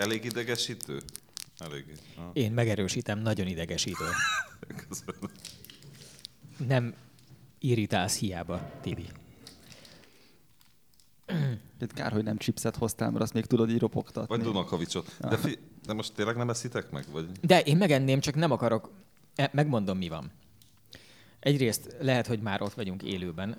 [0.00, 1.00] Elég idegesítő?
[1.58, 1.84] Elég.
[2.32, 4.04] Én megerősítem, nagyon idegesítő.
[4.88, 5.30] Köszönöm.
[6.68, 6.94] Nem
[7.58, 9.06] irritálsz hiába, Tibi.
[11.80, 14.36] Itt kár, hogy nem chipset hoztál, mert azt még tudod így ropogtatni.
[14.36, 15.16] Vagy Dunakavicsot.
[15.20, 17.04] De, fi, de most tényleg nem eszitek meg?
[17.12, 17.30] Vagy?
[17.40, 18.90] De én megenném, csak nem akarok.
[19.34, 20.30] E, megmondom, mi van.
[21.40, 23.56] Egyrészt lehet, hogy már ott vagyunk élőben,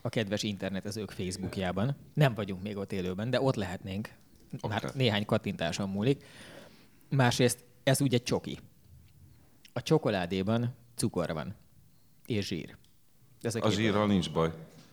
[0.00, 1.96] a kedves internetezők Facebookjában.
[2.14, 4.08] Nem vagyunk még ott élőben, de ott lehetnénk.
[4.68, 4.92] Már Oké.
[4.94, 6.24] néhány kattintáson múlik.
[7.08, 8.58] Másrészt ez ugye csoki.
[9.72, 11.54] A csokoládéban cukor van.
[12.26, 12.76] És zsír.
[13.40, 14.52] Ez A két zsírral nincs baj.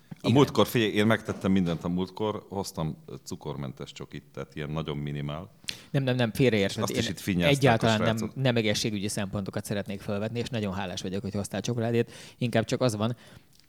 [0.10, 0.32] A Igen.
[0.32, 5.52] múltkor, figyelj, én megtettem mindent a múltkor, hoztam cukormentes csokit, tehát ilyen nagyon minimál.
[5.92, 6.84] Nem, nem, nem, félreérted.
[6.84, 11.02] Azt Én is itt egyáltalán a nem, nem egészségügyi szempontokat szeretnék felvetni, és nagyon hálás
[11.02, 12.12] vagyok, hogy hoztál csokoládét.
[12.38, 13.16] Inkább csak az van,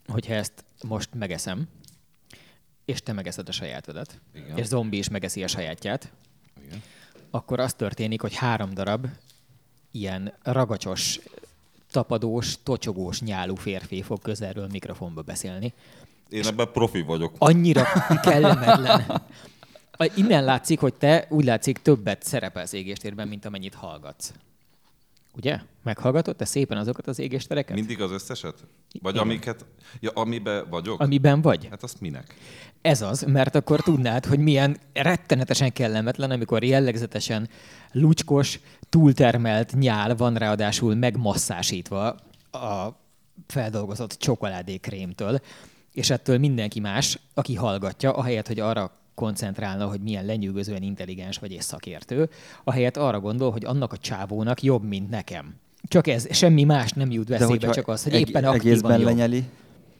[0.06, 1.68] hogyha ezt most megeszem,
[2.90, 4.56] és te megeszed a sajátodat, Igen.
[4.56, 6.12] és zombi is megeszi a sajátját,
[6.66, 6.82] Igen.
[7.30, 9.06] akkor az történik, hogy három darab
[9.90, 11.20] ilyen ragacsos,
[11.90, 15.72] tapadós, tocsogós nyálú férfi fog közelről mikrofonba beszélni.
[16.28, 17.34] Én ebben profi vagyok.
[17.38, 17.84] Annyira
[18.22, 19.22] kellemetlen.
[20.14, 24.32] Innen látszik, hogy te úgy látszik többet szerepelsz égéstérben, mint amennyit hallgatsz.
[25.36, 25.60] Ugye?
[25.82, 27.76] Meghallgatod te szépen azokat az égéstereket?
[27.76, 28.54] Mindig az összeset?
[29.02, 29.26] Vagy Igen.
[29.26, 29.64] amiket,
[30.00, 31.00] ja, amiben vagyok?
[31.00, 31.66] Amiben vagy?
[31.70, 32.34] Hát azt minek?
[32.82, 37.48] Ez az, mert akkor tudnád, hogy milyen rettenetesen kellemetlen, amikor jellegzetesen
[37.92, 42.06] lucskos, túltermelt nyál van ráadásul megmasszásítva
[42.50, 42.98] a
[43.46, 45.40] feldolgozott csokoládékrémtől,
[45.92, 51.52] és ettől mindenki más, aki hallgatja, ahelyett, hogy arra koncentrálna, hogy milyen lenyűgözően intelligens vagy
[51.52, 52.28] és szakértő,
[52.64, 55.54] ahelyett arra gondol, hogy annak a csávónak jobb, mint nekem.
[55.82, 59.08] Csak ez, semmi más nem jut eszébe, csak az, hogy eg- éppen aktívan egészben jobb.
[59.08, 59.44] lenyeli,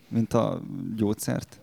[0.09, 0.61] mint a
[0.97, 1.61] gyógyszert.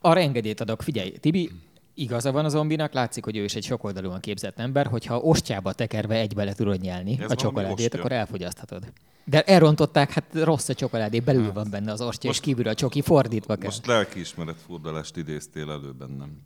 [0.00, 0.82] Arra engedélyt adok.
[0.82, 1.50] Figyelj, Tibi,
[1.94, 6.14] igaza van a zombinak, látszik, hogy ő is egy sokoldalúan képzett ember, hogyha ostjába tekerve
[6.14, 8.92] egybe le tudod nyelni Ez a csokoládét, akkor elfogyaszthatod.
[9.24, 13.02] De elrontották, hát rossz a csokoládé, belül van benne az ostya, és kívül a csoki,
[13.02, 13.64] fordítva kell.
[13.64, 16.40] Most lelkiismeret furdalást idéztél elő bennem.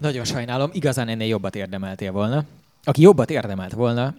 [0.00, 2.44] Nagyon sajnálom, igazán ennél jobbat érdemeltél volna.
[2.84, 4.14] Aki jobbat érdemelt volna,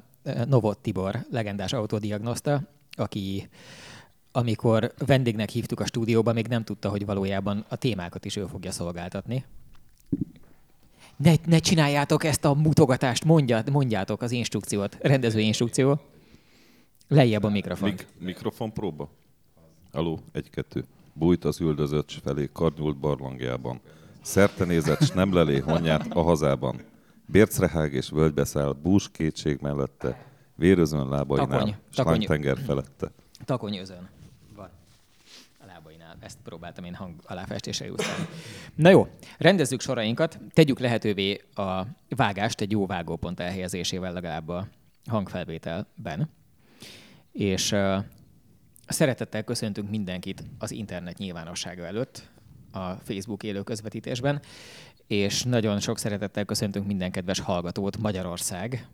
[0.48, 2.62] Novot Tibor, legendás autodiagnoszta,
[2.92, 3.50] aki
[4.32, 8.72] amikor vendégnek hívtuk a stúdióba, még nem tudta, hogy valójában a témákat is ő fogja
[8.72, 9.46] szolgáltatni.
[11.16, 16.00] Ne, ne csináljátok ezt a mutogatást, mondját, mondjátok az instrukciót, rendező instrukció.
[17.08, 17.90] Lejjebb a mikrofon.
[17.90, 19.10] Mik- mikrofon próba?
[19.92, 20.86] Aló, egy-kettő.
[21.14, 23.80] Bújt az üldözött felé karnyult barlangjában.
[24.22, 26.82] Szerte nézett, s nem lelé honját a hazában.
[27.26, 30.26] Bércrehág és völgybe száll, bús kétség mellette,
[30.56, 32.26] vérözön lábainál, Takony, takony.
[32.26, 33.12] tenger felette.
[33.46, 34.21] Van.
[36.22, 38.28] Ezt próbáltam én hang aláfestésre justani.
[38.76, 44.68] Na jó, rendezzük sorainkat, tegyük lehetővé a vágást egy jó vágópont elhelyezésével legalább a
[45.06, 46.30] hangfelvételben.
[47.32, 47.98] És uh,
[48.88, 52.30] szeretettel köszöntünk mindenkit az internet nyilvánossága előtt
[52.72, 54.42] a Facebook élő közvetítésben,
[55.08, 58.88] és nagyon sok szeretettel köszöntünk minden kedves hallgatót Magyarország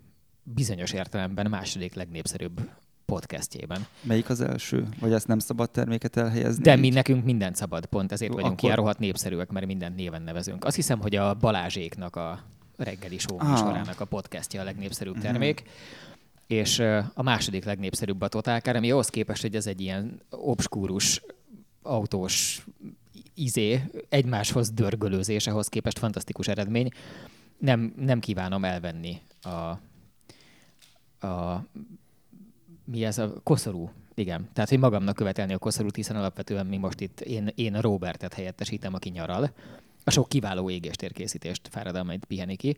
[0.43, 2.69] bizonyos értelemben második legnépszerűbb
[3.11, 3.85] podcastjében.
[4.01, 4.87] Melyik az első?
[4.99, 6.63] Vagy ezt nem szabad terméket elhelyezni?
[6.63, 6.79] De így?
[6.79, 10.21] mi nekünk mindent szabad, pont ezért Jó, vagyunk akkor- ilyen rohadt népszerűek, mert mindent néven
[10.21, 10.65] nevezünk.
[10.65, 12.39] Azt hiszem, hogy a Balázséknak a
[12.77, 13.49] reggeli show Ah.
[13.49, 15.63] műsorának a podcastja a legnépszerűbb termék,
[16.47, 21.21] és ö, a második legnépszerűbb a Totálkár, ami ahhoz képest, hogy ez egy ilyen obskúrus,
[21.81, 22.65] autós
[23.33, 26.89] izé, egymáshoz dörgölőzés, ahhoz képest fantasztikus eredmény.
[27.57, 29.49] Nem, nem kívánom elvenni a,
[31.27, 31.63] a
[32.91, 34.49] mi ez a koszorú, igen.
[34.53, 38.93] Tehát, hogy magamnak követelni a koszorút, hiszen alapvetően mi most itt, én, én Robertet helyettesítem,
[38.93, 39.51] aki nyaral.
[40.03, 42.77] A sok kiváló égéstérkészítést fáradalmait piheni ki.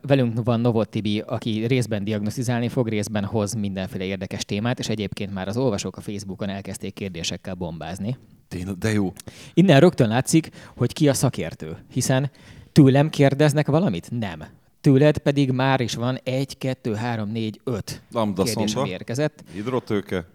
[0.00, 5.32] Velünk van Novot Tibi, aki részben diagnosztizálni fog, részben hoz mindenféle érdekes témát, és egyébként
[5.34, 8.16] már az olvasók a Facebookon elkezdték kérdésekkel bombázni.
[8.48, 9.12] Tényleg, de jó.
[9.54, 12.30] Innen rögtön látszik, hogy ki a szakértő, hiszen
[12.72, 14.10] tőlem kérdeznek valamit?
[14.10, 14.44] Nem.
[14.84, 18.80] Tőled pedig már is van egy, kettő, három, négy, öt Lambda kérdés, szonda.
[18.80, 19.44] ami érkezett.
[19.52, 20.26] Hidrotőke.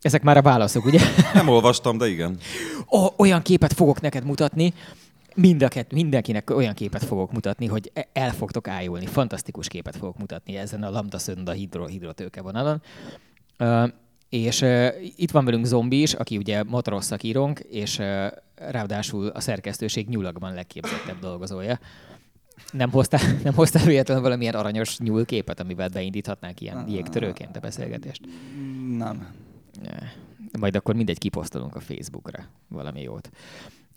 [0.00, 1.00] Ezek már a válaszok, ugye?
[1.34, 2.38] Nem olvastam, de igen.
[2.92, 4.74] Ó, olyan képet fogok neked mutatni,
[5.34, 9.06] mind a kett, mindenkinek olyan képet fogok mutatni, hogy e- el fogtok ájulni.
[9.06, 12.82] Fantasztikus képet fogok mutatni ezen a lambda szönda hidro, hidrotőke vonalon.
[13.58, 13.88] Uh,
[14.28, 19.40] és uh, itt van velünk Zombi is, aki ugye motoros szakírónk, és uh, ráadásul a
[19.40, 21.78] szerkesztőség nyulakban legképzettebb dolgozója.
[22.72, 28.20] Nem hoztál, nem hoztál véletlenül valamilyen aranyos nyúlképet, amivel beindíthatnánk ilyen jégtörőként a beszélgetést?
[28.96, 29.34] Nem.
[29.82, 29.98] Ne.
[30.58, 33.30] Majd akkor mindegy kiposztolunk a Facebookra valami jót.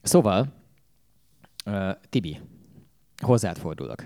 [0.01, 0.47] Szóval,
[1.65, 2.39] uh, Tibi,
[3.21, 4.05] hozzád fordulok.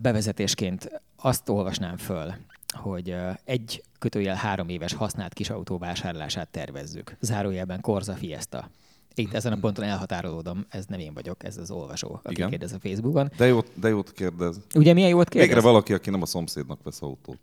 [0.00, 2.34] bevezetésként azt olvasnám föl,
[2.74, 7.16] hogy egy kötőjel három éves használt kisautó vásárlását tervezzük.
[7.20, 8.70] Zárójelben Corsa Fiesta.
[9.18, 12.50] Itt ezen a ponton elhatárolódom, ez nem én vagyok, ez az olvasó, aki Igen.
[12.50, 13.30] kérdez a Facebookon.
[13.36, 14.60] De jót, de jót kérdez.
[14.74, 15.48] Ugye milyen jót kérdez?
[15.48, 17.38] Végre valaki, aki nem a szomszédnak vesz autót.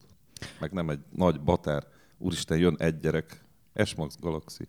[0.59, 1.83] Meg nem egy nagy batár.
[2.17, 3.43] Úristen, jön egy gyerek.
[3.83, 4.67] S-Max Galaxy.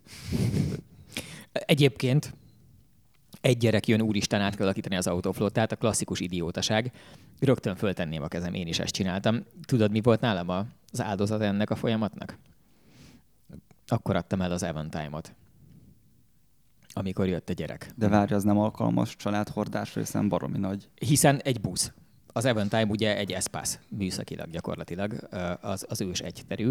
[1.51, 2.33] Egyébként
[3.41, 6.91] egy gyerek jön, úristen át kell alakítani az autóflottát, a klasszikus idiótaság.
[7.39, 9.43] Rögtön föltenném a kezem, én is ezt csináltam.
[9.65, 10.49] Tudod, mi volt nálam
[10.91, 12.37] az áldozat ennek a folyamatnak?
[13.87, 15.33] Akkor adtam el az Avantime-ot.
[16.97, 17.91] Amikor jött a gyerek.
[17.95, 20.89] De várj, az nem alkalmas családhordásra, hiszen baromi nagy.
[20.95, 21.91] Hiszen egy busz.
[22.27, 25.27] Az Avantime ugye egy Espace műszakilag gyakorlatilag,
[25.61, 26.69] az, az ős egyterű.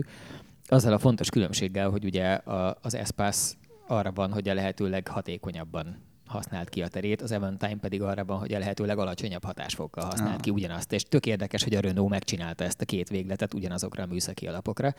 [0.67, 2.41] Azzal a fontos különbséggel, hogy ugye
[2.81, 3.55] az Espace
[3.87, 8.39] arra van, hogy a lehető leghatékonyabban használt ki a terét, az Avantime pedig arra van,
[8.39, 10.41] hogy a lehető legalacsonyabb hatásfokkal használt Ah.
[10.41, 10.93] ki ugyanazt.
[10.93, 14.95] És tök érdekes, hogy a Renault megcsinálta ezt a két végletet ugyanazokra a műszaki alapokra.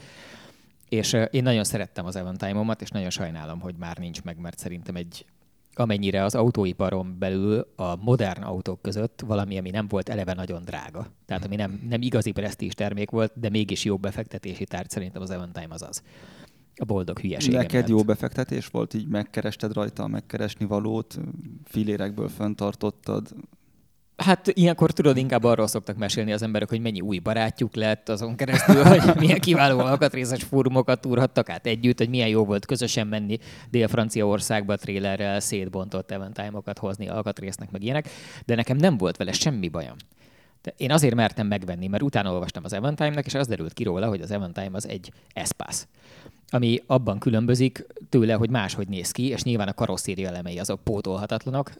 [0.89, 4.95] És én nagyon szerettem az Avantime-omat, és nagyon sajnálom, hogy már nincs meg, mert szerintem
[4.95, 5.25] egy
[5.77, 11.07] amennyire az autóiparon belül a modern autók között valami, ami nem volt eleve nagyon drága.
[11.25, 15.29] Tehát ami nem, nem igazi presztízs termék volt, de mégis jó befektetési tárgy, szerintem az
[15.29, 16.01] Avantime az az.
[16.75, 17.53] A boldog hülyeség.
[17.53, 21.19] Neked jó befektetés volt, így megkerested rajta a megkeresni valót,
[21.63, 23.35] filérekből föntartottad.
[24.17, 28.35] Hát ilyenkor tudod, inkább arról szoktak mesélni az emberek, hogy mennyi új barátjuk lett azon
[28.35, 33.37] keresztül, hogy milyen kiváló alkatrészes fórumokat túrhattak át együtt, hogy milyen jó volt közösen menni
[33.69, 38.09] Dél-Franciaországba trélerrel szétbontott eventime-okat hozni alkatrésznek, meg ilyenek,
[38.45, 39.95] de nekem nem volt vele semmi bajom.
[40.65, 44.07] De én azért mertem megvenni, mert utána olvastam az Eventime-nek, és az derült ki róla,
[44.07, 45.85] hogy az Eventime az egy Espace
[46.49, 51.71] ami abban különbözik tőle, hogy máshogy néz ki, és nyilván a karosszéria elemei azok pótolhatatlanok,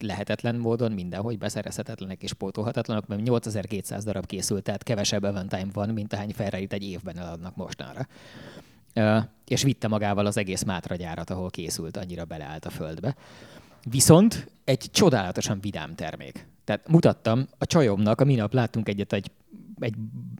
[0.00, 6.12] lehetetlen módon mindenhogy beszerezhetetlenek és pótolhatatlanok, mert 8200 darab készült, tehát kevesebb eventime van, mint
[6.12, 8.06] ahány ferrari egy évben eladnak mostanra.
[9.46, 13.16] És vitte magával az egész Mátra gyárat, ahol készült, annyira beleállt a földbe.
[13.90, 16.46] Viszont egy csodálatosan vidám termék.
[16.68, 19.30] Tehát mutattam a csajomnak, a minap láttunk egyet egy,
[19.78, 19.94] egy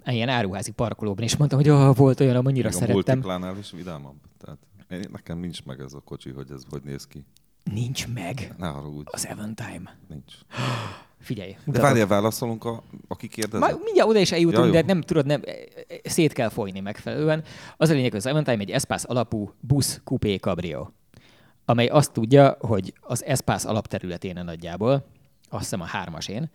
[0.04, 2.94] ilyen áruházi parkolóban, és mondtam, hogy oh, volt olyan, amennyire a szerettem.
[2.94, 4.16] multiplánál is vidámabb.
[4.38, 4.58] Tehát
[4.90, 7.24] én, nekem nincs meg ez a kocsi, hogy ez hogy néz ki.
[7.72, 9.96] Nincs meg Ne haragudj, az Eventime.
[10.08, 10.32] nincs.
[11.20, 11.88] Figyelj, De mutatom.
[11.88, 13.60] várjál, válaszolunk, a, aki kérdezett?
[13.60, 14.72] Már mindjárt oda is eljutunk, Ja, jó.
[14.72, 15.42] de nem tudod, nem,
[16.04, 17.44] szét kell folyni megfelelően.
[17.76, 20.88] Az a lényeg, hogy az Eventime egy Espace alapú busz coupé cabrio,
[21.64, 25.06] amely azt tudja, hogy az Espace alapterületén nagyjából,
[25.48, 26.50] azt hiszem a hármasén,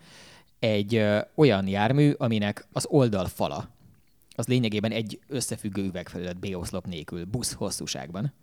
[0.60, 3.70] egy ö, olyan jármű, aminek az oldalfala,
[4.36, 8.34] az lényegében egy összefüggő üvegfelület B-oszlop nélkül, busz hosszúságban.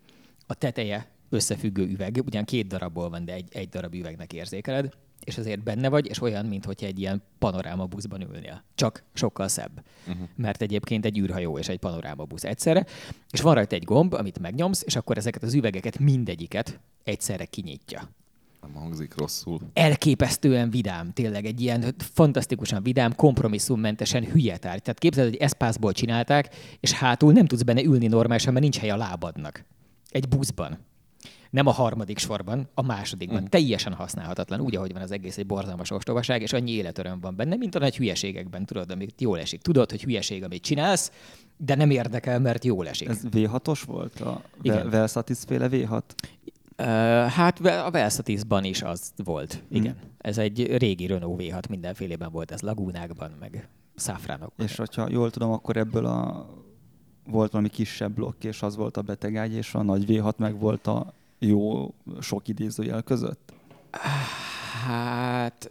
[0.47, 4.93] A teteje összefüggő üveg, ugyan két darabból van, de egy, egy darab üvegnek érzékeled,
[5.23, 8.63] és azért benne vagy, és olyan, mintha egy ilyen panoráma buszban ülnél.
[8.75, 9.83] Csak sokkal szebb.
[10.07, 10.27] Uh-huh.
[10.35, 12.85] Mert egyébként egy űrhajó és egy panoráma busz egyszerre,
[13.31, 18.09] és van rajta egy gomb, amit megnyomsz, és akkor ezeket az üvegeket mindegyiket egyszerre kinyitja
[18.61, 19.59] Nem hangzik rosszul.
[19.73, 24.81] elképesztően vidám, tényleg egy ilyen fantasztikusan vidám, kompromisszummentesen hülye tárgy.
[24.81, 28.89] Tehát képzeld, hogy Espace-ból csinálták, és hátul nem tudsz benne ülni normálisan, mert nincs hely
[28.89, 29.65] a lábadnak.
[30.09, 30.77] Egy buszban.
[31.49, 33.41] Nem a harmadik sorban, a másodikban.
[33.41, 33.45] Mm.
[33.45, 37.55] Teljesen használhatatlan, úgy, ahogy van az egész, egy borzalmas ostobaság, és annyi életöröm van benne,
[37.55, 39.61] mint a nagy hülyeségekben, tudod, amit jól esik.
[39.61, 41.11] Tudod, hogy hülyeség, amit csinálsz,
[41.57, 43.07] de nem érdekel, mert jól esik.
[43.09, 44.19] Ez V6-os volt?
[44.19, 44.75] A Igen.
[44.75, 46.01] Vel- Velsatis féle V6?
[47.27, 49.95] Hát a Velsatisban is az volt, igen.
[50.17, 54.65] Ez egy régi Renault V6, mindenfélében volt ez, lagúnákban, meg száfránokban.
[54.65, 56.49] És hogyha jól tudom, akkor ebből a
[57.25, 60.87] volt valami kisebb blokk, és az volt a betegágy, és a nagy V6 meg volt
[60.87, 63.53] a jó sok idézőjel között.
[64.85, 65.69] Hát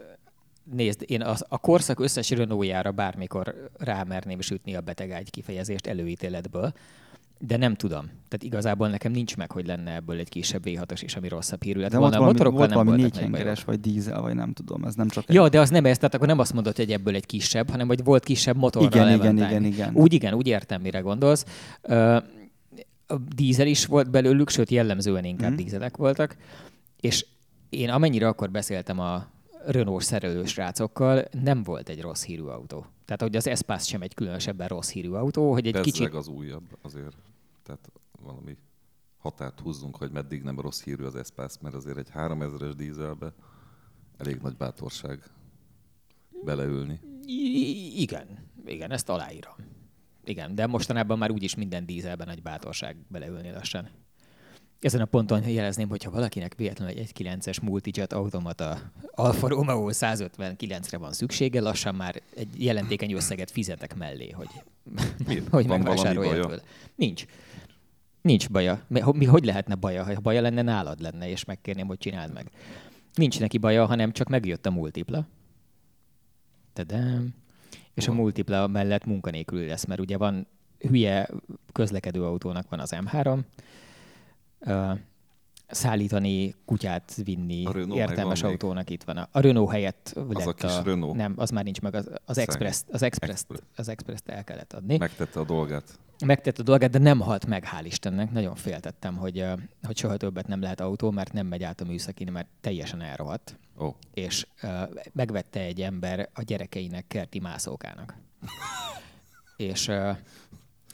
[0.65, 6.73] nézd, én az, a korszak összes Renault-jára bármikor rámerném sütni a betegágy kifejezést előítéletből,
[7.47, 8.05] de nem tudom.
[8.05, 11.81] Tehát igazából nekem nincs meg, hogy lenne ebből egy kisebb V6-os is, ami rosszabb hírű
[11.81, 12.15] lett De volt.
[12.15, 13.83] A valami, motorokkal volt nem valami négyhengeres, bajok.
[13.83, 15.35] vagy dízel, vagy nem tudom, ez nem csak egy...
[15.35, 17.87] Ja, de az nem ez, tehát akkor nem azt mondod, hogy ebből egy kisebb, hanem
[17.87, 19.95] hogy volt kisebb motorral Igen, igen, igen, igen.
[19.95, 21.45] Úgy igen, úgy értem, mire gondolsz.
[23.07, 25.57] A dízel is volt belőlük, sőt jellemzően inkább mm.
[25.57, 26.37] dízelek voltak,
[27.01, 27.27] és
[27.69, 29.27] én amennyire akkor beszéltem a
[29.67, 32.87] Renault szerelős rácokkal, nem volt egy rossz hírű autó.
[33.05, 36.15] Tehát, hogy az Espace sem egy különösebben rossz hírű autó, hogy egy Bezzeg kicsit...
[36.15, 37.17] az újabb azért.
[37.63, 38.57] Tehát valami
[39.19, 43.35] határt húzzunk, hogy meddig nem rossz hírű az Espace, mert azért egy 3000-es dízelbe
[44.17, 45.31] elég nagy bátorság
[46.45, 47.01] beleülni.
[47.97, 49.55] Igen, igen, ezt aláírom.
[50.25, 53.89] Igen, de mostanában már úgyis minden dízelben nagy bátorság beleülni lassan.
[54.81, 58.79] Ezen a ponton jelezném, hogyha valakinek véletlenül egy 1.9-es multijet automata
[59.11, 64.49] Alfa Romeo 159-re van szüksége, lassan már egy jelentékeny összeget fizetek mellé, hogy,
[65.51, 66.63] hogy Van megvásárolja tőle.
[66.95, 67.25] Nincs.
[68.23, 68.85] Nincs baja.
[68.87, 70.05] Mi, mi, hogy lehetne baja?
[70.05, 72.51] Ha baja lenne, nálad lenne, és megkérném, hogy csináld meg.
[73.15, 75.27] Nincs neki baja, hanem csak megjött a multipla.
[76.73, 77.35] Tadám.
[77.95, 80.47] És a multipla mellett munkanélkül lesz, mert ugye van
[80.79, 81.29] hülye
[81.73, 83.39] közlekedő autónak van az M3, ö,
[85.71, 88.63] szállítani, kutyát vinni, A Renault értelmes megvan még?
[88.63, 89.17] autónak itt van.
[89.17, 91.17] A, Renault helyett lett a kis a, Renault?
[91.17, 93.43] Nem, az már nincs meg, az, az Express, az Express,
[93.77, 94.97] az Express el kellett adni.
[94.97, 95.99] Megtette a dolgát.
[96.27, 98.31] Megtett a dolgát, de nem halt meg, hál' Istennek.
[98.33, 99.45] Nagyon féltettem, hogy,
[99.83, 103.59] hogy soha többet nem lehet autó, mert nem megy át a műszakin, mert teljesen elrohadt.
[103.77, 108.15] Oh, És ö, megvette egy ember a gyerekeinek kerti mászókának.
[109.57, 110.11] és ö,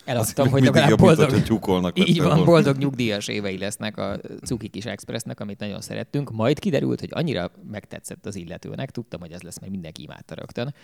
[0.06, 4.18] eladtam, hogy legalább jobb, mint boldog, hogyha tyúkolnak így van, boldog nyugdíjas évei lesznek a
[4.44, 6.30] cuki kis expressnek, amit nagyon szerettünk.
[6.30, 10.74] Majd kiderült, hogy annyira megtetszett az illetőnek, tudtam, hogy ez lesz, mert mindenki imádta rögtön,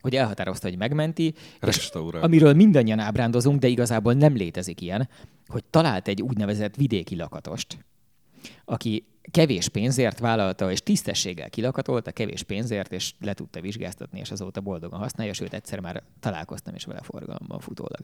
[0.00, 1.34] hogy elhatározta, hogy megmenti,
[1.66, 5.08] és amiről mindannyian ábrándozunk, de igazából nem létezik ilyen,
[5.46, 7.78] hogy talált egy úgynevezett vidéki lakatost,
[8.64, 14.60] aki kevés pénzért vállalta, és tisztességgel kilakatolta kevés pénzért, és le tudta vizsgáztatni, és azóta
[14.60, 18.00] boldogan használja, sőt egyszer már találkoztam is vele forgalomban futólag.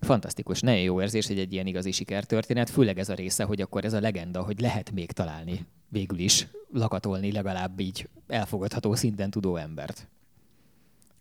[0.00, 3.84] Fantasztikus, nagyon jó érzés, hogy egy ilyen igazi sikertörténet, főleg ez a része, hogy akkor
[3.84, 9.56] ez a legenda, hogy lehet még találni végül is lakatolni legalább így elfogadható szinten tudó
[9.56, 10.08] embert.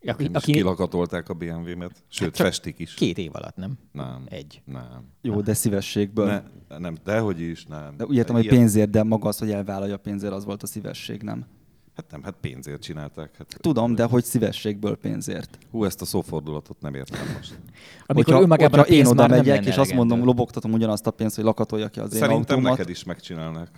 [0.05, 2.93] Aki, Aki, kilakatolták a BMW-met, sőt, Hát festik is.
[2.93, 3.77] két év alatt, nem?
[3.91, 4.23] Nem.
[4.25, 4.61] Egy.
[4.65, 5.09] Nem.
[5.21, 6.25] Jó, de szívességből.
[6.69, 7.97] Ne, nem, dehogy is, nem.
[7.97, 11.21] De úgy értem, hogy pénzért, de maga az, hogy elvállalja pénzért, az volt a szívesség,
[11.21, 11.45] nem?
[11.95, 13.35] Hát nem, hát pénzért csinálták.
[13.37, 15.57] Hát, Tudom, de hogy szívességből pénzért.
[15.71, 17.59] Hú, ezt a szófordulatot nem értem most.
[18.05, 21.35] Amikor hogyha, önmagában a hogyha én oda megyek, és azt mondom, lobogtatom ugyanazt a pénzt,
[21.35, 22.77] hogy lakatolja ki az én Szerintem autómat.
[22.77, 23.69] neked is megcsinálnak.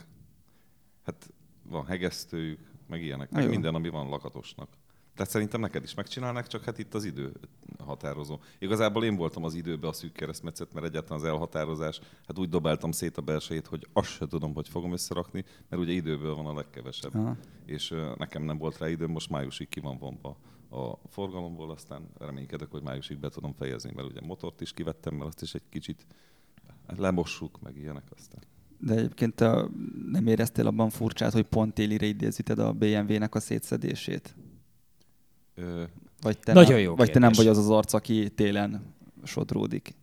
[1.06, 1.30] Hát
[1.70, 3.50] van hegesztőjük, meg ilyenek, meg jó.
[3.50, 4.70] minden, ami van lakatosnak.
[5.18, 7.32] Tehát szerintem neked is megcsinálnak, csak hát itt az idő
[7.80, 8.40] határozó.
[8.60, 12.92] Igazából én voltam az időbe a szűk keresztmetszet, mert egyáltalán az elhatározás, hát úgy dobáltam
[12.92, 16.54] szét a belsejét, hogy azt se tudom, hogy fogom összerakni, mert ugye időből van a
[16.54, 17.16] legkevesebb.
[17.16, 17.38] Aha.
[17.66, 20.38] És nekem nem volt rá időm, most májusig ki van vonva
[20.70, 25.28] a forgalomból, aztán reménykedek, hogy májusig be tudom fejezni, mert ugye motort is kivettem, mert
[25.28, 26.06] azt is egy kicsit
[26.88, 28.42] lemossuk, meg ilyenek aztán.
[28.80, 29.66] De egyébként te
[30.12, 34.36] nem éreztél abban furcsát, hogy pont télire idézíted a BMW-nek a szétszedését?
[35.58, 35.84] Ö,
[36.22, 37.38] Vagy te, Nagyon nem, jó vagy te nem kérdés.
[37.46, 39.94] vagy az az arc, aki télen sodródik?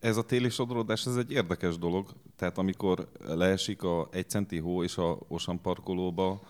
[0.00, 2.06] Ez a téli sodródás, ez egy érdekes dolog.
[2.36, 6.40] Tehát amikor leesik a egy centi hó és a Ocean parkolóba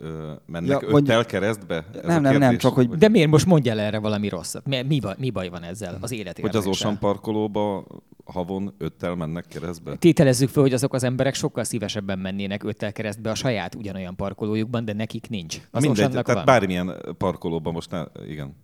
[0.00, 1.84] ö, mennek Ja, öttel keresztbe?
[1.94, 4.66] Ez Nem, nem, nem, csak hogy- De miért most mondjál erre valami rosszat?
[4.66, 7.86] Mi, mi, baj, mi baj van ezzel az élet Hogy az Ocean parkolóba
[8.24, 9.94] havon öttel mennek keresztbe?
[9.96, 14.84] Tételezzük fel, hogy azok az emberek sokkal szívesebben mennének öttel keresztbe a saját ugyanolyan parkolójukban,
[14.84, 15.60] de nekik nincs.
[15.70, 16.44] Az mindegy, tehát van.
[16.44, 18.56] bármilyen parkolóban most ne, igen.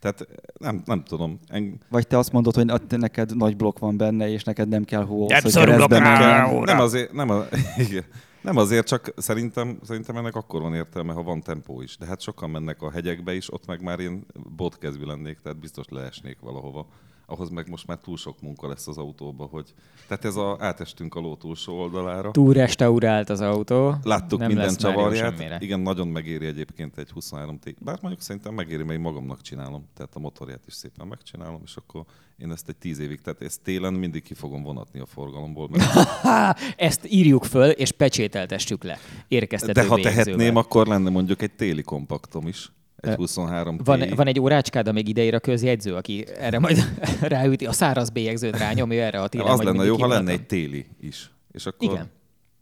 [0.00, 0.26] Tehát
[0.58, 1.38] nem, nem tudom.
[1.48, 5.04] En, Vagy te azt mondod, hogy neked nagy blokk van benne, és neked nem kell
[5.04, 5.98] hó, Nem szorulok rá!
[5.98, 6.54] menjen.
[6.54, 7.44] nem, nem azért, nem, a,
[7.88, 8.04] igen.
[8.42, 11.96] Nem azért, csak szerintem, szerintem ennek akkor van értelme, ha van tempó is.
[11.96, 15.86] De hát sokan mennek a hegyekbe is, ott meg már én botkezű lennék, tehát biztos
[15.88, 16.86] leesnék valahova.
[17.26, 19.74] Ahhoz meg most már túl sok munka lesz az autóba, hogy...
[20.08, 22.30] Tehát ez a, átestünk a ló túlsó oldalára.
[22.30, 23.94] Túl restaurált az autó.
[24.02, 25.62] Láttuk nem minden csavarját.
[25.62, 29.88] Igen, nagyon megéri egyébként egy 23 t Bár mondjuk szerintem megéri, mert én magamnak csinálom.
[29.94, 32.04] Tehát a motorját is szépen megcsinálom, és akkor
[32.38, 35.68] én ezt egy 10 évig, tehát ezt télen mindig ki fogom vonatni a forgalomból.
[35.70, 36.08] Mert
[36.76, 38.98] ezt írjuk föl, és pecsételtessük le.
[39.28, 40.24] Érkeztető De ha bélyegzővel.
[40.24, 42.72] tehetném, akkor lenne mondjuk egy téli kompaktom is.
[43.02, 46.78] Egy Ö, 23 Van, van egy órácskád, amíg ideír a közjegyző, aki erre majd
[47.20, 49.46] ráüti, a száraz bélyegzőt rányomja erre a télen.
[49.46, 51.30] az lenne jó, ha lenne egy téli is.
[51.52, 52.10] És akkor Igen.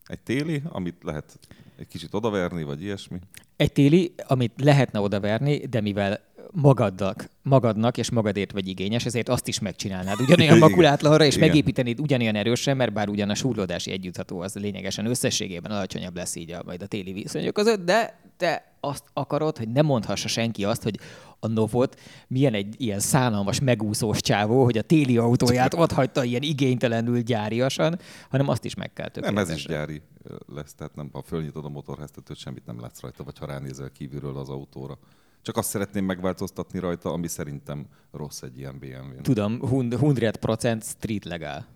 [0.07, 1.39] egy téli, amit lehet
[1.79, 3.19] egy kicsit odaverni, vagy ilyesmi.
[3.57, 6.21] Egy téli, amit lehetne odaverni, de mivel
[6.51, 11.49] magadnak, magadnak és magadért vagy igényes, ezért azt is megcsinálnád ugyanolyan makulátlanra, és Igen.
[11.49, 16.51] megépítenéd ugyanolyan erősen, mert bár ugyan a súrlódási együttható az lényegesen összességében alacsonyabb lesz így
[16.51, 20.83] a, majd a téli viszonyok között, de te azt akarod, hogy ne mondhassa senki azt,
[20.83, 20.99] hogy
[21.41, 26.43] a Novot milyen egy ilyen szánalmas, megúszós csávó, hogy a téli autóját ott hagyta ilyen
[26.43, 27.99] igénytelenül gyáriasan,
[28.31, 29.73] hanem azt is meg kell Nem, ez is tökéletesen.
[29.73, 30.03] gyári
[30.47, 34.37] lesz, tehát nem, ha fölnyitod a motorháztetőt, semmit nem látsz rajta, vagy ha ránézel kívülről
[34.37, 34.99] az autóra.
[35.43, 39.23] Csak azt szeretném megváltoztatni rajta, ami szerintem rossz egy ilyen BMW-n.
[39.23, 41.67] Tudom, 100% street legál.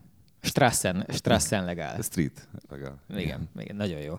[0.45, 2.03] Strassen, Strassen legál.
[2.03, 2.99] Street, legalább.
[3.17, 4.19] Igen, igen, nagyon jó.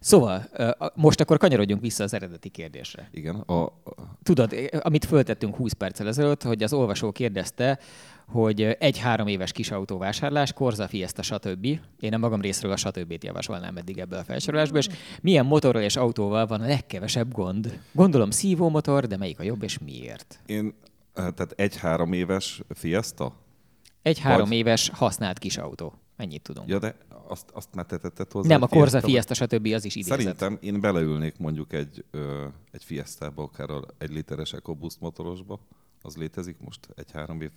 [0.00, 0.48] Szóval,
[0.94, 3.08] most akkor kanyarodjunk vissza az eredeti kérdésre.
[3.12, 3.72] Igen, a, a,
[4.22, 7.78] Tudod, amit föltettünk 20 perccel ezelőtt, hogy az olvasó kérdezte,
[8.26, 11.66] hogy egy-három éves kis autóvásárlás, Corsa, Fiesta, stb.
[12.00, 13.16] Én a magam részről a stb.
[13.24, 14.88] javasolnám eddig ebből a felsorolásból, és
[15.20, 17.80] milyen motorral és autóval van a legkevesebb gond?
[17.92, 20.40] Gondolom szívó motor, de melyik a jobb és miért?
[20.46, 20.74] Én,
[21.14, 23.32] eh, tehát egy-három éves Fiesta?
[24.02, 25.94] Egy-három Vagy- éves használt kis autó.
[26.16, 26.68] Ennyit tudunk.
[26.68, 26.96] Ja, de
[27.28, 28.48] azt, azt már te tetted hozzá.
[28.48, 29.66] Nem, a Corsa, Fiesta stb.
[29.66, 30.18] az is idézett.
[30.18, 35.60] Szerintem én beleülnék mondjuk egy, ö, egy Fiestába, akár egy literes EcoBoost motorosba.
[36.02, 37.50] Az létezik most egy-három év?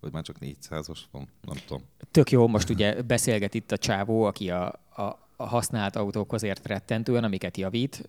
[0.00, 1.28] Vagy már csak 400-as van?
[1.40, 1.82] Nem tudom.
[2.10, 4.66] Tök jó, most ugye beszélget itt a csávó, aki a,
[4.96, 8.08] a, a használt autókhoz ért rettentően, amiket javít,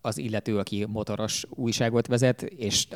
[0.00, 2.86] az illető, aki motoros újságot vezet, és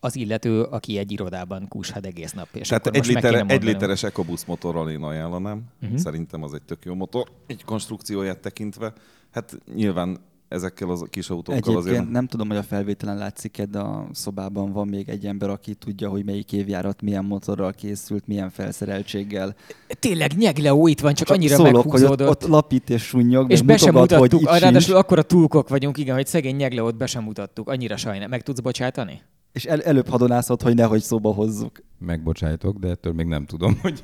[0.00, 2.48] az illető, aki egy irodában kúshad egész nap.
[2.52, 5.64] És Tehát egy, liter, egy literes EcoBoost motorral én ajánlanám.
[5.82, 5.98] Uh-huh.
[5.98, 7.28] Szerintem az egy tök jó motor.
[7.46, 8.92] Egy konstrukcióját tekintve.
[9.30, 10.18] Hát nyilván
[10.48, 12.10] ezekkel az kis autókkal Egyébként azért...
[12.10, 16.08] nem tudom, hogy a felvételen látszik de a szobában van még egy ember, aki tudja,
[16.08, 19.54] hogy melyik évjárat milyen motorral készült, milyen felszereltséggel.
[19.98, 23.76] Tényleg Nyegleó itt van, csak, annyira szólok, hogy ott, ott lapít és sunnyog, és be
[23.76, 26.96] sem mutogat, hogy mutattuk, itt ráadásul sincs, akkor a túlkok vagyunk, igen, hogy szegény Nyegleót
[26.96, 27.68] be sem mutattuk.
[27.68, 28.28] Annyira sajnál.
[28.28, 29.22] Meg tudsz bocsátani?
[29.56, 31.82] és el, előbb hadonászott, hogy nehogy szóba hozzuk.
[31.98, 34.02] Megbocsájtok, de ettől még nem tudom, hogy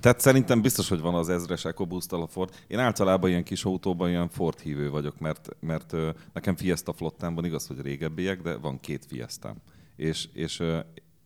[0.00, 2.54] Tehát szerintem biztos, hogy van az ezres EcoBoost a Ford.
[2.66, 5.94] Én általában ilyen kis autóban ilyen Ford hívő vagyok, mert, mert
[6.32, 9.56] nekem Fiesta flottám van, igaz, hogy régebbiek, de van két Fiestám.
[9.96, 10.62] És, és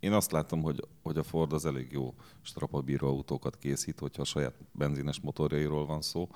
[0.01, 4.25] én azt látom, hogy, hogy a Ford az elég jó strapabíró autókat készít, hogyha a
[4.25, 6.29] saját benzines motorjairól van szó.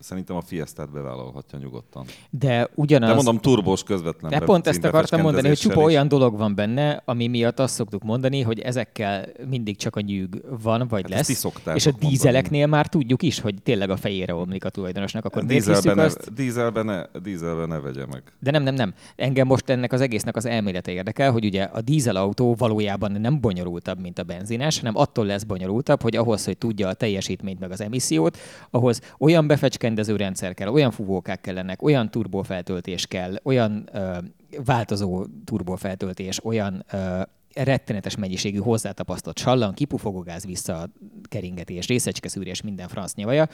[0.00, 2.04] Szerintem a Fiestát bevállalhatja nyugodtan.
[2.30, 3.08] De ugyanaz...
[3.08, 6.36] De mondom, turbós közvetlen De pont ezt akartam mondani, hogy csupa olyan dolog.
[6.36, 11.02] van benne, ami miatt azt szoktuk mondani, hogy ezekkel mindig csak a nyűg van, vagy
[11.02, 11.28] Hát lesz.
[11.28, 12.10] És a mondani.
[12.10, 15.24] dízeleknél már tudjuk is, hogy tényleg a fejére omlik a tulajdonosnak.
[15.24, 16.34] Akkor miért hiszük ne, azt?
[16.34, 18.22] dízelbe, ne, dízelbe ne vegye meg.
[18.38, 18.94] De nem, nem, nem.
[19.16, 24.00] Engem most ennek az egésznek az elmélete érdekel, hogy ugye a dízelautó valójában nem bonyolultabb,
[24.00, 27.80] mint a benzines, hanem attól lesz bonyolultabb, hogy ahhoz, hogy tudja a teljesítményt meg az
[27.80, 28.38] emissziót,
[28.70, 29.46] ahhoz olyan
[29.94, 34.18] befecskendező rendszer kell, olyan fúvókák kellenek, olyan turbófeltöltés kell, olyan ö,
[34.64, 37.20] változó turbófeltöltés, olyan ö,
[37.54, 43.48] rettenetes mennyiségű hozzátapasztott sallan, kipufogogáz visszakeringetés, részecskeszűrés, minden franc nyavaja,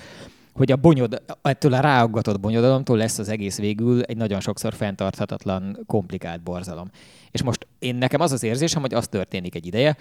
[0.52, 5.78] hogy a bonyod, ettől a ráaggatott bonyodalomtól lesz az egész végül egy nagyon sokszor fenntarthatatlan,
[5.86, 6.90] komplikált borzalom.
[7.30, 9.96] És most én nekem az az érzésem, hogy az történik egy ideje,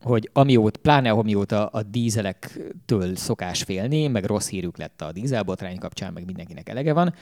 [0.00, 6.12] hogy amióta, pláne amióta a dízelektől szokás félni, meg rossz hírük lett a dízelbotrány kapcsán,
[6.12, 7.14] meg mindenkinek elege van,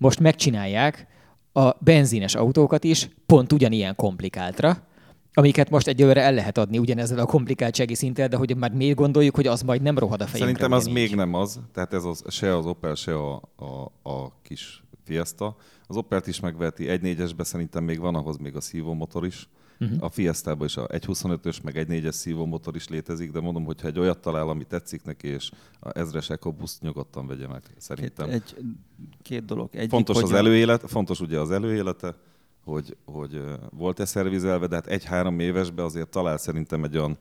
[0.00, 1.06] most megcsinálják
[1.52, 4.86] a benzines autókat is pont ugyanilyen komplikáltra,
[5.32, 9.34] amiket most egyelőre el lehet adni ugyanezzel a komplikáltsági szinttel, de hogy már miért gondoljuk,
[9.34, 10.44] hogy az majd nem rohad a fejünkre.
[10.44, 14.40] Szerintem az még nem az, tehát ez az, se az Opel, se a, a, a
[14.42, 15.56] kis Fiesta.
[15.86, 19.48] Az Opelt is megveheti, 1.4-esbe szerintem még van ahhoz még a szívómotor is.
[19.84, 20.04] Uh-huh.
[20.04, 24.18] A Fiesta-ban is a 1.25-ös, meg 1.4-es szívómotor is létezik, de mondom, hogyha egy olyat
[24.18, 28.30] talál, ami tetszik neki, és a ezres EcoBoost nyugodtan vegye meg, Két, szerintem.
[28.30, 28.56] egy,
[29.22, 29.68] két dolog.
[29.72, 32.14] Egyik, fontos hogy az előélet, fontos ugye az előélete,
[32.64, 37.18] hogy, hogy volt-e szervizelve, de hát egy-három évesbe azért talál szerintem egy olyan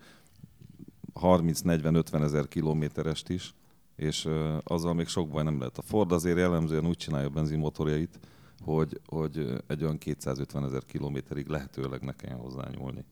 [1.22, 3.54] 30-40-50 ezer kilométerest is,
[3.96, 4.28] és
[4.64, 5.78] azzal még sok baj nem lehet.
[5.78, 8.20] A Ford azért jellemzően úgy csinálja a benzinmotorjait,
[8.64, 13.04] hogy, hogy egy olyan 250 ezer kilométerig lehetőleg ne kelljen hozzányúlni.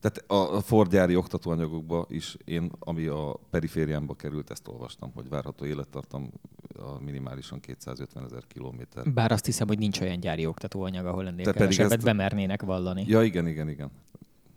[0.00, 5.28] Tehát a a Ford gyári oktatóanyagokba is én, ami a perifériámba került, ezt olvastam, hogy
[5.28, 6.30] várható élettartam
[6.78, 9.12] a minimálisan 250 ezer kilométer.
[9.12, 12.62] Bár azt hiszem, hogy nincs olyan gyári oktatóanyag, ahol ennél Te pedig kevesebbet ezt- bemernének
[12.62, 13.04] vallani.
[13.08, 13.90] Ja, igen, igen, igen.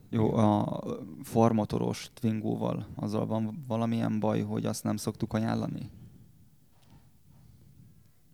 [0.10, 0.84] Jó, a
[1.24, 5.90] formotoros Twingóval azzal van valamilyen baj, hogy azt nem szoktuk ajánlani?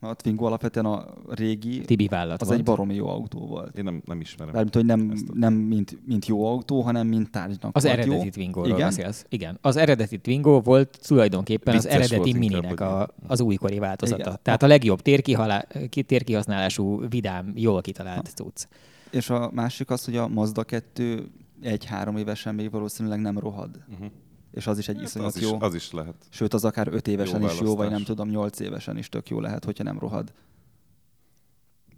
[0.01, 2.59] A Twingo alapvetően a régi, Tibi vállat az volt.
[2.59, 3.77] egy baromi jó autó volt.
[3.77, 4.53] Én nem, nem ismerem.
[4.53, 8.29] Mármint, hogy nem, nem mint, mint jó autó, hanem mint tárgynak Az eredeti jó.
[8.29, 8.79] Twingo-ról Igen?
[8.87, 9.25] beszélsz.
[9.29, 9.57] Igen.
[9.61, 13.79] Az eredeti Twingo volt tulajdonképpen az Vicces eredeti volt inkább, mininek hogy- a, az újkori
[13.79, 14.21] változata.
[14.21, 14.39] Igen.
[14.41, 18.65] Tehát a legjobb térkihalá, ki- térkihasználású, vidám, jól kitalált cucc.
[19.11, 21.31] És a másik az, hogy a Mazda 2
[21.61, 23.69] egy-három évesen még valószínűleg nem rohad.
[23.91, 24.07] Uh-huh.
[24.51, 25.57] És az is egy Hát iszonyat az, is, jó.
[25.61, 26.15] az is lehet.
[26.29, 29.29] Sőt, az akár öt évesen Jó is jó, vagy nem tudom, nyolc évesen is tök
[29.29, 30.33] jó lehet, hogyha nem rohad.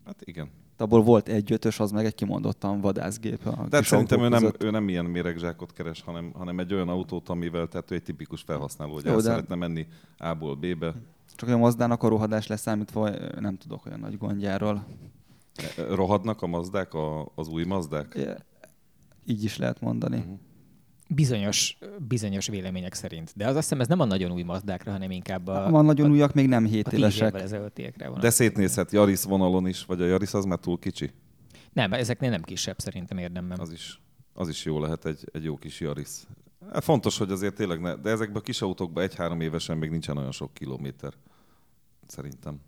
[0.06, 0.50] Hát igen.
[0.78, 3.46] De abból volt egy ötös, az meg egy kimondottan vadászgép.
[3.46, 4.64] A De hát kis szerintem ő nem, között.
[4.64, 8.42] ő nem ilyen méregzsákot keres, hanem, hanem egy olyan autót, amivel tehát ő egy tipikus
[8.42, 9.88] felhasználó, hogy Jó, el de- szeretne menni
[10.18, 10.94] A-ból B-be.
[11.36, 13.10] Csak olyan Mazdának a rohadás leszámítva
[13.40, 14.86] nem tudok olyan nagy gondjáról.
[15.90, 18.20] Rohadnak a mazdák, a, az új mazdák?
[19.26, 20.18] Így is lehet mondani.
[20.18, 20.34] Mhm.
[21.16, 23.34] Bizonyos, bizonyos vélemények szerint.
[23.36, 26.10] De az azt hiszem, ez nem a nagyon új mazdákra, hanem inkább a, Van nagyon
[26.10, 27.34] a, újak, még nem 7 a tíz évesek.
[28.20, 31.12] De szétnézhet Yaris vonalon is, vagy a Yaris az már túl kicsi.
[31.74, 33.60] Nem, ezeknél nem kisebb szerintem érdemben.
[33.60, 34.02] Az is.
[34.34, 36.10] Az is jó lehet egy, egy jó kis Yaris.
[36.74, 40.18] Hát fontos, hogy azért tényleg ne, de ezekben a kis autókban egy-három évesen még nincsen
[40.18, 41.14] olyan sok kilométer.
[42.08, 42.60] Szerintem.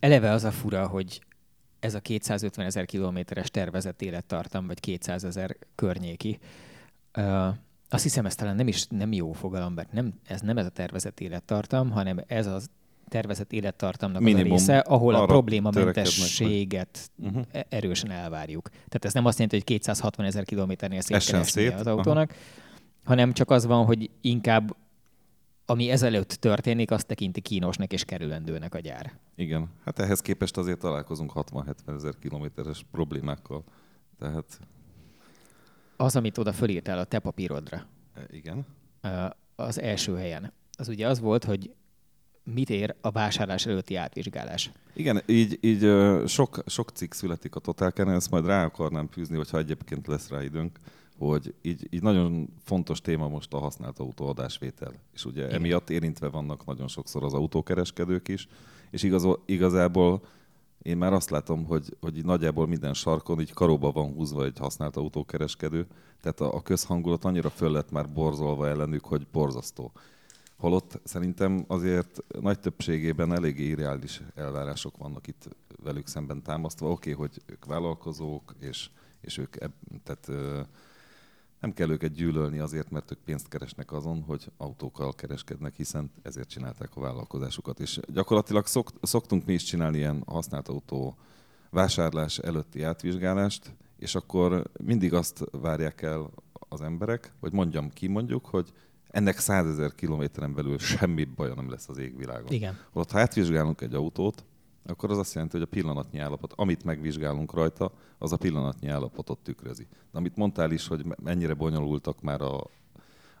[0.00, 1.20] Eleve az a fura, hogy
[1.80, 6.38] ez a 250 ezer kilométeres tervezett élettartam, vagy 200 ezer környéki,
[7.18, 7.48] uh,
[7.88, 10.70] azt hiszem, ez talán nem is nem jó fogalom, mert nem, ez nem ez a
[10.70, 12.58] tervezett élettartam, hanem ez a
[13.08, 17.44] tervezett élettartamnak Minimum az a része, ahol a problémamentességet uh-huh.
[17.68, 18.68] erősen elvárjuk.
[18.68, 21.72] Tehát ez nem azt jelenti, hogy 260 ezer kilométernél szét kell szét.
[21.72, 22.40] az autónak, Aha.
[23.04, 24.76] hanem csak az van, hogy inkább
[25.66, 29.12] ami ezelőtt történik, azt tekinti kínosnak és kerülendőnek a gyár.
[29.34, 33.64] Igen, hát ehhez képest azért találkozunk 60-70 ezer kilométeres problémákkal.
[34.18, 34.58] Tehát...
[36.02, 37.86] Az, amit oda fölírtál a te papírodra.
[38.14, 38.66] E, igen.
[39.56, 40.52] Az első helyen.
[40.78, 41.74] Az ugye az volt, hogy
[42.44, 44.70] mit ér a vásárlás előtti átvizsgálás.
[44.94, 45.90] Igen, így, így
[46.26, 50.42] sok, sok cikk születik a Total ezt majd rá akarnám fűzni, hogyha egyébként lesz rá
[50.42, 50.78] időnk
[51.18, 54.92] hogy így, így nagyon fontos téma most a használt autó adásvétel.
[55.14, 55.54] És ugye Igen.
[55.54, 58.48] emiatt érintve vannak nagyon sokszor az autókereskedők is,
[58.90, 60.22] és igaz, igazából
[60.82, 64.96] én már azt látom, hogy, hogy nagyjából minden sarkon így karóba van húzva egy használt
[64.96, 65.86] autókereskedő,
[66.20, 69.92] tehát a, a közhangulat annyira föl lett már borzolva ellenük, hogy borzasztó.
[70.56, 75.48] Holott szerintem azért nagy többségében eléggé irreális elvárások vannak itt
[75.82, 76.90] velük szemben támasztva.
[76.90, 78.90] Oké, okay, hogy ők vállalkozók, és,
[79.20, 79.72] és ők eb,
[80.04, 80.28] tehát,
[81.62, 86.48] nem kell őket gyűlölni azért, mert ők pénzt keresnek azon, hogy autókkal kereskednek, hiszen ezért
[86.48, 87.80] csinálták a vállalkozásukat.
[87.80, 91.16] És gyakorlatilag szok, szoktunk mi is csinálni ilyen használt autó
[91.70, 96.30] vásárlás előtti átvizsgálást, és akkor mindig azt várják el
[96.68, 98.72] az emberek, hogy mondjam ki mondjuk, hogy
[99.10, 102.52] ennek százezer kilométeren belül semmi baja nem lesz az égvilágon.
[102.52, 102.78] Igen.
[102.92, 104.44] Ott, ha átvizsgálunk egy autót,
[104.86, 109.38] akkor az azt jelenti, hogy a pillanatnyi állapot, amit megvizsgálunk rajta, az a pillanatnyi állapotot
[109.38, 109.86] tükrözi.
[110.12, 112.56] De amit mondtál is, hogy mennyire bonyolultak már a,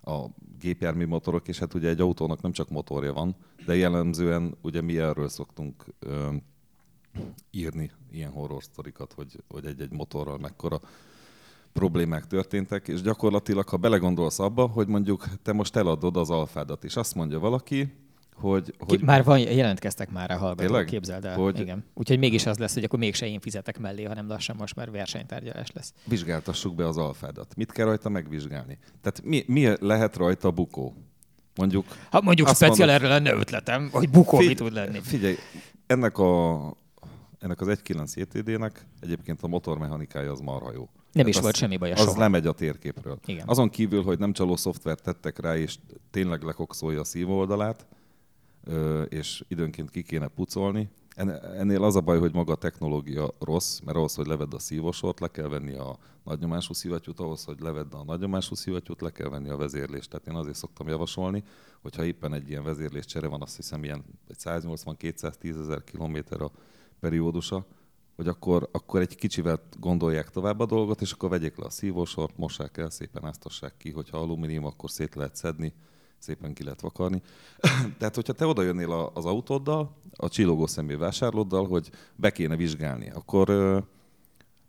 [0.02, 0.28] a
[0.58, 4.98] gépjármű motorok, és hát ugye egy autónak nem csak motorja van, de jellemzően ugye mi
[4.98, 6.34] erről szoktunk ö,
[7.50, 10.80] írni ilyen horror sztorikat, hogy, hogy egy-egy motorral mekkora
[11.72, 16.96] problémák történtek, és gyakorlatilag, ha belegondolsz abba, hogy mondjuk te most eladod az alfádat, és
[16.96, 17.92] azt mondja valaki,
[18.34, 19.02] hogy, hogy...
[19.02, 20.84] Már van, jelentkeztek már a hallgatók, Tényleg?
[20.84, 21.36] képzeld el.
[21.36, 21.60] Hogy...
[21.60, 21.84] Igen.
[21.94, 25.70] Úgyhogy mégis az lesz, hogy akkor mégse én fizetek mellé, hanem lassan most már versenytárgyalás
[25.72, 25.92] lesz.
[26.04, 27.56] Vizsgáltassuk be az alfádat.
[27.56, 28.78] Mit kell rajta megvizsgálni?
[29.00, 30.94] Tehát mi, mi lehet rajta bukó?
[31.54, 31.86] Mondjuk...
[32.10, 35.00] Ha mondjuk speciál mondod, erre lenne ötletem, hogy bukó figy- mi tud lenni.
[35.00, 35.36] Figyelj,
[35.86, 36.60] ennek, a,
[37.38, 40.88] ennek az 1.9 JTD-nek egyébként a motormechanikája az marha jó.
[41.12, 42.18] Nem is volt semmi baja Az soha.
[42.18, 43.18] lemegy a térképről.
[43.26, 43.48] Igen.
[43.48, 45.76] Azon kívül, hogy nem csaló szoftvert tettek rá, és
[46.10, 47.86] tényleg lekokszolja a szívoldalát,
[49.08, 50.90] és időnként ki kéne pucolni.
[51.56, 55.20] Ennél az a baj, hogy maga a technológia rossz, mert ahhoz, hogy levedd a szívosort,
[55.20, 59.48] le kell venni a nagynyomású szivattyút, ahhoz, hogy levedd a nagynyomású szivattyút, le kell venni
[59.48, 60.10] a vezérlést.
[60.10, 61.42] Tehát én azért szoktam javasolni,
[61.82, 64.04] hogyha éppen egy ilyen vezérléscsere van, azt hiszem ilyen
[64.44, 66.50] 180-210 ezer kilométer a
[67.00, 67.66] periódusa,
[68.16, 72.36] hogy akkor, akkor egy kicsivel gondolják tovább a dolgot, és akkor vegyék le a szívósort,
[72.36, 75.72] mossák el, szépen áztassák ki, hogyha alumínium, akkor szét lehet szedni,
[76.22, 77.22] szépen ki lehet vakarni.
[77.98, 83.10] Tehát, hogyha te oda jönnél az autóddal, a csillogó személy vásárlóddal, hogy be kéne vizsgálni,
[83.10, 83.48] akkor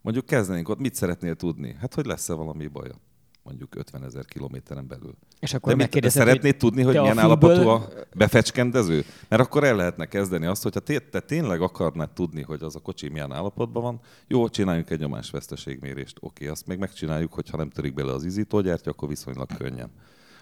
[0.02, 1.76] mondjuk kezdenénk ott, mit szeretnél tudni?
[1.80, 2.96] Hát, hogy lesz-e valami baja?
[3.44, 5.16] mondjuk 50 ezer kilométeren belül.
[5.40, 9.06] És akkor de, de szeretnéd hogy tudni, hogy milyen állapotú a befecskendező?
[9.28, 12.80] Mert akkor el lehetne kezdeni azt, hogyha te, te tényleg akarnád tudni, hogy az a
[12.80, 16.18] kocsi milyen állapotban van, jó, csináljunk egy nyomásveszteségmérést.
[16.20, 19.92] Oké, azt még megcsináljuk, hogyha nem törik bele az izítógyártya, akkor viszonylag könnyen.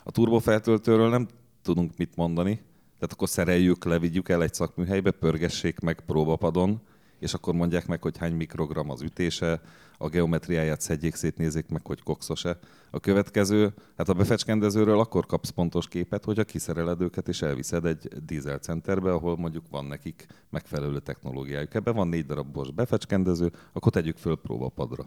[0.04, 1.28] A turbofeltöltőről nem
[1.62, 2.62] tudunk mit mondani,
[2.96, 6.82] tehát akkor szereljük, levigyük el egy szakműhelybe, pörgessék meg próbapadon,
[7.20, 9.62] és akkor mondják meg, hogy hány mikrogram az ütése,
[9.98, 12.60] a geometriáját szedjék szét, nézzék meg, hogy kokszos-e.
[12.92, 18.08] A következő, hát a befecskendezőről akkor kapsz pontos képet, hogyha kiszereled őket és elviszed egy
[18.26, 21.74] dízelcenterbe, ahol mondjuk van nekik megfelelő technológiájuk.
[21.74, 25.06] Ebben van négy darabos befecskendező, akkor tegyük föl próbapadra.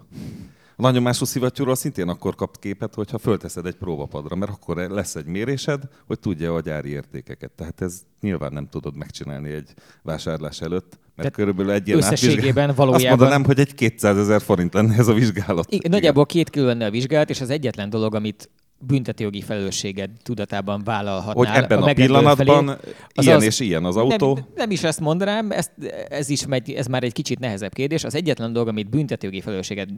[0.76, 5.26] A nagyomású szivattyúról szintén akkor kap képet, hogyha fölteszed egy próbapadra, mert akkor lesz egy
[5.26, 7.50] mérésed, hogy tudja a gyári értékeket.
[7.50, 12.74] Tehát ez nyilván nem tudod megcsinálni egy vásárlás előtt, mert Tehát körülbelül egy ilyen összességében
[12.74, 13.10] valójában...
[13.10, 15.72] Azt mondanám, hogy egy 200 ezer forint lenne ez a vizsgálat.
[15.72, 18.50] Igen, nagyjából két kiló lenne a vizsgálat, és az egyetlen dolog, amit
[18.87, 21.54] büntetőjogi felelősséged tudatában vállalhatnál.
[21.54, 24.34] Hogy ebben a, a pillanatban felé, az ilyen az, és ilyen az autó?
[24.34, 25.72] Nem, nem is ezt mondanám, ezt,
[26.08, 28.04] ez, is megy, ez már egy kicsit nehezebb kérdés.
[28.04, 29.88] Az egyetlen dolog, amit büntetőjogi felelősséged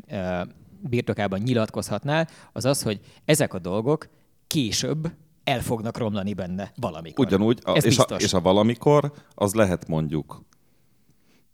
[0.80, 4.08] birtokában nyilatkozhatnál, az az, hogy ezek a dolgok
[4.46, 5.12] később
[5.44, 7.26] el fognak romlani benne valamikor.
[7.26, 10.44] Ugyanúgy, a, és, a, és a valamikor az lehet mondjuk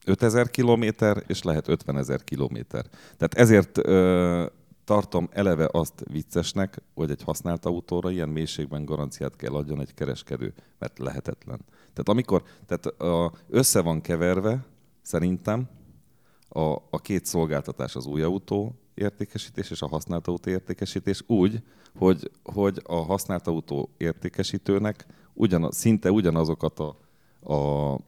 [0.04, 2.84] 5000 kilométer, és lehet 50 ezer kilométer.
[3.16, 4.46] Tehát ezért ö,
[4.84, 10.54] tartom eleve azt viccesnek, hogy egy használt autóra ilyen mélységben garanciát kell adjon egy kereskedő,
[10.78, 11.60] mert lehetetlen.
[11.78, 14.66] Tehát amikor tehát a, össze van keverve,
[15.02, 15.68] szerintem,
[16.48, 21.62] a, a két szolgáltatás, az új autó értékesítés és a használt autó értékesítés úgy,
[21.98, 26.96] hogy, hogy a használt autó értékesítőnek ugyan, szinte ugyanazokat a,
[27.54, 27.98] a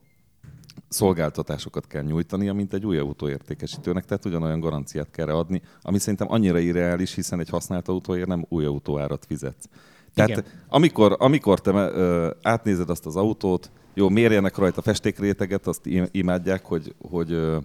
[0.88, 6.30] szolgáltatásokat kell nyújtania, mint egy új autó értékesítőnek, tehát ugyanolyan garanciát kell adni, ami szerintem
[6.30, 9.68] annyira irreális, hiszen egy használt autóért nem új autóárat fizetsz.
[10.14, 10.44] Tehát Igen.
[10.68, 16.64] amikor, amikor te ö, átnézed azt az autót, jó, mérjenek rajta festékréteget, azt im- imádják,
[16.64, 17.58] hogy, hogy ö,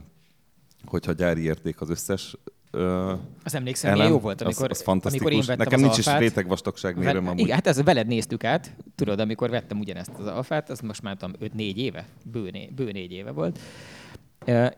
[0.86, 2.38] hogyha gyári érték az összes
[2.71, 5.27] ö, Az emlékszem, milyen jó volt, amikor, az, az fantasztikus.
[5.27, 6.21] amikor én vettem Nekem az nincs is Alfát.
[6.21, 7.39] rétegvastagság mérőm amúgy.
[7.39, 11.15] Igen, hát ez veled néztük át, tudod, amikor vettem ugyanezt az alfát, az most már
[11.17, 13.60] tudom, 5-4 éve, bő, bő 4 éve volt,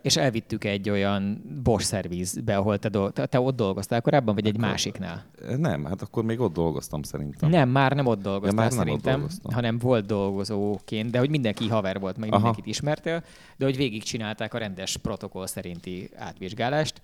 [0.02, 4.58] és elvittük egy olyan Bosch szervizbe, ahol te, do- te, ott dolgoztál korábban, vagy egy
[4.58, 5.24] másiknál?
[5.56, 7.50] Nem, hát akkor még ott dolgoztam szerintem.
[7.50, 9.52] Nem, már nem ott dolgoztál már nem szerintem, dolgoztam.
[9.52, 12.36] hanem volt dolgozóként, de hogy mindenki haver volt, meg Aha.
[12.36, 13.24] mindenkit ismertél,
[13.56, 17.00] de hogy végigcsinálták a rendes protokoll szerinti átvizsgálást.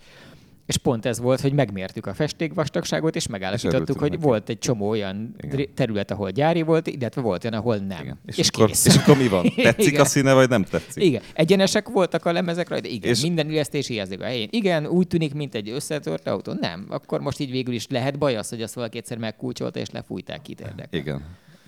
[0.68, 4.22] És pont ez volt, hogy megmértük a festékvastagságot, és megállapítottuk, hogy neki.
[4.22, 5.68] volt egy csomó olyan Igen.
[5.74, 8.02] terület, ahol gyári volt, illetve volt olyan, ahol nem.
[8.02, 8.18] Igen.
[8.26, 8.86] És, És, akkor, kész.
[8.86, 9.52] és akkor mi van?
[9.62, 10.00] Tetszik Igen.
[10.00, 11.02] a színe, vagy nem tetszik?
[11.02, 11.22] Igen.
[11.34, 12.88] Egyenesek voltak a lemezek rajta?
[12.88, 13.10] Igen.
[13.10, 13.22] És-.
[13.22, 14.48] Minden illesztési jelzék a helyén.
[14.50, 16.52] Igen, úgy tűnik, mint egy összetört autó.
[16.52, 16.86] Nem.
[16.88, 20.42] Akkor most így végül is lehet baj az, hogy azt valaki egyszer megkulcsolta, és lefújták
[20.42, 21.00] kit érdekel.
[21.00, 21.24] Igen.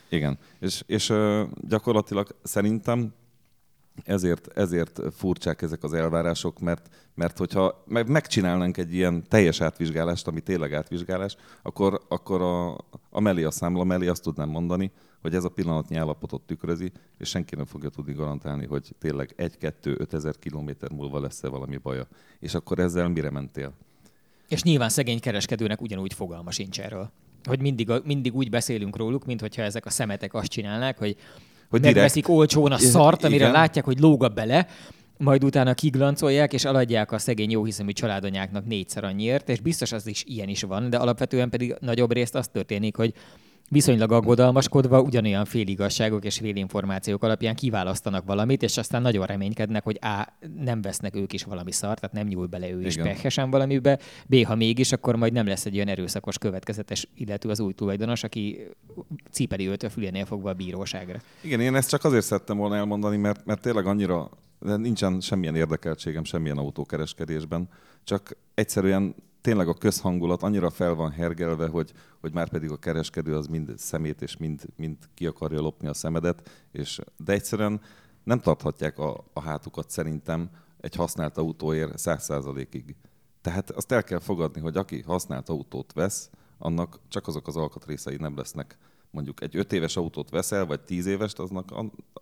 [0.08, 0.38] Igen.
[0.60, 3.12] És, és ö, gyakorlatilag szerintem
[4.04, 10.26] ezért, ezért furcsák ezek az elvárások, mert, mert hogyha meg- megcsinálnánk egy ilyen teljes átvizsgálást,
[10.26, 12.76] ami tényleg átvizsgálás, akkor, akkor a,
[13.10, 17.28] a mellé, a számla mellé azt tudnám mondani, hogy ez a pillanatnyi állapotot tükrözi, és
[17.28, 22.06] senki nem fogja tudni garantálni, hogy tényleg 1-2-5 ezer kilométer múlva lesz-e valami baja.
[22.38, 23.72] És akkor ezzel mire mentél?
[24.48, 27.10] És nyilván szegény kereskedőnek ugyanúgy fogalma sincs erről.
[27.44, 31.16] Hogy mindig, mindig úgy beszélünk róluk, mint hogyha ezek a szemetek azt csinálnák, hogy,
[31.70, 33.52] Hogy direkt- megveszik olcsón a szart, amire Igen.
[33.52, 34.66] látják, hogy lóga bele,
[35.16, 40.24] majd utána kiglancolják, és eladják a szegény jóhiszemű családanyáknak négyszer annyiért, és biztos az is
[40.26, 43.14] ilyen is van, de alapvetően pedig nagyobb részt az történik, hogy
[43.70, 50.26] viszonylag aggodalmaskodva ugyanolyan féligasságok és félinformációk alapján kiválasztanak valamit, és aztán nagyon reménykednek, hogy A.
[50.62, 53.06] nem vesznek ők is valami szart, tehát nem nyúl bele ő is Igen.
[53.06, 54.44] pehesen valamibe, B.
[54.44, 58.66] ha mégis, akkor majd nem lesz egy olyan erőszakos, következetes illető az új tulajdonos, aki
[59.30, 61.18] cipeli őt a fülénél fogva a bíróságra.
[61.40, 64.30] Igen, én ezt csak azért szerettem volna elmondani, mert, mert tényleg annyira
[64.60, 67.68] de nincsen semmilyen érdekeltségem semmilyen autókereskedésben,
[68.04, 73.36] csak egyszerűen tényleg a közhangulat annyira fel van hergelve, hogy, hogy már pedig a kereskedő
[73.36, 77.80] az mind szemét és mind, mind ki akarja lopni a szemedet, és, de egyszerűen
[78.24, 80.50] nem tarthatják a, a hátukat szerintem
[80.80, 82.96] egy használt autóért száz százalékig.
[83.40, 88.16] Tehát azt el kell fogadni, hogy aki használt autót vesz, annak csak azok az alkatrészei
[88.16, 88.78] nem lesznek.
[89.10, 91.72] Mondjuk egy öt éves autót veszel, vagy tíz évest, aznak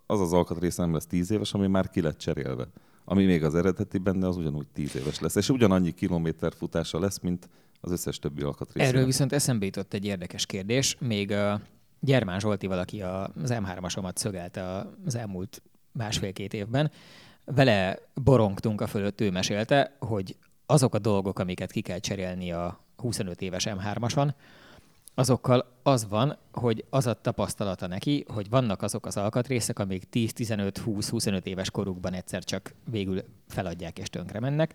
[0.05, 2.67] az az alkatrésze nem lesz tíz éves, ami már ki lett cserélve.
[3.11, 5.35] Ami még az eredeti benne, az ugyanúgy tíz éves lesz.
[5.35, 7.49] És ugyanannyi kilométer futása lesz, mint
[7.81, 8.87] az összes többi alkatrész.
[8.87, 10.97] Erről viszont eszembe jutott egy érdekes kérdés.
[10.99, 11.61] Még a
[11.99, 16.91] Gyermán Zsolti valaki a- az M3-asomat szögelte az elmúlt másfél-két évben.
[17.45, 22.79] Vele borongtunk a fölött, ő mesélte, hogy azok a dolgok, amiket ki kell cserélni a
[22.95, 24.33] 25 éves M3-ason,
[25.19, 31.43] azokkal az van, hogy az a tapasztalata neki, hogy vannak azok az alkatrészek, amik 10-15-20-25
[31.43, 34.73] éves korukban egyszer csak végül feladják és tönkre mennek,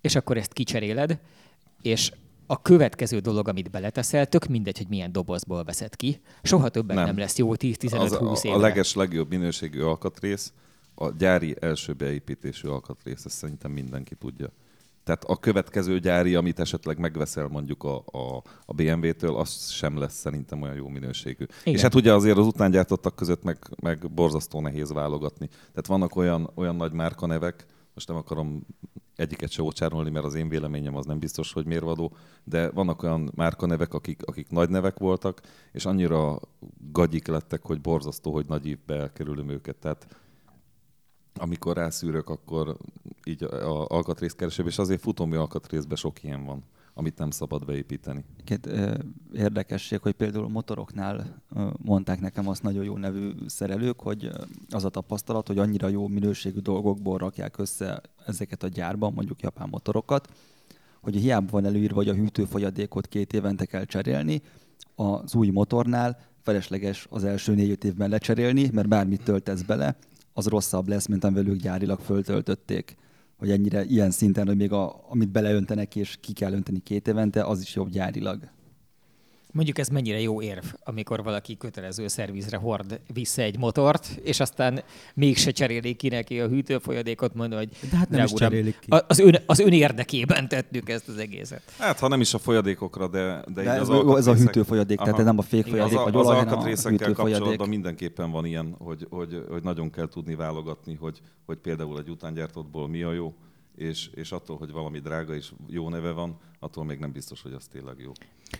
[0.00, 1.18] és akkor ezt kicseréled,
[1.82, 2.12] és
[2.46, 7.04] a következő dolog, amit beleteszel, tök mindegy, hogy milyen dobozból veszed ki, soha többet nem,
[7.04, 7.18] Nem.
[7.18, 8.58] lesz jó az 10-15-20 a, évre.
[8.58, 10.52] a leges legjobb minőségű alkatrész,
[10.94, 14.50] a gyári első beépítésű alkatrész, ezt szerintem mindenki tudja.
[15.04, 20.14] Tehát a következő gyári, amit esetleg megveszel mondjuk a, a, a BMW-től, az sem lesz
[20.14, 21.44] szerintem olyan jó minőségű.
[21.60, 21.74] Igen.
[21.74, 25.46] És hát ugye azért az utángyártottak között meg, meg borzasztó nehéz válogatni.
[25.48, 28.66] Tehát vannak olyan, olyan nagy márkanevek, most nem akarom
[29.16, 33.30] egyiket se ócsárolni, mert az én véleményem az nem biztos, hogy mérvadó, de vannak olyan
[33.34, 35.40] márkanevek, akik, akik nagy nevek voltak,
[35.72, 36.38] és annyira
[36.92, 39.76] gagyik lettek, hogy borzasztó, hogy nagy évbe elkerülöm őket.
[39.76, 40.06] Tehát
[41.34, 42.76] amikor rászűrök, akkor
[43.24, 46.64] így a alkatrész keresem, és azért futómű alkatrészben sok ilyen van,
[46.94, 48.24] amit nem szabad beépíteni.
[48.44, 48.94] Két ö,
[49.32, 51.42] érdekesség, hogy például a motoroknál
[51.82, 54.30] mondták nekem azt nagyon jó nevű szerelők, hogy
[54.70, 59.68] az a tapasztalat, hogy annyira jó minőségű dolgokból rakják össze ezeket a gyárban, mondjuk japán
[59.70, 60.28] motorokat,
[61.00, 64.42] hogy hiába van előírva, hogy a hűtőfolyadékot két évente kell cserélni,
[64.94, 69.96] az új motornál felesleges az első négy-öt évben lecserélni, mert bármit töltesz bele,
[70.32, 72.96] az rosszabb lesz, mint amivel ők gyárilag föltöltötték.
[73.38, 77.44] hogy ennyire ilyen szinten, hogy még a, amit beleöntenek és ki kell önteni két évente,
[77.44, 78.50] az is jobb gyárilag.
[79.52, 84.82] Mondjuk ez mennyire jó érv, amikor valaki kötelező szervizre hord vissza egy motort, és aztán
[85.14, 88.88] mégse cserélik ki neki a hűtőfolyadékot, mondja, hogy De hát nem is uram, cserélik ki.
[89.06, 91.62] Az ön, az ön érdekében tettük ezt az egészet.
[91.78, 95.12] Hát, ha nem is a folyadékokra, de, de, De ez, az ez a hűtőfolyadék, tehát
[95.12, 95.20] Aha.
[95.20, 97.38] ez nem a Az, fékfolyadék a, vagy az olaj, hanem a alkatrészekkel hűtőfolyadék.
[97.38, 102.08] kapcsolatban mindenképpen van ilyen, hogy, hogy, hogy nagyon kell tudni válogatni, hogy, hogy például egy
[102.08, 103.34] utángyártottból mi a jó,
[103.74, 107.52] és, és attól, hogy valami drága és jó neve van, attól még nem biztos, hogy
[107.52, 108.12] az tényleg jó.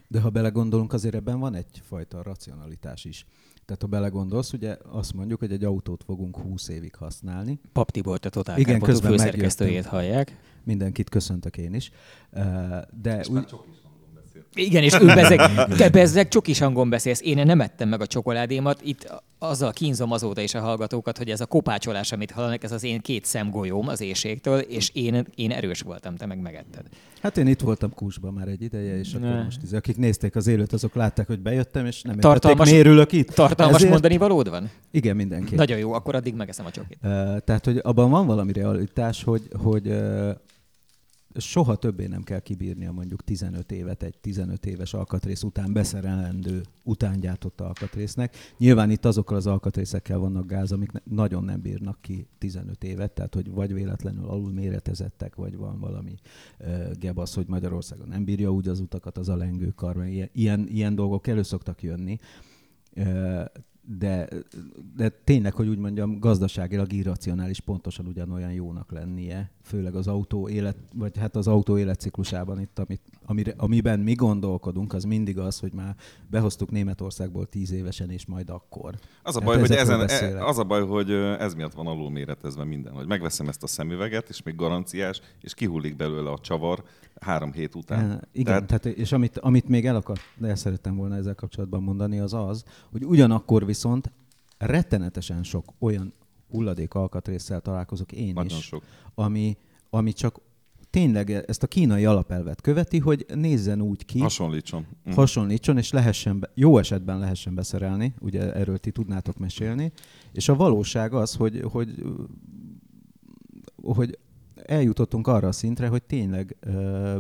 [0.09, 3.27] De ha belegondolunk, azért ebben van egyfajta racionalitás is.
[3.65, 7.61] Tehát ha belegondolsz, ugye azt mondjuk, hogy egy autót fogunk 20 évig használni.
[7.73, 10.37] Pap Tibolt, a Total Igen, Carbon közben főszerkesztőjét hallják.
[10.65, 11.91] Mindenkit köszöntök én is.
[13.03, 13.55] De úgy,
[14.55, 15.41] Igen, és ő bezeg,
[15.77, 17.21] te bezzeg csokis hangon beszélsz.
[17.23, 18.81] Én nem ettem meg a csokoládémat.
[18.85, 22.85] Itt azzal kínzom azóta is a hallgatókat, hogy ez a kopácsolás, amit hallanak, ez az
[22.85, 26.83] én két szemgolyóm az éjségtől, és én, én erős voltam, te meg megetted.
[27.23, 29.43] hát én itt voltam Kúsban már egy ideje, és akkor Ne.
[29.43, 33.13] most izé, akik nézték az élőt, azok látták, hogy bejöttem, és nem Tartalmas- Tartalmas, miért
[33.13, 33.31] itt.
[33.35, 34.71] Tartalmas Ezért- mondani valód van?
[34.91, 35.55] Igen, mindenki.
[35.55, 36.99] Nagyon jó, akkor addig megeszem a csokit.
[37.03, 40.31] Ö, Tehát, hogy abban van valami realitás, hogy, hogy ö,
[41.35, 47.61] soha többé nem kell kibírnia mondjuk 15 évet egy 15 éves alkatrész után beszerelendő, utángyártott
[47.61, 48.37] alkatrésznek.
[48.59, 53.13] Nyilván itt azokkal az alkatrészekkel vannak gáz, amik ne- nagyon nem bírnak ki 15 évet,
[53.13, 56.15] tehát hogy vagy véletlenül alul méretezettek, vagy van valami
[56.59, 60.67] ö, gebasz, hogy Magyarországon nem bírja úgy az utakat az a lengőkar, mert ilyen, ilyen,
[60.69, 62.19] ilyen dolgok elő szoktak jönni.
[62.95, 63.43] Ö,
[63.99, 64.29] de,
[64.97, 70.77] de tényleg, hogy úgy mondjam, gazdaságilag irracionális pontosan ugyanolyan jónak lennie, főleg az autó élet,
[70.95, 75.73] vagy hát az autó életciklusában itt, amit, amire, amiben mi gondolkodunk, az mindig az, hogy
[75.73, 75.97] már
[76.31, 78.95] behoztuk Németországból tíz évesen, és majd akkor.
[79.23, 82.65] Az a Hát baj, hogy ezen, e, az a baj, hogy ez miatt van alulméretezve
[82.65, 86.85] minden, hogy megveszem ezt a szemüveget, és még garanciás, és kihullik belőle a csavar
[87.21, 88.11] három hét után.
[88.11, 91.83] Uh, igen, tehát, tehát, és amit, amit még el, akar, el szerettem volna ezzel kapcsolatban
[91.83, 94.11] mondani, az az, hogy ugyanakkor viszont
[94.59, 96.13] rettenetesen sok olyan
[96.51, 98.83] hulladék alkatrészsel találkozok én nagyon is, sok.
[99.15, 99.57] ami,
[99.91, 100.41] ami csak
[100.91, 104.87] tényleg ezt a kínai alapelvet követi, hogy nézzen úgy ki, Hasonlítson.
[105.11, 105.13] Mm.
[105.13, 109.93] hasonlítson, és lehessen, be, jó esetben lehessen beszerelni, ugye erről ti tudnátok mesélni,
[110.33, 112.05] és a valóság az, hogy, hogy,
[113.83, 114.19] hogy
[114.63, 116.57] eljutottunk arra a szintre, hogy tényleg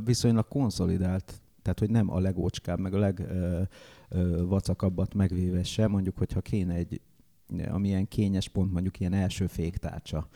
[0.04, 2.98] viszonylag konszolidált, tehát hogy nem a legócskább, meg a
[4.08, 7.00] legvacakabbat megvéve sem, mondjuk, hogyha kéne egy
[7.70, 10.28] amilyen kényes pont, mondjuk ilyen első féktárcsa,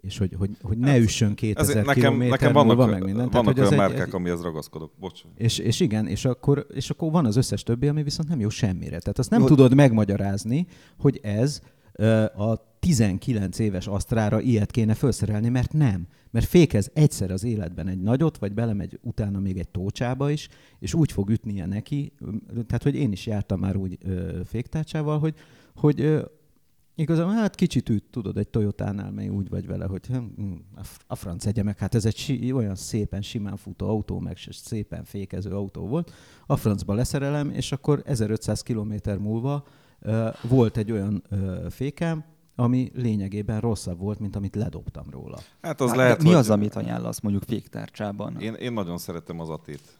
[0.00, 3.28] és hogy, hogy, hogy ne Hát, üssön 2000 Ezért nekem, nekem múlva, vannak, meg minden.
[3.28, 4.92] vannak hogy az olyan egy- márkák, egy- amihez ragaszkodok.
[5.00, 5.20] Bocs.
[5.34, 8.48] és, és igen, és akkor, és akkor van az összes többi, ami viszont nem jó
[8.48, 8.98] semmire.
[8.98, 9.46] Tehát azt nem Jó.
[9.46, 10.66] tudod megmagyarázni,
[10.98, 11.60] hogy ez
[12.36, 16.06] a 19 éves asztrára ilyet kéne felszerelni, mert nem.
[16.30, 20.94] Mert fékez egyszer az életben egy nagyot, vagy belemegy utána még egy tócsába is, és
[20.94, 22.12] úgy fog ütnie neki,
[22.66, 25.34] tehát hogy én is jártam már úgy ö, féktárcsával, hogy,
[25.74, 26.24] hogy
[26.98, 30.52] Igazából hát kicsit üt, tudod, egy Toyotánál, mely úgy vagy vele, hogy hm, hm,
[31.06, 35.04] a franc egye meg, hát ez egy si, olyan szépen simán futó autó, meg szépen
[35.04, 36.12] fékező autó volt.
[36.46, 39.64] A francba leszerelem, és akkor 1500 km múlva
[40.00, 45.38] uh, volt egy olyan uh, fékem, ami lényegében rosszabb volt, mint amit ledobtam róla.
[45.60, 48.40] Hát az Hát, lehet, mi hogy az, amit ajánlasz mondjuk féktárcsában?
[48.40, 49.98] Én, én nagyon szeretem az atét.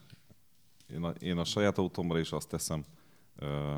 [0.93, 2.83] Én a, én a saját autómra is azt teszem.
[3.35, 3.77] Ö,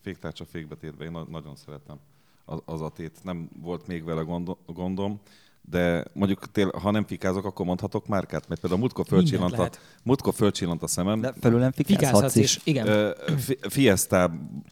[0.00, 1.98] féktárcsa fékbetétbe, én na, nagyon szeretem
[2.44, 3.18] az, az atét.
[3.22, 5.20] Nem volt még vele gondo, gondom,
[5.70, 9.70] de mondjuk tél, ha nem fikázok, akkor mondhatok márkát, mert például múltkor fölcsillant, a,
[10.02, 11.20] múltkor fölcsillant a szemem.
[11.20, 12.56] De felül nem Fikázhatsz is.
[12.56, 12.60] is.
[12.64, 13.14] Igen.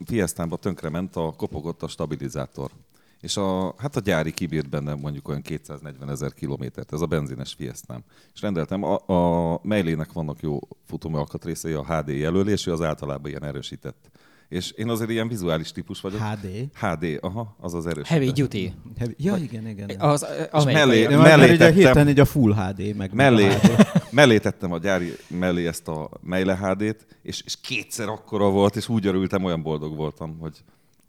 [0.06, 2.70] Fiestámba tönkrement a kopogott a stabilizátor.
[3.20, 7.54] És a, hát a gyári kibírt benne mondjuk olyan 240 ezer kilométert, ez a benzines
[7.54, 8.04] Fiestám.
[8.34, 13.30] És rendeltem, a, a Meilének vannak jó futómű alkatrészei, a HD jelölés, ő az általában
[13.30, 14.10] ilyen erősített.
[14.52, 16.20] És én azért ilyen vizuális típus vagyok.
[16.20, 16.46] HD.
[16.74, 18.06] HD, aha, az az erősített.
[18.18, 18.72] Heavy duty.
[18.98, 19.14] Heavy.
[19.18, 19.88] Ja, igen, igen.
[19.88, 20.00] igen.
[20.00, 20.74] Az amerikai.
[20.86, 23.60] mellé- mellé már mellé ugye tettem- hirtelen egy a Full HD, meg Mellé, meg
[24.10, 28.88] mellé tettem a gyári mellé ezt a Meile HD-t, és, és kétszer akkora volt, és
[28.88, 30.56] úgy örültem, olyan boldog voltam, hogy,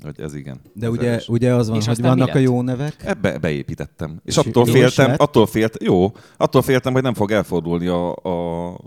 [0.03, 0.61] hogy ez igen.
[0.73, 1.27] De ez ugye, erős.
[1.27, 4.21] ugye az van, És hogy vannak a jó nevek, Ebbe beépítettem.
[4.25, 8.77] És, És attól féltem, attól félt, jó, attól féltem, hogy nem fog elfordulni a, a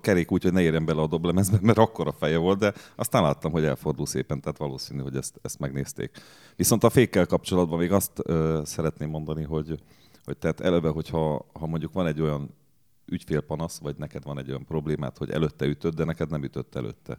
[0.00, 3.52] kerék úgy, hogy ne érjen bele a doblemezbe, mert akkora feje volt, de aztán láttam,
[3.52, 6.10] hogy elfordul szépen, tehát valószínű, hogy ezt, ezt megnézték.
[6.56, 9.82] Viszont a fékkel kapcsolatban még azt ö, szeretném mondani, hogy,
[10.24, 12.54] hogy tehát eleve, hogyha ha mondjuk van egy olyan
[13.06, 17.18] ügyfélpanasz, vagy neked van egy olyan problémát, hogy előtte ütöd, de neked nem ütött előtte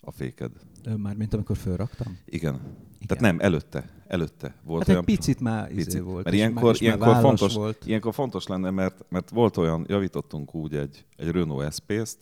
[0.00, 0.50] a féked.
[0.96, 2.18] Mármint amikor fölraktam?
[2.24, 2.54] Igen.
[2.54, 3.06] Igen.
[3.06, 3.90] Tehát nem, előtte.
[4.06, 5.00] Előtte volt Hát olyan...
[5.00, 6.00] egy picit már izé picit.
[6.00, 6.24] volt.
[6.24, 7.86] Mert ilyenkor, ilyenkor, fontos, volt.
[7.86, 12.18] ilyenkor fontos lenne, mert, mert volt olyan, javítottunk úgy egy, egy Renault SP-t,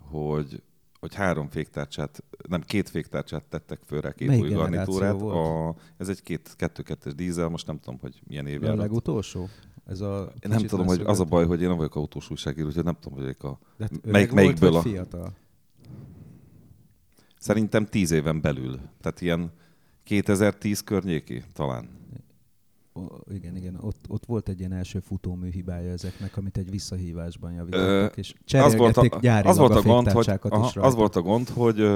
[0.00, 0.62] hogy,
[1.00, 5.20] hogy három féktárcsát, nem két féktárcsát tettek föl rá, két Melyik új garnitúrát.
[5.20, 5.34] volt?
[5.36, 8.78] A, ez egy két, kettő-kettes dízel, most nem tudom, hogy milyen A évjárat.
[8.78, 9.48] legutolsó?
[9.86, 12.84] Ez a nem tudom, hogy az a baj, hogy én nem vagyok autós újságíró, úgyhogy
[12.84, 13.58] nem tudom, hogy a...
[13.76, 15.32] De hát melyik- melyikből a- fiatal?
[17.44, 18.80] Szerintem tíz éven belül.
[19.00, 19.52] Tehát ilyen
[20.02, 21.88] 2010 környéki talán.
[22.92, 23.00] O,
[23.32, 23.78] igen, igen.
[23.80, 28.50] Ott, ott volt egy ilyen első futómű hibája ezeknek, amit egy visszahívásban javítottak, és az
[28.50, 30.80] volt cserélgették a, gyárilag az volt a, a gond, hogy, aha, is rajta.
[30.80, 31.88] az volt a gond, hogy,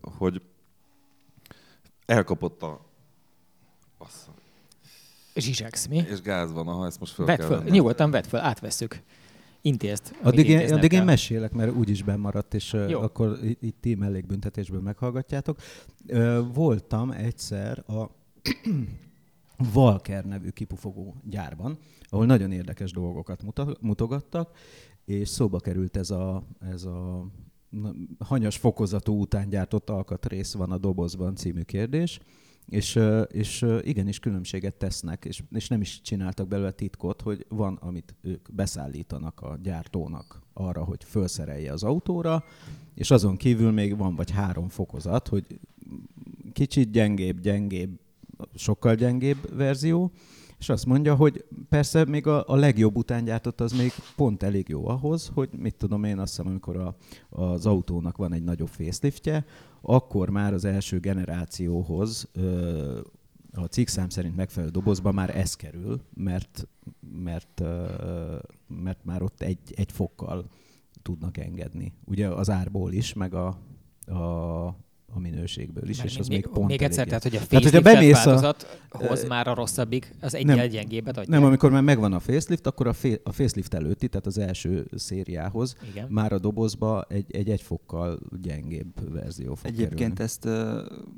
[0.00, 0.42] hogy
[2.06, 2.80] elkapott a
[3.98, 4.34] bassza,
[5.34, 5.96] Zsizsegsz, mi?
[5.96, 7.72] és gáz van, aha, ezt most föl Vedd kell föl, vennem.
[7.72, 9.02] nyugodtan vedd föl, átvesszük.
[9.66, 10.10] Intézd.
[10.12, 11.04] amit Addig én, addig én kell.
[11.04, 13.00] mesélek, mert úgyis bemaradt, és Jó.
[13.00, 15.58] Akkor itt ti mellékbüntetésből meghallgatjátok.
[16.54, 18.10] Voltam egyszer a
[19.74, 24.56] Valker nevű kipufogó gyárban, ahol nagyon érdekes dolgokat muta- mutogattak,
[25.04, 27.26] és szóba került ez a, ez a
[28.18, 32.20] hanyas fokozatú után gyártott alkatrész van a dobozban című kérdés,
[32.68, 38.14] és, és igenis különbséget tesznek, és, és nem is csináltak belőle titkot, hogy van, amit
[38.20, 42.44] ők beszállítanak a gyártónak arra, hogy felszerelje az autóra,
[42.94, 45.60] és azon kívül még van vagy három fokozat, hogy
[46.52, 48.00] kicsit gyengébb, gyengébb,
[48.54, 50.12] sokkal gyengébb verzió,
[50.58, 54.88] és azt mondja, hogy persze még a, a legjobb utángyártott az még pont elég jó
[54.88, 56.96] ahhoz, hogy mit tudom én, azt hiszem, amikor a,
[57.28, 59.44] az autónak van egy nagyobb faceliftje,
[59.80, 63.00] akkor már az első generációhoz ö,
[63.52, 66.68] a cikkszám szerint megfelelő dobozban már ez kerül, mert,
[67.22, 68.36] mert, ö,
[68.66, 70.50] mert már ott egy, egy fokkal
[71.02, 71.92] tudnak engedni.
[72.04, 73.58] Ugye az árból is, meg a,
[74.06, 74.76] a,
[75.14, 77.40] a minőségből is, Mert és az még, még pont még egyszer, elég tehát hogy a
[77.40, 80.68] faceliftet bemész a- változathoz már a rosszabbik, az egy Nem.
[80.68, 81.34] gyengébbet adja.
[81.38, 84.86] Nem, amikor már megvan a facelift, akkor a, fa- a facelift előtti, tehát az első
[84.94, 86.06] szériához Igen.
[86.10, 90.22] már a dobozba egy, egy egy fokkal gyengébb verzió fog Egyébként kerülni.
[90.22, 90.48] ezt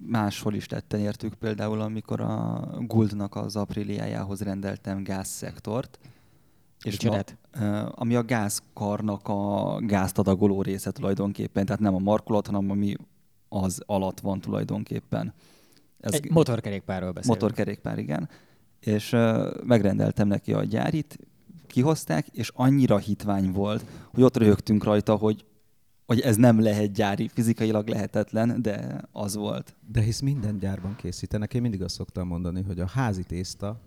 [0.07, 5.99] máshol is tetten értük, például amikor a Guldnak az apríliájához rendeltem gázszektort,
[6.85, 6.99] és?
[7.61, 12.97] Ö, ami a gázkarnak a gázt adagoló része tulajdonképpen, tehát nem a markolat, hanem ami
[13.63, 15.35] az alatt van tulajdonképpen.
[16.01, 17.41] Ez Egy motorkerékpárról beszélünk.
[17.41, 18.29] motorkerékpár, igen.
[18.81, 21.19] És ö, megrendeltem neki a gyárit,
[21.67, 23.85] kihozták, és annyira hitvány volt,
[24.15, 25.45] hogy ott röhögtünk rajta, hogy,
[26.07, 29.77] hogy ez nem lehet gyári, fizikailag lehetetlen, de az volt.
[29.93, 31.55] De hisz minden gyárban készítenek.
[31.55, 33.81] Én mindig azt szoktam mondani, hogy a házi tészta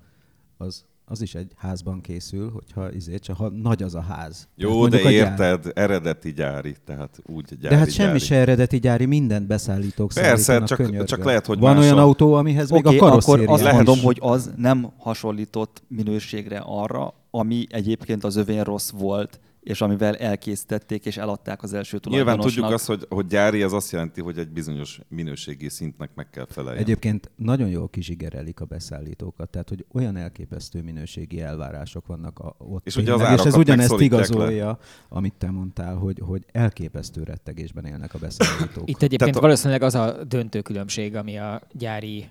[0.58, 4.48] az, az is egy házban készül, hogyha izé, csak ha nagy az a ház.
[4.56, 5.12] Jó, de a gyár.
[5.12, 8.20] érted, eredeti gyári, tehát úgy gyári, De hát semmi gyári.
[8.20, 11.06] se eredeti gyári, mindent beszállítók Persze, csak- könyörgöm.
[11.06, 13.64] csak lehet, hogy Van más olyan a- autó, amihez még Oké, a akkor karosszéria azt
[13.64, 13.86] Lehet.
[13.86, 19.40] mondom, hogy az nem hasonlított minőségre arra, ami egyébként az övén rossz volt,
[19.70, 22.54] és amivel elkészítették és eladták az első Nyilván tulajdonosnak.
[22.54, 26.46] tudjuk azt, hogy, hogy gyári, ez azt jelenti, hogy egy bizonyos minőségi szintnek meg kell
[26.50, 26.82] feleljen.
[26.82, 32.86] Egyébként nagyon jól kizsigerelik a beszállítókat, tehát hogy olyan elképesztő minőségi elvárások vannak a, ott
[32.86, 34.36] És ugye tényleg, az és ez ugyanezt megszorítják le.
[34.36, 38.90] igazolja, amit te mondtál, hogy, hogy elképesztő rettegésben élnek a beszállítók.
[38.90, 42.30] Itt egyébként Tehát valószínűleg az a döntő különbség, ami a gyári,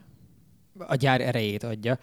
[0.78, 1.98] a gyár erejét adja,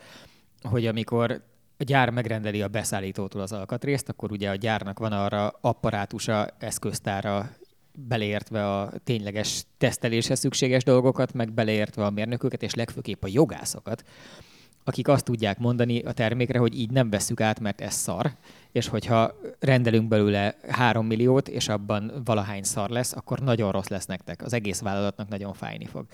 [0.61, 1.41] hogy amikor
[1.77, 7.49] a gyár megrendeli a beszállítótól az alkatrészt, akkor ugye a gyárnak van arra apparátusa, eszköztára,
[7.97, 14.03] beleértve a tényleges teszteléshez szükséges dolgokat, meg beleértve a mérnököket, és legfőképp a jogászokat,
[14.83, 18.31] akik azt tudják mondani a termékre, hogy így nem vesszük át, mert ez szar,
[18.71, 24.05] és hogyha rendelünk belőle 3 milliót, és abban valahány szar lesz, akkor nagyon rossz lesz
[24.05, 24.43] nektek.
[24.43, 26.05] Az egész vállalatnak nagyon fájni fog.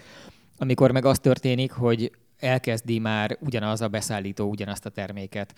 [0.58, 2.12] Amikor meg az történik, hogy
[2.42, 5.54] elkezdi már ugyanaz a beszállító ugyanazt a terméket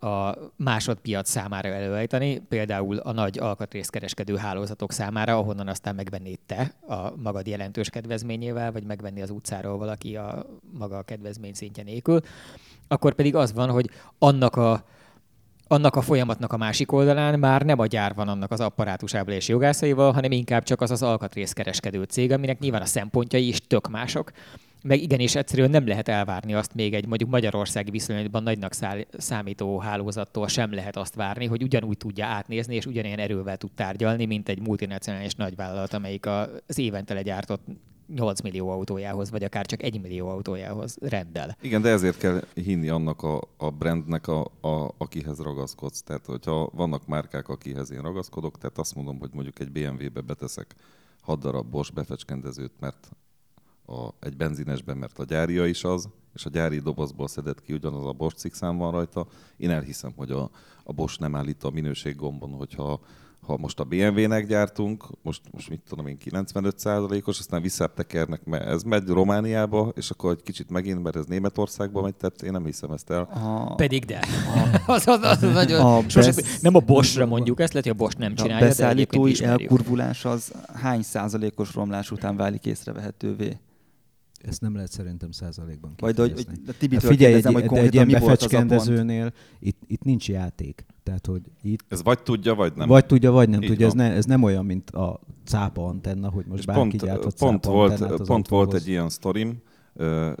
[0.00, 7.16] a másodpiac számára előállítani, például a nagy alkatrészkereskedő hálózatok számára, ahonnan aztán megvennéd te a
[7.16, 10.46] magad jelentős kedvezményével, vagy megvenni az utcáról valaki a
[10.78, 12.20] maga kedvezmény szintje nélkül,
[12.88, 14.84] akkor pedig az van, hogy annak a
[15.68, 19.48] annak a folyamatnak a másik oldalán már nem a gyár van annak az apparátusával és
[19.48, 24.30] jogászaival, hanem inkább csak az az alkatrészkereskedő cég, aminek nyilván a szempontjai is tök mások,
[24.86, 29.78] meg igenis egyszerűen nem lehet elvárni azt még egy mondjuk magyarországi viszonylatban nagynak száll- számító
[29.78, 34.48] hálózattól sem lehet azt várni, hogy ugyanúgy tudja átnézni és ugyanilyen erővel tud tárgyalni, mint
[34.48, 37.64] egy multinacionális nagyvállalat, amelyik az évente legyártott
[38.14, 41.56] 8 millió autójához, vagy akár csak 1 millió autójához rendel.
[41.60, 46.02] Igen, de ezért kell hinni annak a, a brandnek, a, a, akihez ragaszkodsz.
[46.02, 50.74] Tehát, hogyha vannak márkák, akihez én ragaszkodok, tehát azt mondom, hogy mondjuk egy BMW-be beteszek
[51.20, 53.10] hat darab Bosch befecskendezőt, mert
[53.86, 58.06] a, egy benzinesben, mert a gyária is az, és a gyári dobozból szedett ki ugyanaz
[58.06, 59.26] a Bosch cikszám van rajta.
[59.56, 60.50] Én elhiszem, hogy a,
[60.84, 63.00] a Bosch nem állít a minőség gombon, hogyha
[63.46, 68.82] ha most a BMW-nek gyártunk, most, most mit tudom én, 95%-os, aztán visszatekernek, mert ez
[68.82, 72.90] megy Romániába, és akkor egy kicsit megint, mert ez Németországba megy, tehát én nem hiszem
[72.90, 73.20] ezt el.
[73.20, 74.20] A, Pedig de.
[74.86, 75.80] az, az, az nagyon...
[75.80, 78.58] A Sose, besz- nem a Boschra mondjuk ezt, lehet, hogy a Bosch nem a csinálja,
[78.58, 79.60] de egyébként beszállítói ismerjük.
[79.60, 83.56] elkurvulás az hány százalékos romlás után válik észrevehetővé?
[84.46, 87.66] Ezt nem lehet szerintem százalékban Vagy hogy, hogy a Hát figyelj, egy, hogy de egy
[87.66, 88.68] konkrétan ilyen mi volt az a pont?
[88.68, 90.86] befecskendezőnél itt, itt nincs játék.
[91.02, 92.88] Tehát, hogy itt Ez vagy tudja, vagy nem.
[92.88, 93.86] vagy tudja, vagy nem Így tudja.
[93.86, 97.62] Ez, ne, ez nem olyan, mint a cápa antenna, hogy most És bárki pont, pont,
[97.62, 99.62] cápa volt, pont volt egy ilyen sztorim,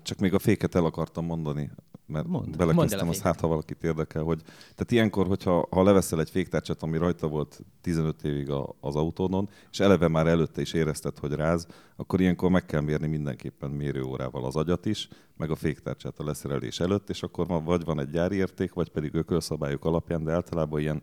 [0.02, 1.70] csak még a féket el akartam mondani,
[2.06, 3.32] mert el belekezdtem, a az féket.
[3.32, 7.60] hát, ha valakit érdekel, hogy tehát ilyenkor, hogyha ha leveszel egy féktárcsát, ami rajta volt
[7.80, 12.50] 15 évig a, az autódon, és eleve már előtte is érezted, hogy ráz, akkor ilyenkor
[12.50, 17.22] meg kell mérni mindenképpen mérőórával az agyat is, meg a féktárcsát a leszerelés előtt, és
[17.22, 21.02] akkor van, vagy van egy gyári érték, vagy pedig ökölszabályok alapján, de általában ilyen,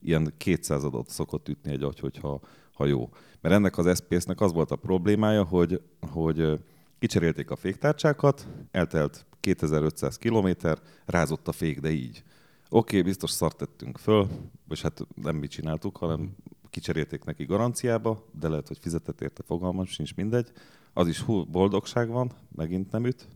[0.00, 2.40] ilyen 200 adott szokott ütni egy agy, hogyha
[2.74, 3.08] ha jó.
[3.40, 5.80] Mert ennek az SPS-nek az volt a problémája, hogy,
[6.10, 6.60] hogy
[6.98, 12.22] kicserélték a féktárcsákat, eltelt 2500 kilométer, rázott a fék, de így.
[12.68, 14.28] Oké, okay, biztos szart tettünk föl,
[14.68, 16.36] és hát nem mi csináltuk, hanem
[16.70, 20.52] kicserélték neki garanciába, de lehet, hogy fizetett érte, fogalmam sincs, mindegy.
[20.92, 23.28] Az is hú, boldogság van, megint nem üt,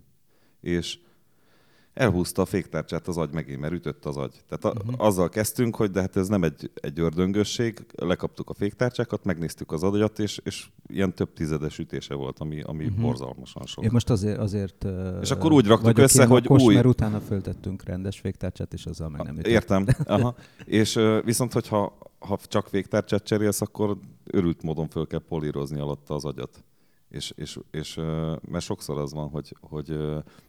[0.61, 0.98] és
[1.95, 4.43] elhúzta a féktárcsát az agy megint, mert ütött az agy.
[4.49, 5.07] Tehát a, uh-huh.
[5.07, 9.82] azzal kezdtünk, hogy de hát ez nem egy, egy ördöngösség, lekaptuk a féktárcsákat, megnéztük az
[9.82, 13.01] agyat, és, és ilyen több tizedes ütése volt, ami, ami uh-huh.
[13.01, 13.84] borzalmasan sok.
[13.84, 14.86] Én most azért, azért
[15.20, 19.09] És akkor úgy raktuk össze, hogy vakos, új- mert utána föltettünk rendes féktárcsát, és azzal
[19.09, 19.53] meg nem ütött.
[19.53, 19.86] Értem.
[20.05, 20.34] Aha.
[20.64, 26.24] És viszont, hogyha ha csak féktárcsát cserélsz, akkor örült módon föl kell polírozni alatta az
[26.24, 26.64] agyat.
[27.09, 27.94] És, és, és
[28.48, 29.96] mert sokszor az van, hogy, hogy,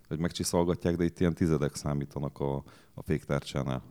[0.07, 3.84] hogy megcsiszolgatják, de itt ilyen tizedek számítanak a, a féktárcsánál.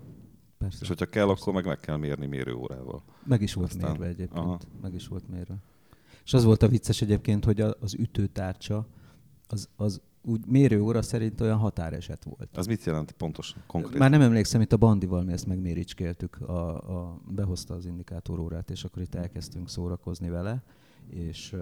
[0.59, 0.79] Persze.
[0.81, 3.03] És hogyha kell, akkor meg meg kell mérni mérőórával.
[3.25, 4.45] Meg is volt Aztán- mérve egyébként.
[4.45, 4.59] aha.
[4.83, 5.57] Meg is volt mérve.
[6.25, 8.87] És az volt a vicces egyébként, hogy az ütőtárcsa
[9.49, 12.57] az, az úgy mérőóra szerint olyan határeset volt.
[12.57, 13.99] Az mit jelent pontosan, konkrétan?
[13.99, 18.85] Már nem emlékszem, itt a Bandival mi ezt megméricskéltük, a, a, behozta az indikátorórát, és
[18.85, 20.63] akkor itt elkezdtünk szórakozni vele,
[21.11, 21.55] és,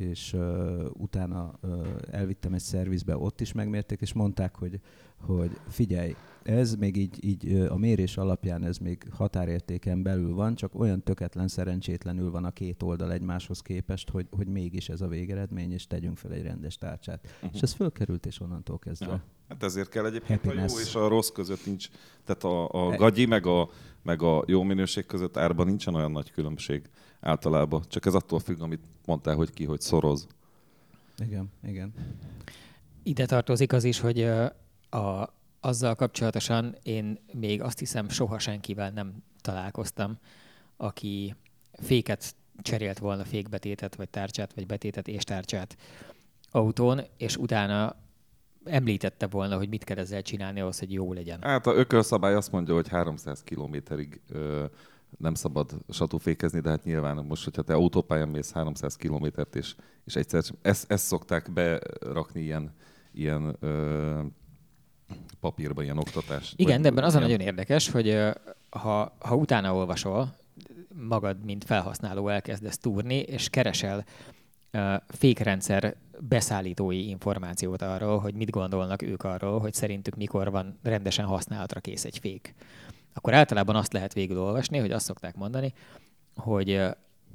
[0.00, 4.80] és ö, utána ö, elvittem egy szervizbe, ott is megmérték, és mondták, hogy,
[5.20, 10.74] hogy figyelj, ez még így, így a mérés alapján ez még határértéken belül van, csak
[10.74, 15.72] olyan töketlen, szerencsétlenül van a két oldal egymáshoz képest, hogy, hogy mégis ez a végeredmény,
[15.72, 17.26] és tegyünk fel egy rendes tárcsát.
[17.34, 17.50] Uh-huh.
[17.54, 19.06] És ez fölkerült, és onnantól kezdve.
[19.06, 19.22] Ja.
[19.48, 20.86] Hát ezért kell egyébként a jó Happiness.
[20.86, 21.88] és a rossz között nincs,
[22.24, 23.70] tehát a, a gagyi meg a,
[24.02, 26.90] meg a jó minőség között árban nincsen olyan nagy különbség
[27.20, 27.82] általában.
[27.88, 30.26] Csak ez attól függ, amit mondtál, hogy ki, hogy szoroz.
[31.18, 31.92] Igen, igen.
[33.02, 34.22] Ide tartozik az is, hogy
[34.90, 40.18] a, azzal kapcsolatosan én még azt hiszem soha senkivel nem találkoztam,
[40.76, 41.34] aki
[41.72, 45.76] féket cserélt volna fékbetétet, vagy tárcsát, vagy betétet és tárcsát
[46.50, 47.96] autón, és utána
[48.64, 51.42] említette volna, hogy mit kell ezzel csinálni ahhoz, hogy jó legyen.
[51.42, 54.20] Hát a ökölszabály azt mondja, hogy 300 kilométerig
[55.18, 60.16] nem szabad satúfékezni, de hát nyilván most, hogyha te autópályán mész 300 kilométert, és, és
[60.16, 62.74] egyszer, ezt, ezt szokták berakni ilyen,
[63.12, 64.22] ilyen ö,
[65.40, 66.52] papírba, ilyen oktatás.
[66.56, 68.18] Igen, vagy de ebben az a ilyen- nagyon érdekes, hogy
[68.70, 70.36] ha, ha utána olvasol,
[70.94, 74.04] magad, mint felhasználó elkezdesz túrni, és keresel
[75.08, 81.80] fékrendszer beszállítói információt arról, hogy mit gondolnak ők arról, hogy szerintük mikor van rendesen használatra
[81.80, 82.54] kész egy fék.
[83.14, 85.72] Akkor általában azt lehet végül olvasni, hogy azt szokták mondani,
[86.34, 86.80] hogy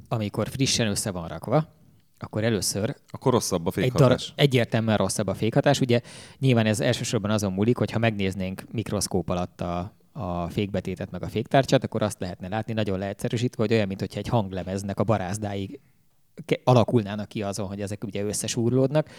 [0.07, 1.73] amikor frissen össze van rakva,
[2.19, 4.33] akkor először Akkor rosszabb a egy fékhatás.
[4.35, 5.79] egyértelműen rosszabb a fékhatás.
[5.79, 6.01] Ugye
[6.39, 11.27] nyilván ez elsősorban azon múlik, hogy ha megnéznénk mikroszkóp alatt a, a fékbetétet meg a
[11.27, 15.79] féktárcsát, akkor azt lehetne látni, nagyon leegyszerűsítve, hogy olyan, mintha egy hanglemeznek a barázdáig
[16.63, 19.09] alakulnának ki azon, hogy ezek ugye összesúrlódnak,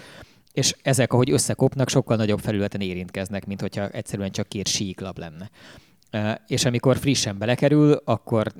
[0.53, 5.51] és ezek, ahogy összekopnak, sokkal nagyobb felületen érintkeznek, mint hogyha egyszerűen csak két síklap lenne.
[6.47, 8.53] És amikor frissen belekerül, akkor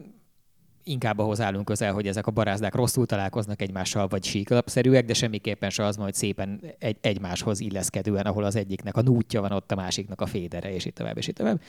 [0.87, 5.71] inkább ahhoz állunk közel, hogy ezek a barázdák rosszul találkoznak egymással, vagy síklapszerűek, de semmiképpen
[5.71, 9.75] se az hogy szépen egy, egymáshoz illeszkedően, ahol az egyiknek a nútja van, ott a
[9.75, 11.61] másiknak a fédere, és itt tovább, és itt tovább.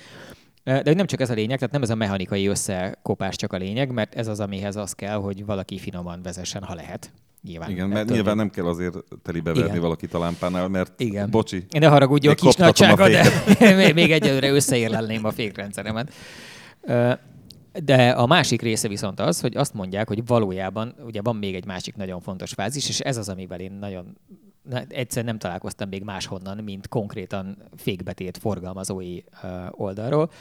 [0.63, 3.57] De hogy nem csak ez a lényeg, tehát nem ez a mechanikai összekopás csak a
[3.57, 7.11] lényeg, mert ez az, amihez az kell, hogy valaki finoman vezessen, ha lehet.
[7.41, 7.69] Nyilván.
[7.69, 9.81] Igen, mert nyilván nem kell azért telibeverni Igen.
[9.81, 11.29] valakit a lámpánál, mert Igen.
[11.29, 13.23] bocsi, Ne haragudjon, kis nagysága, de
[13.93, 16.13] még- egyelőre összeérlelném a fékrendszeremet.
[17.83, 21.65] De a másik része viszont az, hogy azt mondják, hogy valójában ugye van még egy
[21.65, 24.17] másik nagyon fontos fázis, és ez az, amivel én nagyon
[24.87, 29.19] egyszer nem találkoztam még máshonnan, mint konkrétan fékbetét forgalmazói
[29.71, 30.31] oldalról,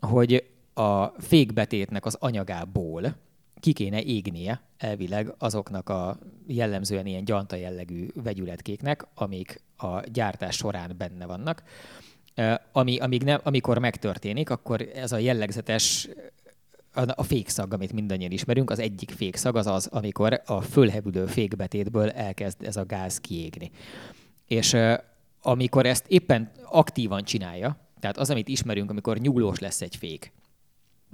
[0.00, 3.16] hogy a fékbetétnek az anyagából
[3.60, 10.94] ki kéne égnie elvileg azoknak a jellemzően ilyen gyanta jellegű vegyületkéknek, amik a gyártás során
[10.98, 11.62] benne vannak.
[12.72, 16.08] Ami, amíg nem, amikor megtörténik, akkor ez a jellegzetes
[17.14, 22.62] a fékszag, amit mindannyian ismerünk, az egyik fékszag az az, amikor a fölhevülő fékbetétből elkezd
[22.62, 23.70] ez a gáz kiégni.
[24.46, 24.76] És
[25.42, 30.32] amikor ezt éppen aktívan csinálja, tehát az, amit ismerünk, amikor nyúlós lesz egy fék,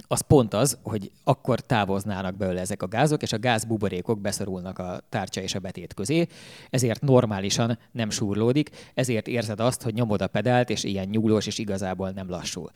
[0.07, 5.01] az pont az, hogy akkor távoznának belőle ezek a gázok, és a gázbuborékok beszorulnak a
[5.09, 6.27] tárcsa és a betét közé,
[6.69, 11.57] ezért normálisan nem súrlódik, ezért érzed azt, hogy nyomod a pedált, és ilyen nyúlós, és
[11.57, 12.71] igazából nem lassul.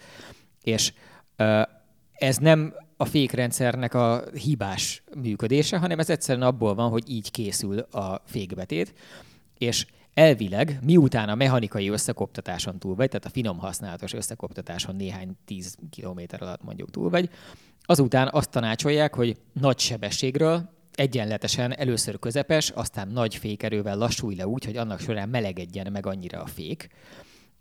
[0.63, 0.93] És
[2.13, 7.79] ez nem a fékrendszernek a hibás működése, hanem ez egyszerűen abból van, hogy így készül
[7.79, 8.93] a fékbetét,
[9.57, 15.75] és elvileg, miután a mechanikai összekoptatáson túl vagy, tehát a finom használatos összekoptatáson néhány tíz
[15.89, 17.29] kilométer alatt mondjuk túl vagy,
[17.81, 24.65] azután azt tanácsolják, hogy nagy sebességről egyenletesen először közepes, aztán nagy fékerővel lassulj le úgy,
[24.65, 26.89] hogy annak során melegedjen meg annyira a fék,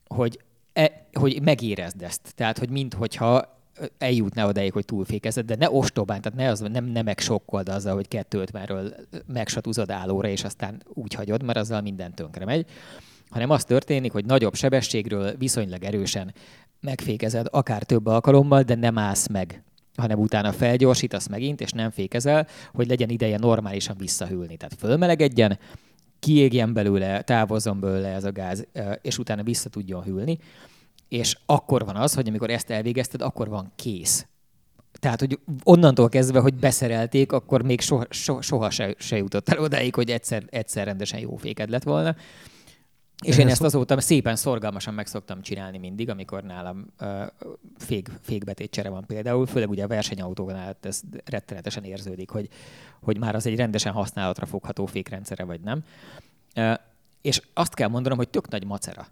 [0.06, 0.40] hogy,
[0.72, 2.34] e, hogy megérezd ezt.
[2.34, 3.57] Tehát, hogy minthogyha
[3.98, 7.94] eljutná odáig, hogy túlfékezed, de ne ostobán, tehát ne, az, nem, nem meg sokkold azzal,
[7.94, 8.94] hogy 250-ről
[9.26, 12.66] megsatúzod állóra, és aztán úgy hagyod, mert azzal minden tönkre megy,
[13.28, 16.34] hanem az történik, hogy nagyobb sebességről viszonylag erősen
[16.80, 19.62] megfékezed, akár több alkalommal, de nem állsz meg
[19.98, 24.56] hanem utána felgyorsítasz megint, és nem fékezel, hogy legyen ideje normálisan visszahűlni.
[24.56, 25.58] Tehát fölmelegedjen,
[26.18, 28.66] kiégjen belőle, távozzon belőle ez a gáz,
[29.02, 30.38] és utána vissza tudjon hűlni
[31.08, 34.26] és akkor van az, hogy amikor ezt elvégezted, akkor van kész.
[34.92, 39.58] Tehát, hogy onnantól kezdve, hogy beszerelték, akkor még soha, soha, soha se, se jutott el
[39.58, 42.16] odáig, hogy egyszer, egyszer rendesen jó féked lett volna.
[43.24, 47.22] És én ezt azóta szépen szorgalmasan meg szoktam csinálni mindig, amikor nálam uh,
[47.76, 52.48] fék, fékbetétcsere van például, főleg ugye a versenyautóknál ez rettenetesen érződik, hogy,
[53.00, 55.84] hogy már az egy rendesen használatra fogható fékrendszere vagy nem.
[56.56, 56.74] Uh,
[57.22, 59.06] és azt kell mondanom, hogy tök nagy macera.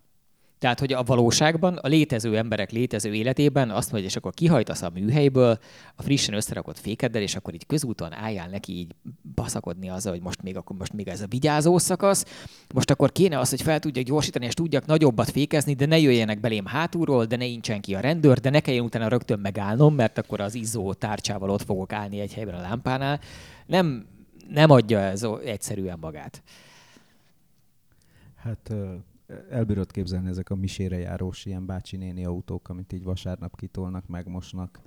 [0.59, 4.91] Tehát, hogy a valóságban, a létező emberek létező életében azt mondja, és akkor kihajtasz a
[4.95, 5.59] műhelyből
[5.97, 8.95] a frissen összerakott fékeddel, és akkor így közúton álljál neki így
[9.35, 12.25] baszakodni azzal, hogy most még, akkor most még ez a vigyázó szakasz,
[12.75, 16.41] most akkor kéne az, hogy fel tudjak gyorsítani, és tudjak nagyobbat fékezni, de ne jöjjenek
[16.41, 20.19] belém hátulról, de ne incsen ki a rendőr, de ne kelljen utána rögtön megállnom, mert
[20.19, 23.21] akkor az izzó tárcsával ott fogok állni egy helyben a lámpánál.
[23.67, 24.07] Nem,
[24.49, 26.43] nem adja ez egyszerűen magát.
[28.37, 28.73] Hát
[29.51, 34.81] elbírod képzelni ezek a misére járós ilyen bácsi néni autók, amit így vasárnap kitolnak, megmosnak,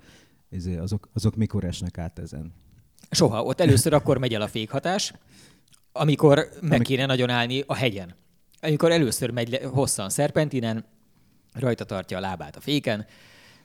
[0.50, 2.52] izé, azok, azok mikor esnek át ezen?
[3.10, 3.42] Soha.
[3.42, 5.14] Ott először akkor megy el a fékhatás,
[5.92, 8.14] amikor meg kéne nagyon állni a hegyen.
[8.60, 10.84] Amikor először megy le, hosszan szerpentinen,
[11.52, 13.06] rajta tartja a lábát a féken,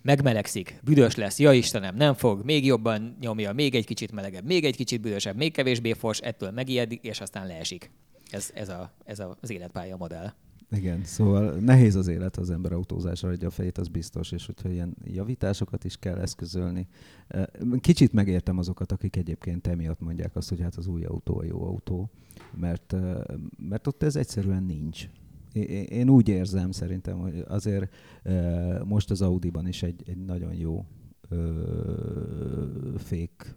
[0.01, 4.65] megmelegszik, büdös lesz, ja Istenem, nem fog, még jobban nyomja, még egy kicsit melegebb, még
[4.65, 7.91] egy kicsit büdösebb, még kevésbé fos, ettől megijed, és aztán leesik.
[8.29, 10.33] Ez, ez, a, ez a, az életpálya modell.
[10.71, 14.69] Igen, szóval nehéz az élet az ember autózásra, hogy a fejét az biztos, és hogyha
[14.69, 16.87] ilyen javításokat is kell eszközölni.
[17.79, 21.63] Kicsit megértem azokat, akik egyébként emiatt mondják azt, hogy hát az új autó a jó
[21.63, 22.09] autó,
[22.55, 22.95] mert,
[23.57, 25.09] mert ott ez egyszerűen nincs.
[25.89, 27.95] Én úgy érzem szerintem, hogy azért
[28.85, 30.85] most az Audi-ban is egy, egy nagyon jó
[32.97, 33.55] fék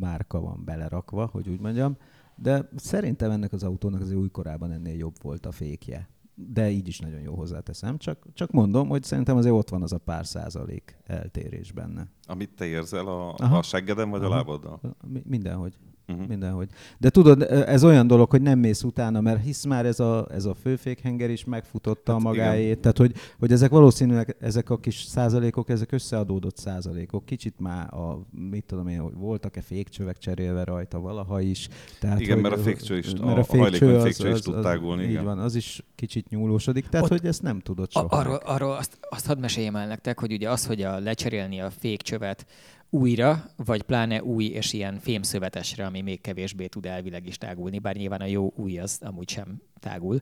[0.00, 1.96] márka van belerakva, hogy úgy mondjam,
[2.36, 6.08] de szerintem ennek az autónak az újkorában ennél jobb volt a fékje
[6.48, 7.98] de így is nagyon jó hozzáteszem.
[7.98, 12.08] Csak, csak mondom, hogy szerintem azért ott van az a pár százalék eltérés benne.
[12.26, 14.32] Amit te érzel a, a seggeden vagy Aha.
[14.32, 14.80] a lábaddal?
[15.24, 15.78] Mindenhogy
[16.10, 16.28] uh-huh.
[16.28, 16.68] mindenhogy.
[16.98, 20.44] De tudod, ez olyan dolog, hogy nem mész utána, mert hisz már ez a, ez
[20.44, 22.64] a főfékhenger is megfutotta hát a magáét.
[22.64, 22.80] Igen.
[22.80, 27.24] Tehát, hogy, hogy ezek valószínűleg, ezek a kis százalékok, ezek összeadódott százalékok.
[27.24, 31.68] Kicsit már a, mit tudom én, hogy voltak-e fékcsövek cserélve rajta valaha is.
[32.00, 34.40] Tehát, igen, hogy, mert a fékcső is, mert a, a fékcső, az, fékcső is az,
[34.40, 35.02] tud tágulni.
[35.02, 35.24] Így igen.
[35.24, 36.88] van, az is kicsit nyúlósodik.
[36.88, 38.16] Tehát, Ott, hogy ezt nem tudod soha.
[38.16, 41.70] Arról, arról azt, azt hadd meséljem el nektek, hogy ugye az, hogy a lecserélni a
[41.70, 42.46] fékcsövet
[42.90, 47.96] újra, vagy pláne új és ilyen fémszövetesre, ami még kevésbé tud elvileg is tágulni, bár
[47.96, 50.20] nyilván a jó új az amúgy sem tágul.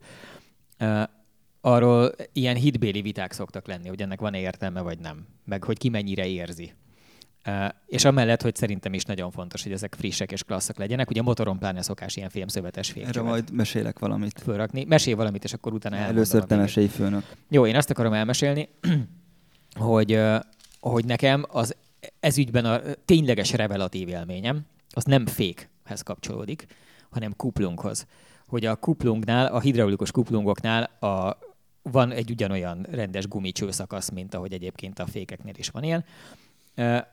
[0.81, 1.03] Uh,
[1.61, 5.89] arról ilyen hitbéli viták szoktak lenni, hogy ennek van-e értelme, vagy nem, meg hogy ki
[5.89, 6.73] mennyire érzi.
[7.47, 11.11] Uh, és amellett, hogy szerintem is nagyon fontos, hogy ezek frissek és klasszak legyenek.
[11.11, 13.17] Ugye a motoron pláne szokás ilyen fémszövetes fémcsövet.
[13.17, 14.41] Erre majd mesélek valamit.
[14.41, 14.85] Fölrakni.
[14.85, 17.23] Mesélj valamit, és akkor utána Először te mesélj főnök.
[17.51, 18.69] Jó, én azt akarom elmesélni,
[19.75, 20.21] hogy,
[20.81, 21.77] hogy nekem az
[22.21, 26.67] ez ügyben a tényleges revelatív élményem, az nem fékhez kapcsolódik,
[27.11, 28.07] hanem kuplunghoz.
[28.47, 31.39] Hogy a kuplungnál, a hidraulikus kuplungoknál a,
[31.83, 36.05] van egy ugyanolyan rendes gumicsőszakasz, mint ahogy egyébként a fékeknél is van ilyen,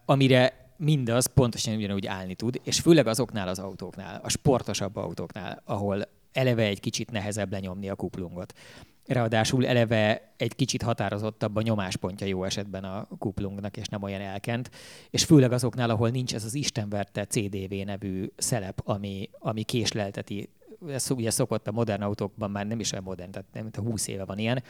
[0.06, 6.08] amire mindaz pontosan ugyanúgy állni tud, és főleg azoknál az autóknál, a sportosabb autóknál, ahol
[6.32, 8.54] eleve egy kicsit nehezebb lenyomni a kuplungot.
[9.06, 14.70] Ráadásul eleve egy kicsit határozottabb a nyomáspontja jó esetben a kuplungnak, és nem olyan elkent.
[15.10, 20.50] És főleg azoknál, ahol nincs ez az istenverte CDV nevű szelep, ami, ami késlelteti.
[20.90, 23.82] Ez ugye szokott a modern autókban már nem is olyan modern, tehát nem, mint a
[23.82, 24.64] 20 éve van ilyen,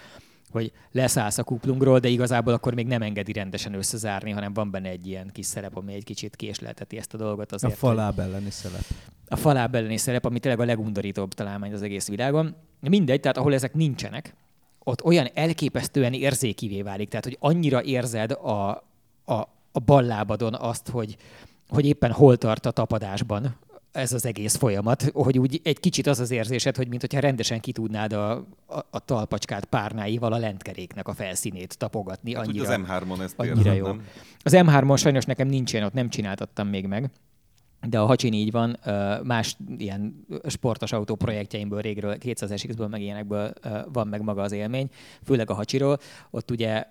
[0.52, 4.90] hogy leszállsz a kuplungról, de igazából akkor még nem engedi rendesen összezárni, hanem van benne
[4.90, 7.52] egy ilyen kis szerep, ami egy kicsit késlelteti ezt a dolgot.
[7.52, 8.84] Azért, a faláb elleni szerep.
[9.28, 12.56] A faláb elleni szerep, ami tényleg a legundorítóbb találmány az egész világon.
[12.80, 14.36] Mindegy, tehát ahol ezek nincsenek,
[14.80, 18.70] ott olyan elképesztően érzékivé válik, tehát hogy annyira érzed a,
[19.26, 19.34] a,
[19.72, 21.18] a ballábadon azt, hogy,
[21.70, 23.56] hogy éppen hol tart a tapadásban
[23.96, 27.72] ez az egész folyamat, hogy úgy egy kicsit az az érzésed, hogy mintha rendesen ki
[27.72, 28.46] tudnád a, a,
[28.90, 32.36] a talpacskát párnáival a lentkeréknek a felszínét tapogatni.
[32.36, 33.86] Hát annyira, az M3-on ezt annyira jó.
[33.86, 34.06] nem?
[34.44, 37.10] Az M3-on sajnos nekem nincs ilyen, ott nem csináltattam még meg.
[37.88, 38.78] De a Hacsin így van,
[39.24, 43.54] más ilyen sportos autó projektjeimből régről, 200-es meg ilyenekből
[43.94, 44.90] van meg maga az élmény,
[45.24, 46.00] főleg a Hacsiról.
[46.30, 46.84] Ott ugye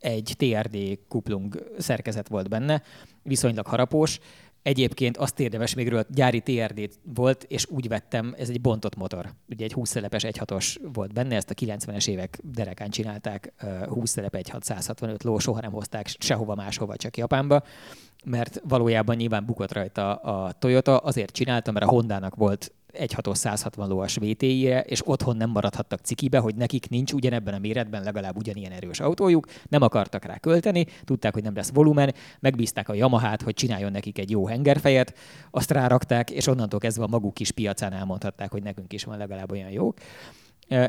[0.00, 2.82] egy TRD kuplung szerkezet volt benne,
[3.22, 4.18] viszonylag harapós,
[4.66, 9.26] Egyébként azt érdemes még róla, gyári TRD volt, és úgy vettem, ez egy bontott motor.
[9.48, 13.52] Ugye egy 20 szelepes 1.6-os volt benne, ezt a 90-es évek derekán csinálták,
[13.88, 17.62] 20 szelep 1.6 165 ló, soha nem hozták sehova máshova, csak Japánba,
[18.24, 23.88] mert valójában nyilván bukott rajta a Toyota, azért csináltam, mert a Hondának volt 1.6-os 160
[23.88, 28.72] lóas VTI-re, és otthon nem maradhattak cikibe, hogy nekik nincs ugyanebben a méretben legalább ugyanilyen
[28.72, 33.54] erős autójuk, nem akartak rá költeni, tudták, hogy nem lesz volumen, megbízták a Yamahát, hogy
[33.54, 35.14] csináljon nekik egy jó hengerfejet,
[35.50, 39.50] azt rárakták, és onnantól kezdve a maguk kis piacán elmondhatták, hogy nekünk is van legalább
[39.50, 39.98] olyan jók.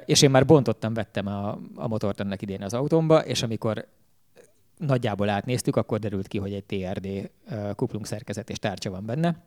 [0.05, 3.87] És én már bontottam, vettem a, a motort ennek idén az autómba, és amikor
[4.77, 7.29] nagyjából átnéztük, akkor derült ki, hogy egy TRD
[7.75, 9.43] kuplung szerkezet és tárcsa van benne,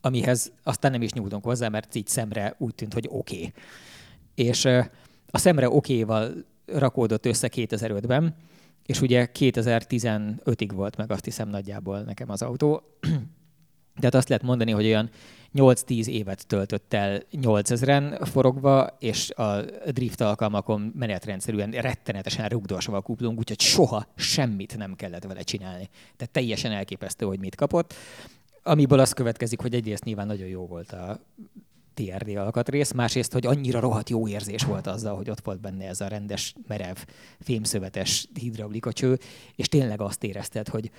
[0.00, 3.36] amihez aztán nem is nyúltunk hozzá, mert így szemre úgy tűnt, hogy oké.
[3.36, 3.52] Okay.
[4.34, 4.64] És
[5.30, 8.34] a szemre okéval rakódott össze 2005-ben,
[8.86, 12.82] és ugye 2015-ig volt meg azt hiszem nagyjából nekem az autó.
[14.00, 15.10] Tehát azt lehet mondani, hogy olyan
[15.54, 19.60] 8-10 évet töltött el 8000-en forogva, és a
[19.90, 25.88] drift alkalmakon menetrendszerűen rettenetesen rugdosva a kuplunk, úgyhogy soha semmit nem kellett vele csinálni.
[26.16, 27.94] Tehát teljesen elképesztő, hogy mit kapott
[28.66, 31.20] amiből az következik, hogy egyrészt nyilván nagyon jó volt a
[31.94, 36.00] TRD alkatrész, másrészt, hogy annyira rohadt jó érzés volt azzal, hogy ott volt benne ez
[36.00, 36.96] a rendes, merev,
[37.40, 39.18] fémszövetes hidraulikacső,
[39.54, 40.90] és tényleg azt érezted, hogy,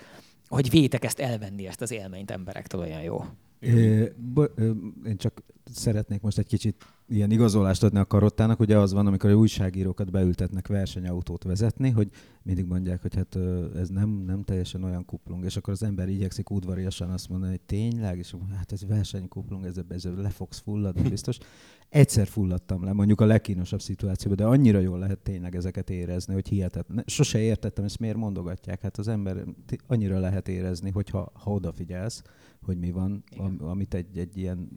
[0.48, 3.24] hogy vétek ezt elvenni, ezt az élményt emberektől olyan jó.
[3.60, 8.60] Én csak szeretnék most egy kicsit ilyen igazolást adni a karottának.
[8.60, 12.10] Ugye az van, amikor a újságírókat beültetnek versenyautót vezetni, hogy
[12.42, 13.38] mindig mondják, hogy hát
[13.76, 17.60] ez nem, nem teljesen olyan kuplung, és akkor az ember igyekszik udvariasan azt mondani, hogy
[17.60, 21.38] tényleg, és hát ez versenykuplung, ez, ez le fogsz fulladni biztos.
[21.88, 26.48] Egyszer fulladtam le, mondjuk a legkínosabb szituációban, de annyira jól lehet tényleg ezeket érezni, hogy
[26.48, 27.04] hihetetlen.
[27.06, 28.80] Sose értettem, ezt miért mondogatják.
[28.80, 29.44] Hát az ember
[29.86, 32.22] annyira lehet érezni, hogyha ha odafigyelsz,
[32.68, 34.68] hogy mi van, am, amit egy, egy ilyen...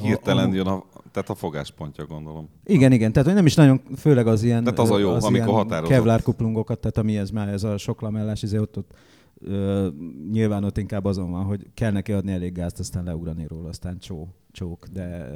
[0.00, 2.48] Hirtelen a, jön a, tehát a fogáspontja, gondolom.
[2.64, 4.64] Igen, igen, tehát hogy nem is nagyon, főleg az ilyen...
[4.64, 5.94] Tehát az a jó, az amikor határozott.
[5.94, 8.94] Kevlar kuplungokat, tehát ami ez már, ez a sok lamellás, izé ott, ott
[9.40, 9.88] ö,
[10.30, 13.98] nyilván ott inkább azon van, hogy kell neki adni elég gázt, aztán leugrani róla, aztán
[13.98, 15.30] csó, csók, de,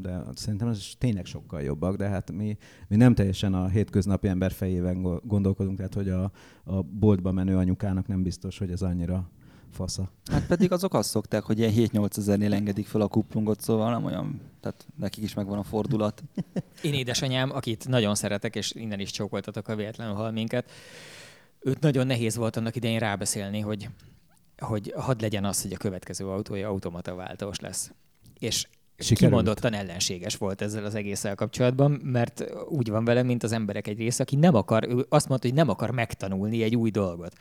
[0.00, 2.56] de szerintem ez tényleg sokkal jobbak, de hát mi,
[2.88, 6.32] mi nem teljesen a hétköznapi ember fejében gondolkodunk, tehát hogy a,
[6.64, 9.30] a boltba menő anyukának nem biztos, hogy ez annyira
[9.72, 10.10] fasza.
[10.30, 14.04] Hát pedig azok azt szokták, hogy ilyen 7-8 ezernél engedik fel a kuplungot, szóval nem
[14.04, 16.22] olyan, tehát nekik is megvan a fordulat.
[16.82, 20.70] Én édesanyám, akit nagyon szeretek, és innen is csókoltatok, a véletlenül hal minket,
[21.60, 23.88] őt nagyon nehéz volt annak idején rábeszélni, hogy,
[24.58, 27.92] hogy hadd legyen az, hogy a következő autója automata váltós lesz.
[28.38, 28.66] És
[28.98, 29.30] Sikerült.
[29.30, 33.98] kimondottan ellenséges volt ezzel az egésszel kapcsolatban, mert úgy van vele, mint az emberek egy
[33.98, 37.32] része, aki nem akar, ő azt mondta, hogy nem akar megtanulni egy új dolgot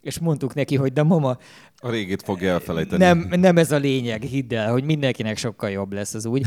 [0.00, 1.38] és mondtuk neki, hogy de mama...
[1.76, 3.04] A régit fogja elfelejteni.
[3.04, 6.46] Nem, nem ez a lényeg, hidd el, hogy mindenkinek sokkal jobb lesz az úgy.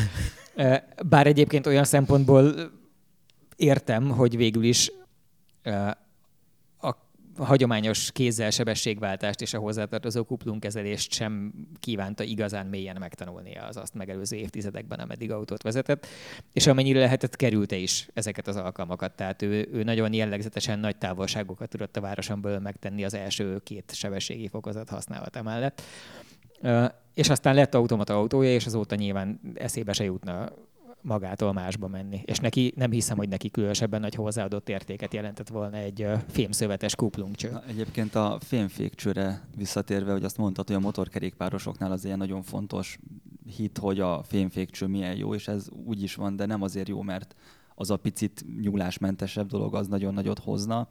[1.09, 2.53] Bár egyébként olyan szempontból
[3.55, 4.91] értem, hogy végül is
[7.37, 14.37] hagyományos kézzel sebességváltást és a hozzátartozó kuplungkezelést sem kívánta igazán mélyen megtanulnia az azt megelőző
[14.37, 16.07] évtizedekben, ameddig autót vezetett,
[16.53, 19.15] és amennyire lehetett, kerülte is ezeket az alkalmakat.
[19.15, 24.47] Tehát ő, ő nagyon jellegzetesen nagy távolságokat tudott a városon megtenni az első két sebességi
[24.47, 25.81] fokozat használata mellett.
[27.13, 30.51] És aztán lett automata autója, és azóta nyilván eszébe se jutna
[31.01, 32.21] magától másba menni.
[32.25, 37.49] És neki nem hiszem, hogy neki különösebben nagy hozzáadott értéket jelentett volna egy fémszövetes kuplungcső.
[37.49, 42.99] Na, egyébként a fémfékcsőre visszatérve, hogy azt mondtad, hogy a motorkerékpárosoknál az ilyen nagyon fontos
[43.55, 47.01] hit, hogy a fémfékcső milyen jó, és ez úgy is van, de nem azért jó,
[47.01, 47.35] mert
[47.75, 50.87] az a picit nyúlásmentesebb dolog az nagyon nagyot hozna,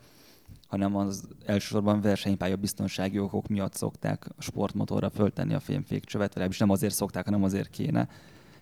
[0.67, 6.95] hanem az elsősorban versenypálya biztonsági okok miatt szokták sportmotorra föltenni a fémfékcsövet, vagy nem azért
[6.95, 8.09] szokták, hanem azért kéne,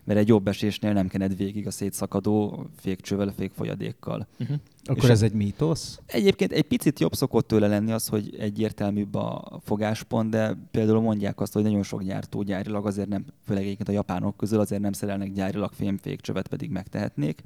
[0.08, 4.26] mert egy jobb esésnél nem kened végig a szétszakadó fékcsővel, fékfolyadékkal.
[4.40, 4.56] Uh-huh.
[4.84, 6.00] Akkor És ez egy mítosz?
[6.06, 11.40] Egyébként egy picit jobb szokott tőle lenni az, hogy egyértelműbb a fogáspont, de például mondják
[11.40, 14.92] azt, hogy nagyon sok gyártó gyárilag azért nem, főleg egyébként a japánok közül azért nem
[14.92, 17.42] szerelnek gyárilag fémfékcsövet, pedig megtehetnék.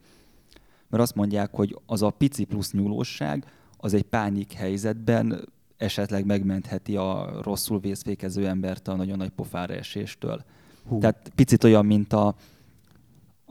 [0.89, 3.45] Mert azt mondják, hogy az a pici plusz nyúlóság,
[3.77, 10.45] az egy pánik helyzetben esetleg megmentheti a rosszul vészfékező embert a nagyon nagy pofára eséstől.
[10.89, 10.99] Hú.
[10.99, 12.35] Tehát picit olyan, mint a,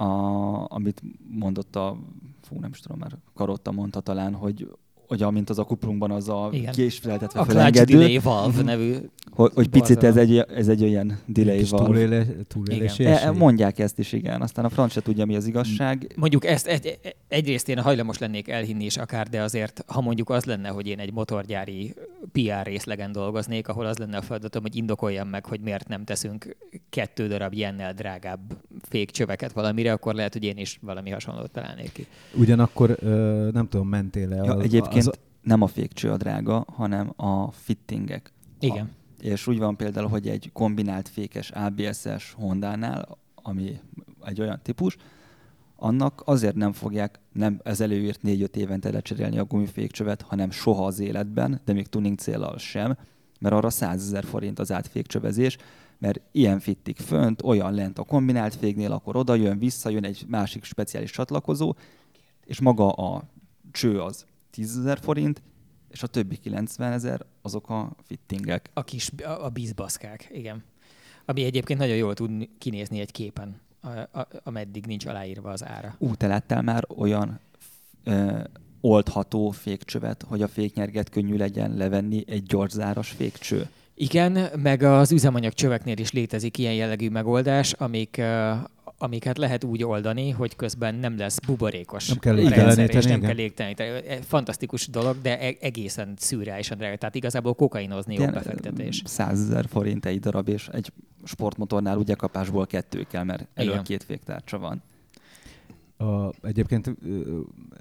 [0.01, 1.97] a, amit mondott a,
[2.41, 4.77] fú, nem is tudom már, Karotta mondta talán, hogy
[5.11, 7.97] hogy amint az a kuplunkban az a késfeleltetve a felengedő.
[7.97, 8.65] Delay Valve mhm.
[8.65, 8.95] nevű.
[9.31, 11.85] Hogy, hogy picit ez egy, ez egy olyan delay valve.
[11.85, 14.41] Túléle, túlélési e, Mondják ezt is, igen.
[14.41, 16.13] Aztán a franc se tudja, mi az igazság.
[16.15, 20.45] Mondjuk ezt egy, egyrészt én hajlamos lennék elhinni is akár, de azért, ha mondjuk az
[20.45, 21.93] lenne, hogy én egy motorgyári
[22.31, 26.55] PR részlegen dolgoznék, ahol az lenne a feladatom, hogy indokoljam meg, hogy miért nem teszünk
[26.89, 28.39] kettő darab ilyennel drágább
[28.81, 32.07] fékcsöveket valamire, akkor lehet, hogy én is valami hasonlót találnék ki.
[32.33, 32.97] Ugyanakkor
[33.53, 35.19] nem tudom, mentél-e ja, egyébként az...
[35.41, 38.33] nem a fékcső a drága, hanem a fittingek.
[38.59, 38.85] Igen.
[38.85, 43.79] A, és úgy van például, hogy egy kombinált fékes ABS-es Honda-nál, ami
[44.25, 44.97] egy olyan típus,
[45.75, 50.99] annak azért nem fogják nem ez előírt 4-5 évente lecserélni a gumifékcsövet, hanem soha az
[50.99, 52.97] életben, de még tuning célral sem,
[53.39, 55.57] mert arra 100 ezer forint az átfékcsövezés,
[55.97, 60.63] mert ilyen fittik fönt, olyan lent a kombinált féknél, akkor oda jön, visszajön egy másik
[60.63, 61.75] speciális csatlakozó,
[62.45, 63.23] és maga a
[63.71, 65.41] cső az 10 ezer forint,
[65.89, 68.69] és a többi 90 ezer azok a fittingek.
[68.73, 70.63] A kis, a, a bízbaszkák, igen.
[71.25, 73.87] Ami egyébként nagyon jól tud kinézni egy képen, a,
[74.19, 75.95] a, ameddig nincs aláírva az ára.
[75.97, 77.39] Ú, te láttál már olyan
[78.03, 78.43] ö,
[78.81, 83.69] oldható fékcsövet, hogy a féknyerget könnyű legyen levenni egy gyorszáras fékcső?
[83.93, 88.21] Igen, meg az üzemanyag csöveknél is létezik ilyen jellegű megoldás, amik
[89.01, 94.21] amiket lehet úgy oldani, hogy közben nem lesz buborékos nem kell és nem kell légteleníteni.
[94.21, 96.95] Fantasztikus dolog, de e- egészen szürreálisan drága.
[96.95, 99.01] Tehát igazából kokainozni jó befektetés.
[99.05, 100.91] 100 ezer forint egy darab, és egy
[101.23, 104.81] sportmotornál ugye kapásból kettő kell, mert elő két féktárcsa van.
[106.01, 106.95] A, egyébként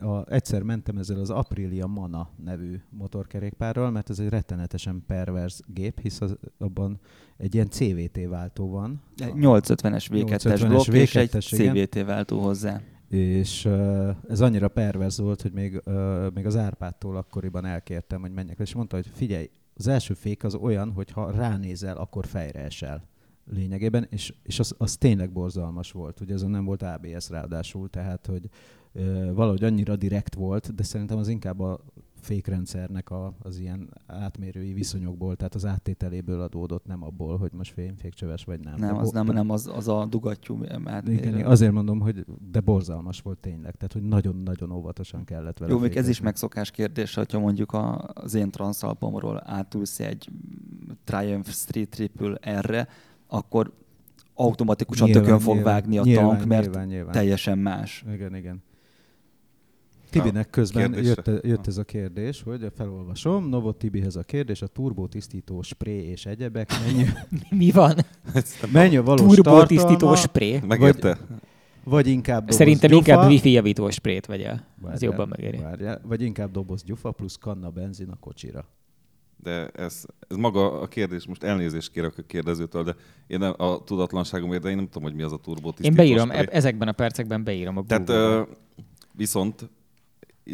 [0.00, 6.00] a, egyszer mentem ezzel az Aprilia Mana nevű motorkerékpárral, mert ez egy rettenetesen pervers gép,
[6.00, 7.00] hisz az, abban
[7.36, 9.02] egy ilyen CVT váltó van.
[9.16, 12.80] 850-es V2-es blokk V2-es, és egy CVT váltó hozzá.
[13.08, 13.68] És
[14.28, 15.82] ez annyira pervers volt, hogy még,
[16.34, 20.54] még az Árpádtól akkoriban elkértem, hogy menjek, és mondta, hogy figyelj, az első fék az
[20.54, 23.09] olyan, hogy ha ránézel, akkor fejre esel
[23.52, 26.20] lényegében, és, és az, az tényleg borzalmas volt.
[26.20, 28.48] Ugye azon nem volt ABS ráadásul, tehát hogy
[28.92, 31.80] ö, valahogy annyira direkt volt, de szerintem az inkább a
[32.20, 38.44] fékrendszernek a, az ilyen átmérői viszonyokból, tehát az áttételéből adódott, nem abból, hogy most fémfékcsöves
[38.44, 38.74] vagy nem.
[38.76, 41.28] Nem, az nem, nem az, az a dugattyú átmérő.
[41.28, 45.72] Igen, azért mondom, hogy de borzalmas volt tényleg, tehát hogy nagyon-nagyon óvatosan kellett vele.
[45.72, 47.76] Jó, még ez is megszokás kérdés, hogyha mondjuk
[48.12, 50.30] az én transzalpomról átülsz egy
[51.04, 52.88] Triumph Street Triple R-re,
[53.30, 53.72] akkor
[54.34, 57.12] automatikusan nyilván, tökön fog nyilván, vágni a nyilván, tank, mert nyilván, nyilván.
[57.12, 58.04] teljesen más.
[58.12, 58.62] Igen, igen.
[60.10, 63.48] Tibinek közben jött, jött ez a kérdés, hogy felolvasom.
[63.48, 66.70] Novot Tibihez a kérdés, a turbótisztító spré és egyebek.
[66.86, 67.04] Mennyi,
[67.64, 67.94] Mi van?
[68.72, 70.60] Mennyi a valós Turbótisztító spré?
[70.66, 71.18] Megérte?
[71.28, 71.38] Vagy,
[71.84, 74.64] vagy inkább doboz Szerintem gyufa, inkább wifi javító sprét vegyél.
[74.92, 75.58] Ez jobban megéri.
[75.58, 78.64] Várjál, vagy inkább doboz gyufa plusz kanna benzin a kocsira.
[79.42, 82.94] De ez, ez maga a kérdés, most elnézést kérek a kérdezőtől, de
[83.26, 86.28] én nem, a tudatlanságomért, de én nem tudom, hogy mi az a turbó Én beírom,
[86.28, 86.46] spray.
[86.50, 88.48] ezekben a percekben beírom a Tehát
[89.12, 89.68] viszont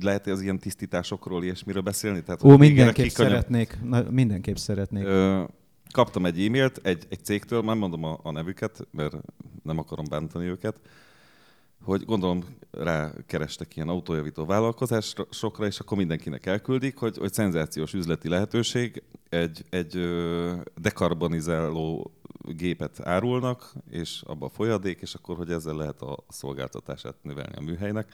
[0.00, 2.22] lehet az ilyen tisztításokról, ilyesmiről beszélni?
[2.22, 5.04] Tehát, Ó, mindenképp szeretnék, na, mindenképp szeretnék.
[5.04, 5.42] Ö,
[5.90, 9.16] kaptam egy e-mailt egy, egy cégtől, már mondom a, a nevüket, mert
[9.62, 10.80] nem akarom bántani őket,
[11.82, 18.28] hogy gondolom rá kerestek ilyen autójavító vállalkozásokra, és akkor mindenkinek elküldik, hogy, hogy szenzációs üzleti
[18.28, 20.00] lehetőség, egy, egy
[20.76, 22.10] dekarbonizáló
[22.42, 27.60] gépet árulnak, és abba a folyadék, és akkor, hogy ezzel lehet a szolgáltatását növelni a
[27.60, 28.08] műhelynek.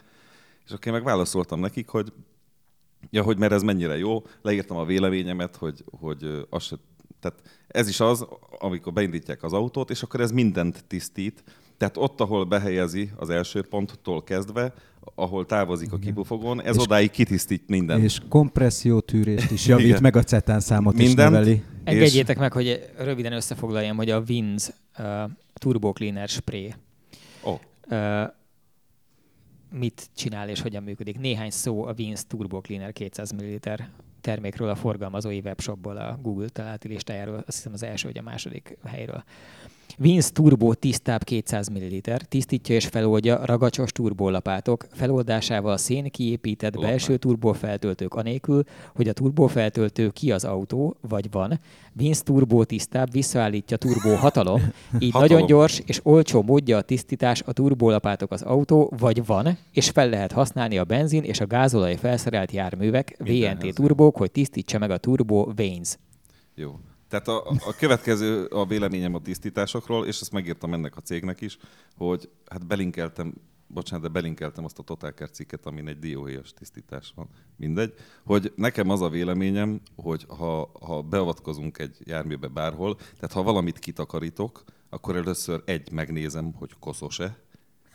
[0.64, 2.12] És akkor én meg válaszoltam nekik, hogy
[3.10, 6.76] ja, hogy mert ez mennyire jó, leírtam a véleményemet, hogy, hogy az se,
[7.20, 8.26] tehát ez is az,
[8.58, 11.44] amikor beindítják az autót, és akkor ez mindent tisztít,
[11.82, 14.72] tehát ott, ahol behelyezi az első ponttól kezdve,
[15.14, 18.02] ahol távozik a kipufogón, ez És- odáig kitisztít mindent.
[18.02, 20.02] És kompressziótűrést is javít, Igen.
[20.02, 21.30] meg a cetán számot is Mindent.
[21.30, 21.62] növeli.
[21.84, 26.74] Engedjétek meg, hogy röviden összefoglaljam, hogy a Winz uh, Turbo Cleaner Spray
[27.44, 27.58] Ó,
[27.90, 28.22] uh,
[29.70, 31.18] mit csinál és hogyan működik.
[31.18, 33.58] Néhány szó a Winz Turbo Cleaner 200 ml
[34.20, 38.78] termékről a forgalmazói webshopból, a Google találati listájáról, azt hiszem az első vagy a második
[38.84, 39.24] helyről.
[39.98, 46.90] Vince Turbo tisztább 200 ml, tisztítja és feloldja ragacsos turbólapátok, feloldásával szén kiépített Lapát.
[46.90, 48.64] belső turbófeltöltők anélkül,
[48.94, 51.60] hogy a turbófeltöltő ki az autó, vagy van.
[51.92, 54.60] Vince Turbo tisztább visszaállítja turbó hatalom,
[54.98, 55.28] így Hatalom.
[55.28, 60.08] nagyon gyors és olcsó módja a tisztítás a turbólapátok az autó, vagy van, és fel
[60.08, 63.64] lehet használni a benzin és a gázolaj felszerelt járművek, Mindenhez.
[63.64, 65.96] VNT turbók, hogy tisztítsa meg a turbo veins.
[66.54, 66.78] jó.
[67.12, 71.58] Tehát a, a következő a véleményem a tisztításokról, és ezt megírtam ennek a cégnek is,
[71.96, 73.34] hogy hát belinkeltem,
[73.66, 77.28] bocsánat, de belinkeltem azt a Totalker cikket, amin egy dióhéjas tisztítás van.
[77.56, 77.94] Mindegy.
[78.24, 83.78] Hogy nekem az a véleményem, hogy ha, ha beavatkozunk egy járműbe bárhol, tehát ha valamit
[83.78, 87.38] kitakarítok, akkor először egy, megnézem, hogy koszos-e,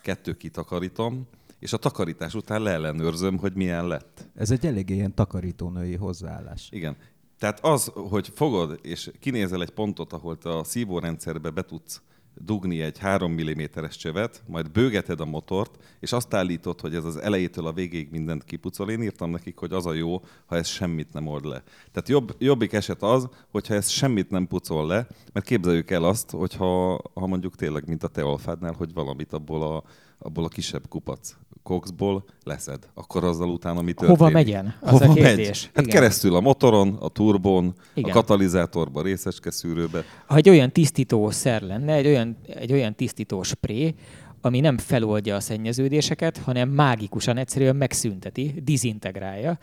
[0.02, 1.28] kettő kitakarítom,
[1.60, 4.30] és a takarítás után leellenőrzöm, hogy milyen lett.
[4.36, 6.68] Ez egy eléggé ilyen takarítónői hozzáállás.
[6.72, 6.98] Igen.
[7.40, 12.02] Tehát az, hogy fogod és kinézel egy pontot, ahol te a szívórendszerbe be tudsz
[12.42, 17.18] dugni egy 3 mm-es csövet, majd bőgeted a motort, és azt állítod, hogy ez az
[17.18, 18.90] elejétől a végéig mindent kipucol.
[18.90, 21.64] Én írtam nekik, hogy az a jó, ha ez semmit nem old le.
[21.92, 26.32] Tehát jobb, jobbik eset az, hogyha ez semmit nem pucol le, mert képzeljük el azt,
[26.32, 29.84] hogyha ha mondjuk tényleg, mint a te alfádnál, hogy valamit abból a,
[30.20, 34.18] abból a kisebb kupac kokszból leszed, akkor azzal utána mi történik?
[34.18, 34.76] Hova megyen?
[34.80, 35.18] Az Hova a megy?
[35.18, 35.70] kérdés.
[35.74, 36.00] Hát Igen.
[36.00, 38.10] keresztül a motoron, a turbón, Igen.
[38.10, 40.04] a katalizátorba, részecske szűrőbe.
[40.26, 43.96] Ha egy olyan tisztító szer lenne, egy olyan, egy olyan tisztító spré,
[44.42, 49.58] ami nem feloldja a szennyeződéseket, hanem mágikusan egyszerűen megszünteti, dizintegrálja,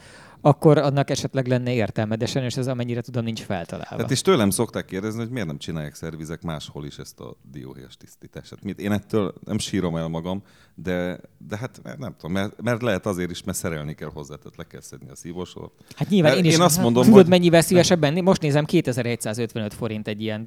[0.47, 3.97] akkor annak esetleg lenne értelme, de sajnos ez amennyire tudom nincs feltalálva.
[3.97, 7.97] Tehát és tőlem szokták kérdezni, hogy miért nem csinálják szervizek máshol is ezt a dióhéjas
[7.97, 8.59] tisztítását.
[8.77, 10.43] Én ettől nem sírom el magam,
[10.75, 14.57] de, de hát nem tudom, mert, mert lehet azért is, mert szerelni kell hozzá, tehát
[14.57, 15.73] le kell szedni a szívósort.
[15.97, 19.75] Hát nyilván Mert én is én azt mondom, tudod, hogy- mennyivel szívesebben, most nézem 2155
[19.75, 20.47] forint egy ilyen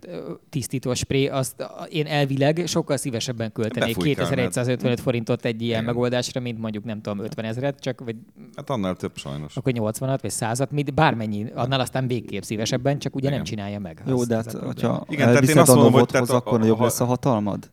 [0.50, 4.36] tisztító spré, azt én elvileg sokkal szívesebben költenék Befújkálnád.
[4.36, 5.94] 2155 forintot egy ilyen Igen.
[5.94, 8.16] megoldásra, mint mondjuk nem tudom 50 ezeret, csak vagy
[8.56, 9.58] Hát annál több sajnos.
[9.58, 13.36] akkor 80-at vagy 100-at, mint bármennyi, annál aztán végképp szívesebben, csak ugye Igen.
[13.38, 14.04] nem csinálja meg.
[14.08, 16.80] Jó, Az- de hát, hogyha Igen, tehát én azt mondom, hogy a- akkor a- nagyobb
[16.80, 17.70] lesz a hatalmad?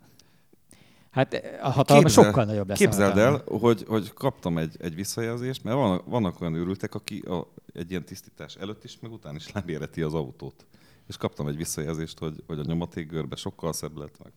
[1.10, 2.80] Hát a hatalma sokkal nagyobb lesz.
[2.80, 7.18] a Képzeld el, hogy, hogy kaptam egy, egy visszajelzést, mert van, vannak olyan őrültek, aki
[7.18, 10.66] a, egy ilyen tisztítás előtt is, meg után is leméreti az autót.
[11.08, 14.32] És kaptam egy visszajelzést, hogy, hogy a nyomatékgörbe sokkal szebb lett, meg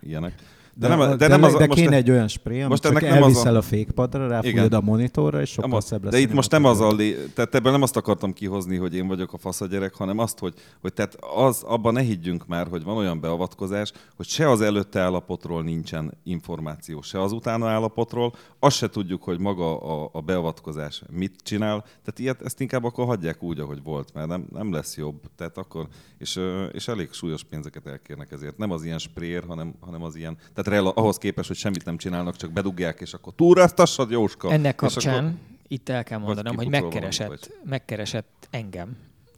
[0.00, 0.34] ilyenek.
[0.74, 3.02] De, de, nem, de, nem az, de most kéne egy olyan amit most csak ennek
[3.02, 6.12] nem az elviszel a- a fékpadra, ráfújod a monitorra, és sokkal nem az, szebb lesz.
[6.12, 7.16] de a itt most nem az a lé...
[7.34, 10.92] tehát ebből nem azt akartam kihozni, hogy én vagyok a faszagyerek, hanem azt, hogy, hogy
[10.92, 15.62] tehát az, abban ne higgyünk már, hogy van olyan beavatkozás, hogy se az előtte állapotról
[15.62, 21.34] nincsen információ, se az utána állapotról, azt se tudjuk, hogy maga a, a beavatkozás mit
[21.42, 21.80] csinál.
[21.80, 25.20] Tehát ilyet, ezt inkább akkor hagyják úgy, ahogy volt, mert nem, nem lesz jobb.
[25.36, 25.86] Tehát akkor,
[26.18, 26.40] és,
[26.72, 28.58] és elég súlyos pénzeket elkérnek ezért.
[28.58, 31.96] Nem az ilyen sprér, hanem, hanem az ilyen, tehát rela, ahhoz képest, hogy semmit nem
[31.96, 34.52] csinálnak, csak bedugják, és akkor túráztassad, Jóska.
[34.52, 35.38] Ennek kapcsán akkor-
[35.68, 38.96] itt el kell mondanom, hogy megkeresett, megkeresett engem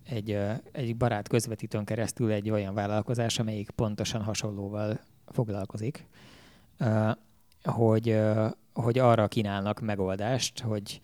[0.09, 0.39] egy,
[0.73, 6.07] egy barát közvetítőn keresztül egy olyan vállalkozás, amelyik pontosan hasonlóval foglalkozik,
[7.63, 8.21] hogy,
[8.73, 11.01] hogy arra kínálnak megoldást, hogy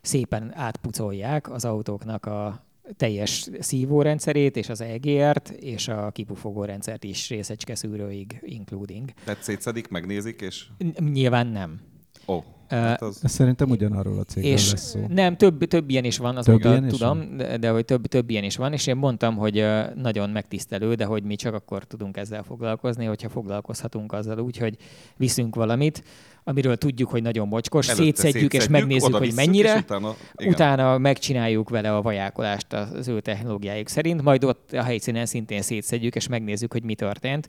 [0.00, 2.64] szépen átpucolják az autóknak a
[2.96, 9.10] teljes szívórendszerét és az EGR-t, és a kipufogó rendszert is részecske szűrőig including.
[9.24, 10.66] Tehát szétszedik, megnézik, és
[10.98, 11.89] Nyilván nem.
[12.30, 13.20] Ó, Ö, hát az...
[13.24, 15.04] Szerintem ugyanarról a cégről és lesz szó.
[15.08, 18.06] nem, több, több ilyen is van, Több azóta ilyen is tudom, de, de hogy több,
[18.06, 21.84] több ilyen is van, és én mondtam, hogy nagyon megtisztelő, de hogy mi csak akkor
[21.84, 24.76] tudunk ezzel foglalkozni, hogyha foglalkozhatunk azzal úgy, hogy
[25.16, 26.02] viszünk valamit,
[26.44, 30.52] amiről tudjuk, hogy nagyon mocskos, Előtte szétszedjük, és megnézzük, hogy mennyire, utána, igen.
[30.52, 36.14] utána megcsináljuk vele a vajákolást az ő technológiáik szerint, majd ott a helyszínen szintén szétszedjük,
[36.14, 37.48] és megnézzük, hogy mi történt.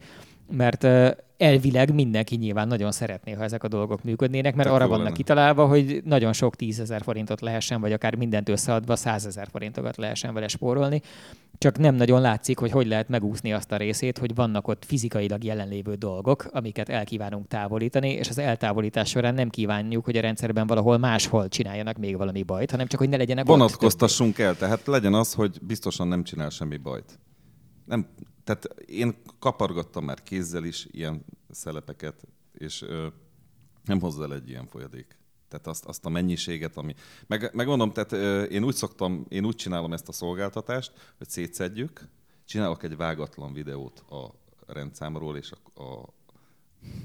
[0.52, 0.88] Mert
[1.42, 5.16] elvileg mindenki nyilván nagyon szeretné, ha ezek a dolgok működnének, mert Tök arra vannak lenne.
[5.16, 10.48] kitalálva, hogy nagyon sok tízezer forintot lehessen, vagy akár mindent összeadva százezer forintokat lehessen vele
[10.48, 11.02] spórolni.
[11.58, 15.44] Csak nem nagyon látszik, hogy hogy lehet megúszni azt a részét, hogy vannak ott fizikailag
[15.44, 20.98] jelenlévő dolgok, amiket elkívánunk távolítani, és az eltávolítás során nem kívánjuk, hogy a rendszerben valahol
[20.98, 25.34] máshol csináljanak még valami bajt, hanem csak, hogy ne legyenek Vonatkoztassunk el, tehát legyen az,
[25.34, 27.20] hogy biztosan nem csinál semmi bajt.
[27.86, 28.08] Nem,
[28.54, 33.08] tehát én kapargattam már kézzel is ilyen szelepeket, és ö,
[33.86, 35.20] nem hozza el egy ilyen folyadék.
[35.48, 36.96] Tehát azt, azt a mennyiséget, ami...
[37.28, 42.10] Meg, megmondom, tehát ö, én úgy szoktam, én úgy csinálom ezt a szolgáltatást, hogy szétszedjük,
[42.46, 44.34] csinálok egy vágatlan videót a
[44.68, 46.14] rendszámról és a, a,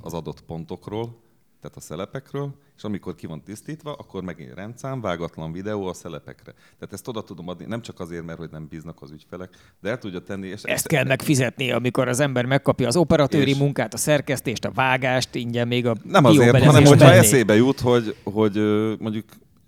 [0.00, 1.20] az adott pontokról,
[1.60, 6.52] tehát a szelepekről, és amikor ki van tisztítva, akkor megint rendszám, vágatlan videó a szelepekre.
[6.52, 9.88] Tehát ezt oda tudom adni, nem csak azért, mert hogy nem bíznak az ügyfelek, de
[9.90, 10.46] el tudja tenni.
[10.46, 14.70] És Ezt kell megfizetni, amikor az ember megkapja az operatőri És- munkát, a szerkesztést, a
[14.70, 17.18] vágást, ingyen még a Nem azért, hanem hogyha mellé.
[17.18, 18.54] eszébe jut, hogy, hogy
[18.98, 19.24] mondjuk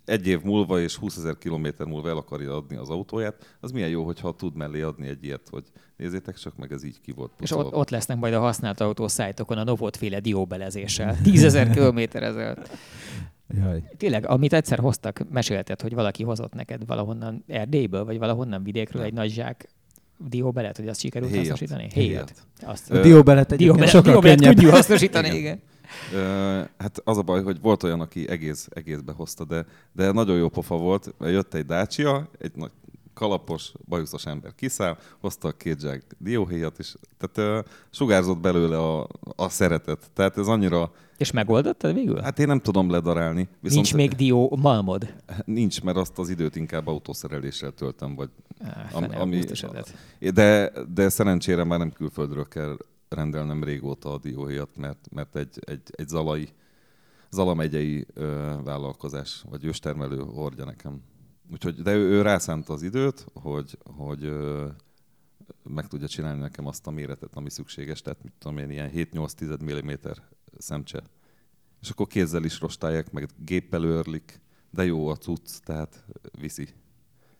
[0.09, 3.89] egy év múlva és 20 ezer kilométer múlva el akarja adni az autóját, az milyen
[3.89, 5.65] jó, hogyha tud mellé adni egy ilyet, hogy
[5.97, 9.09] nézzétek csak meg, ez így ki volt És ott, ott lesznek majd a használt autó
[9.09, 11.17] szájtokon a Novot féle dióbelezéssel.
[11.23, 12.71] Tízezer kilométer ezelőtt.
[13.49, 13.83] Jaj.
[13.97, 19.13] Tényleg, amit egyszer hoztak, mesélted, hogy valaki hozott neked valahonnan Erdélyből, vagy valahonnan vidékről egy
[19.13, 19.69] nagy zsák
[20.29, 21.49] dióbelet, hogy azt sikerült Héjat.
[21.49, 21.89] hasznosítani?
[21.93, 21.95] Héjat.
[21.95, 22.33] Héjat.
[22.61, 22.91] Azt.
[22.91, 24.57] A dióbelet egyébként Dióbelet, sokkal dióbelet könnyebb.
[24.57, 25.39] könnyű hasznosítani, igen.
[25.39, 25.61] Igen.
[26.79, 30.49] Hát az a baj, hogy volt olyan, aki egész, egészbe hozta, de, de nagyon jó
[30.49, 32.71] pofa volt, jött egy Dacia, egy nagy
[33.15, 37.61] kalapos, bajuszos ember kiszáll, hozta a két zsák dióhéjat, és tehát ö,
[37.91, 40.11] sugárzott belőle a, a szeretet.
[40.13, 42.21] Tehát ez annyira, És megoldottad végül?
[42.21, 43.49] hát én nem tudom ledarálni.
[43.61, 45.15] Viszont Nincs még dió malmod?
[45.45, 48.31] Nincs, mert azt az időt inkább autószereléssel töltöm, vagy
[48.61, 49.45] Á, Am- ami-
[50.19, 52.77] de, de szerencsére már nem külföldről kell
[53.09, 56.49] rendelnem régóta a dióhéjat, mert, mert egy, egy, egy zalai,
[57.31, 61.03] Zala megyei ö, vállalkozás, vagy őstermelő hordja nekem.
[61.53, 64.67] Úgyhogy, de ő, ő rászánta az időt, hogy, hogy ö,
[65.63, 69.63] meg tudja csinálni nekem azt a méretet, ami szükséges, tehát mit tudom én, ilyen 7-8
[69.65, 70.11] mm
[70.59, 71.03] szemcse.
[71.81, 74.41] És akkor kézzel is rostálják, meg géppel őrlik,
[74.71, 76.05] de jó a cucc, tehát
[76.41, 76.69] viszi.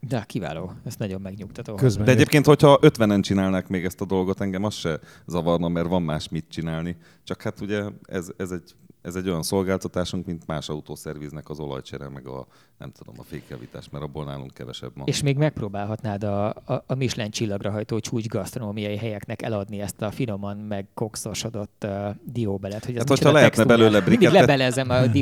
[0.01, 1.75] De kiváló, ez nagyon megnyugtató.
[1.75, 5.87] Közben De egyébként, hogyha 50-en csinálnák még ezt a dolgot, engem az se zavarna, mert
[5.87, 6.97] van más mit csinálni.
[7.23, 12.09] Csak hát ugye ez, ez, egy, ez egy olyan szolgáltatásunk, mint más autószerviznek az olajcsere,
[12.09, 12.47] meg a,
[12.77, 15.07] nem tudom, a fékjavítás, mert abból nálunk kevesebb van.
[15.07, 20.11] És még megpróbálhatnád a, a, a Michelin csillagra hajtó csúcs gasztronómiai helyeknek eladni ezt a
[20.11, 22.85] finoman megkokszosodott uh, dióbelet.
[22.85, 23.77] Hogy ez Hát, hogyha lehetne textúrás.
[23.79, 25.03] belőle Mindig brikettet- lebelezem a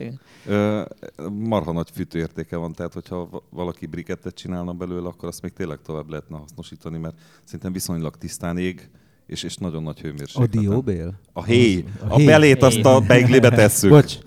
[0.00, 0.20] igen.
[0.46, 0.82] Ö,
[1.30, 5.78] marha nagy fűtőértéke van, tehát hogyha va- valaki brikettet csinálna belőle, akkor azt még tényleg
[5.82, 7.14] tovább lehetne hasznosítani, mert
[7.44, 8.90] szerintem viszonylag tisztán ég,
[9.30, 10.60] és, és nagyon nagy A hőmérsékleten.
[10.60, 11.20] dióbél?
[11.32, 11.84] A héj.
[12.08, 12.26] A A, héj.
[12.26, 13.90] belét azt a beiglibe tesszük.
[13.90, 14.18] Bocs,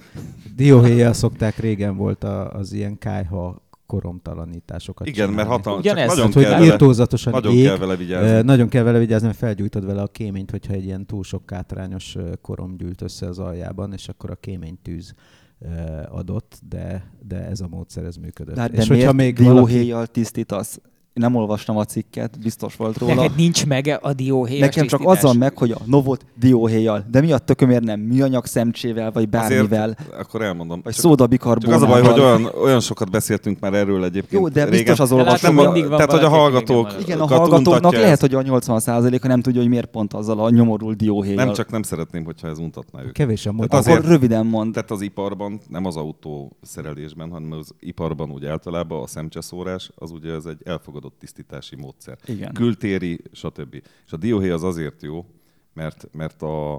[0.55, 5.55] dióhéjjel szokták, régen volt a, az ilyen kájha koromtalanításokat Igen, mert csinálni.
[5.55, 5.83] hatalmas.
[5.83, 6.07] Ugyanez.
[6.07, 8.29] Nagyon Tehát, kell hogy vele, írtózatosan nagyon ég, kell vele vigyázni.
[8.29, 11.45] eh, nagyon kell vele vigyázni, mert felgyújtod vele a kéményt, hogyha egy ilyen túl sok
[11.45, 15.13] kátrányos eh, korom gyűlt össze az aljában, és akkor a kéménytűz
[15.59, 18.55] eh, adott, de, de ez a módszer ez működött.
[18.55, 20.79] De, hát és de miért még dióhéjjal tisztítasz?
[21.13, 23.13] Nem olvastam a cikket, biztos volt róla.
[23.13, 25.23] Neked nincs meg a dióhéjas Nekem csak tisztítás?
[25.23, 27.05] azzal meg, hogy a Novot dióhéjjal.
[27.11, 29.89] De mi a tökömért nem műanyag szemcsével, vagy bármivel?
[29.99, 30.81] Azért, akkor elmondom.
[30.83, 31.83] Vagy Csak, szóda csak bikarbonával.
[31.83, 34.77] az a baj, hogy olyan, olyan sokat beszéltünk már erről egyébként Jó, de régen.
[34.85, 35.53] biztos az De látod, olvasó.
[35.63, 38.21] nem, mindig van tehát, hogy a hallgatók Igen, a hallgatóknak lehet, ezt.
[38.21, 41.45] hogy a 80%-a nem tudja, hogy miért pont azzal a nyomorult dióhéjjal.
[41.45, 43.13] Nem csak nem szeretném, hogyha ez untatná őket.
[43.13, 43.73] Kevés a Tehát mód.
[43.79, 44.73] azért- Akkor röviden mond.
[44.73, 50.11] Tehát az iparban, nem az autó szerelésben, hanem az iparban úgy általában a szemcseszórás, az
[50.11, 52.17] ugye ez egy elfogadott tisztítási módszer.
[52.25, 52.53] Igen.
[52.53, 53.73] Kültéri, stb.
[54.05, 55.25] És a dióhéj az azért jó,
[55.73, 56.73] mert, mert a,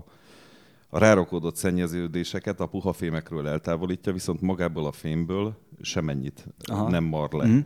[0.88, 6.88] a rárakódott szennyeződéseket a puha fémekről eltávolítja, viszont magából a fémből semennyit Aha.
[6.90, 7.46] nem mar le.
[7.46, 7.58] Mhm.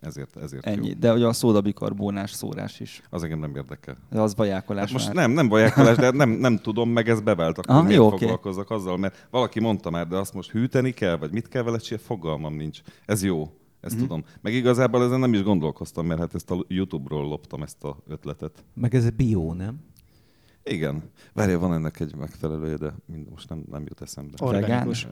[0.00, 0.88] Ezért, ezért Ennyi.
[0.88, 0.94] jó.
[0.98, 3.02] De ugye a szódabikarbonás szórás is.
[3.10, 3.96] Az engem nem érdekel.
[4.10, 5.14] De az vajákolás Hát most már.
[5.14, 8.16] nem, nem vajákolás, de nem, nem tudom, meg ez bevált, akkor Aha, miért jó, oké.
[8.18, 11.78] foglalkozzak azzal, mert valaki mondta már, de azt most hűteni kell, vagy mit kell vele
[11.78, 12.80] csinálni, fogalmam nincs.
[13.06, 13.50] Ez jó,
[13.86, 14.04] ezt Mhm.
[14.04, 14.24] tudom.
[14.40, 18.64] Meg igazából ezen nem is gondolkoztam, mert hát ezt a YouTube-ról loptam ezt a ötletet.
[18.74, 19.80] Meg ez bio, nem?
[20.64, 21.10] Igen.
[21.32, 24.34] Várja, van ennek egy megfelelője, de mind most nem, nem jut eszembe.
[24.40, 25.06] Organikus.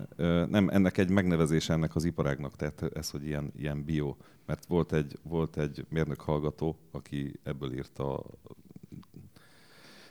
[0.48, 4.16] Nem, ennek egy megnevezése ennek az iparágnak, tehát ez, hogy ilyen, ilyen bio.
[4.46, 8.24] Mert volt egy, volt egy mérnök hallgató, aki ebből írta a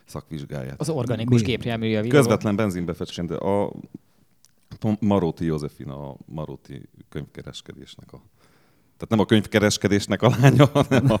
[0.04, 0.80] szakvizsgáját.
[0.80, 1.46] Az organikus Mi?
[1.46, 2.16] gépjárműjavító.
[2.16, 3.72] Közvetlen benzinbefecsként, de a
[4.80, 8.22] a Maróti Józefina, a Maróti könyvkereskedésnek a
[9.06, 11.20] Tehát nem a könyvkereskedésnek a lánya, hanem a,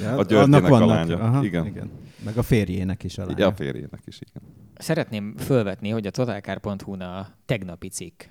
[0.00, 1.18] Ja, a Györgyének a lánya.
[1.18, 1.66] Aha, igen.
[1.66, 1.90] igen.
[2.24, 3.32] Meg a férjének is a lánya.
[3.34, 4.42] Igen, a férjének is, igen.
[4.76, 8.22] Szeretném fölvetni, hogy a totalcar.hu-n a tegnapi cikk,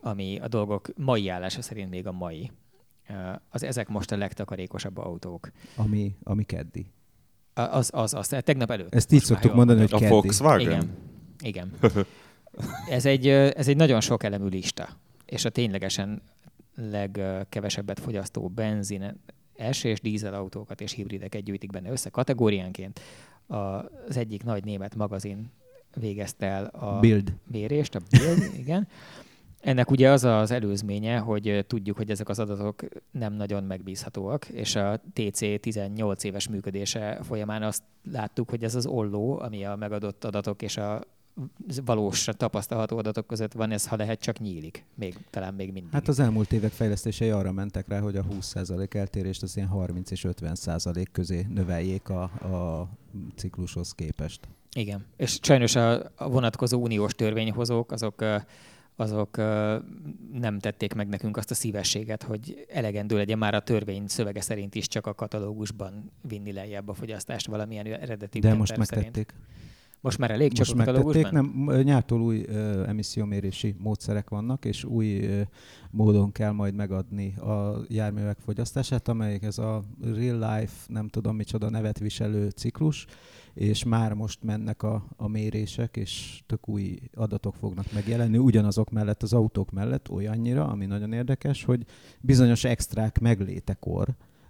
[0.00, 2.50] ami a dolgok mai állása szerint még a mai,
[3.48, 5.50] az ezek most a legtakarékosabb autók.
[5.76, 6.86] Ami, ami keddi.
[7.54, 8.94] A- Az, az, az, tehát tegnap előtt.
[8.94, 10.10] Ezt így szoktuk mondani, hogy A keddi.
[10.12, 10.60] Volkswagen?
[10.60, 10.90] Igen.
[11.42, 11.72] Igen.
[12.88, 14.88] Ez egy, ez egy nagyon sok elemű lista,
[15.26, 16.22] és a ténylegesen
[16.78, 19.20] legkevesebbet fogyasztó benzin,
[19.56, 23.00] első és dízel autókat és hibrideket gyűjtik benne össze kategóriánként.
[23.46, 25.50] Az egyik nagy német magazin
[25.94, 27.32] végezte el a Build.
[27.46, 28.88] mérést, a Bild, igen.
[29.60, 34.76] Ennek ugye az az előzménye, hogy tudjuk, hogy ezek az adatok nem nagyon megbízhatóak, és
[34.76, 40.24] a TC 18 éves működése folyamán azt láttuk, hogy ez az olló, ami a megadott
[40.24, 41.02] adatok és a
[41.84, 45.92] valós tapasztalható adatok között van, ez ha lehet csak nyílik, még, talán még mindig.
[45.92, 50.10] Hát az elmúlt évek fejlesztései arra mentek rá, hogy a 20% eltérést az ilyen 30
[50.10, 52.88] és 50% közé növeljék a, a
[53.36, 54.48] ciklushoz képest.
[54.72, 58.24] Igen, és sajnos a, a vonatkozó uniós törvényhozók azok,
[58.96, 59.36] azok
[60.32, 64.74] nem tették meg nekünk azt a szívességet, hogy elegendő legyen már a törvény szövege szerint
[64.74, 69.34] is csak a katalógusban vinni lejjebb a fogyasztást valamilyen eredeti De most ütemterv szerint.
[70.00, 75.24] Most már elég csak Most megtették, nem, nyártól új ö, emissziómérési módszerek vannak, és új
[75.24, 75.40] ö,
[75.90, 79.82] módon kell majd megadni a járművek fogyasztását, amelyik ez a
[80.14, 83.06] real life, nem tudom micsoda nevet viselő ciklus,
[83.54, 89.22] és már most mennek a, a mérések, és tök új adatok fognak megjelenni, ugyanazok mellett,
[89.22, 91.84] az autók mellett olyannyira, ami nagyon érdekes, hogy
[92.20, 94.08] bizonyos extrák meglétekor,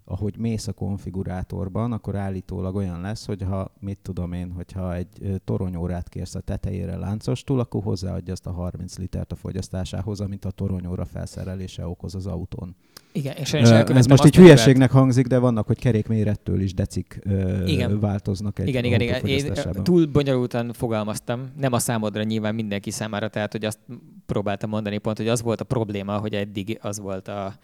[0.08, 5.40] ahogy mész a konfigurátorban, akkor állítólag olyan lesz, hogy ha, mit tudom én, hogyha egy
[5.44, 10.50] toronyórát kérsz a tetejére láncostul, akkor hozzáadja azt a 30 litert a fogyasztásához, amit a
[10.50, 12.76] toronyóra felszerelése okoz az autón.
[13.12, 17.20] Igen, és én is Ez most így hülyeségnek hangzik, de vannak, hogy kerékmérettől is decik
[17.66, 18.00] Igen.
[18.00, 19.26] változnak egy Igen, igen, igen.
[19.26, 19.52] Én
[19.82, 23.78] túl bonyolultan fogalmaztam, nem a számodra nyilván mindenki számára, tehát hogy azt
[24.26, 27.54] próbáltam mondani pont, hogy az volt a probléma, hogy eddig az volt a,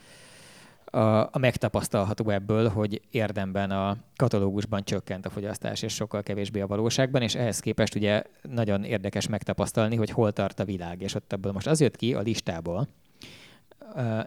[0.95, 6.67] a, a megtapasztalható ebből, hogy érdemben a katalógusban csökkent a fogyasztás, és sokkal kevésbé a
[6.67, 11.33] valóságban, és ehhez képest ugye nagyon érdekes megtapasztalni, hogy hol tart a világ, és ott
[11.33, 12.89] ebből most az jött ki a listából,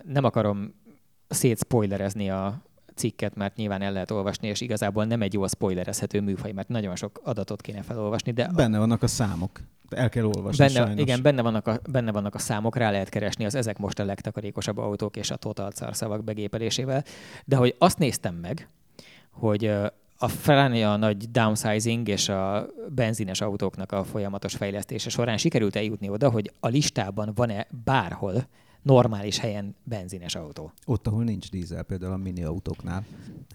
[0.03, 0.73] nem akarom
[1.27, 2.61] szétspoilerezni a
[2.97, 6.95] cikket, mert nyilván el lehet olvasni, és igazából nem egy jól spoilerezhető műfaj, mert nagyon
[6.95, 9.61] sok adatot kéne felolvasni, de Benne vannak a számok.
[9.89, 11.01] El kell olvasni benne, sajnos.
[11.01, 14.05] igen, benne vannak, a, benne vannak a számok, rá lehet keresni az ezek most a
[14.05, 17.03] legtakarékosabb autók és a total car szavak begépelésével.
[17.45, 18.69] De hogy azt néztem meg,
[19.31, 19.71] hogy
[20.17, 26.09] a felani a nagy downsizing és a benzines autóknak a folyamatos fejlesztése során sikerült eljutni
[26.09, 28.47] oda, hogy a listában van-e bárhol
[28.87, 30.71] normális helyen benzines autó.
[30.85, 33.05] Ott, ahol nincs dízel, például a mini autóknál.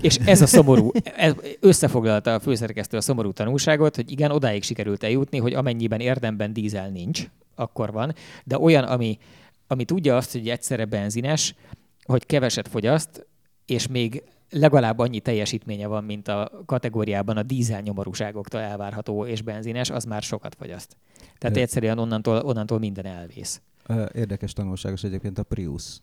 [0.00, 5.02] És ez a szomorú, ez összefoglalta a főszerkesztő a szomorú tanulságot, hogy igen, odáig sikerült
[5.02, 8.14] eljutni, hogy amennyiben érdemben dízel nincs, akkor van,
[8.44, 9.18] de olyan, ami,
[9.66, 11.54] ami tudja azt, hogy egyszerre benzines,
[12.02, 13.26] hogy keveset fogyaszt,
[13.66, 19.90] és még legalább annyi teljesítménye van, mint a kategóriában a dízel nyomorúságoktól elvárható és benzines,
[19.90, 20.96] az már sokat fogyaszt.
[21.38, 23.60] Tehát egyszerűen onnantól, onnantól minden elvész.
[24.14, 25.98] Érdekes tanulságos egyébként a Prius,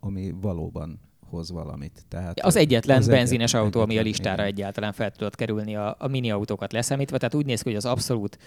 [0.00, 2.04] ami valóban hoz valamit.
[2.08, 4.46] Tehát Az egyetlen az benzines egyet- autó, ami a egyetlen, listára igen.
[4.54, 7.16] egyáltalán fel tudott kerülni a, a mini autókat leszámítva.
[7.18, 8.38] Tehát úgy néz ki, hogy az abszolút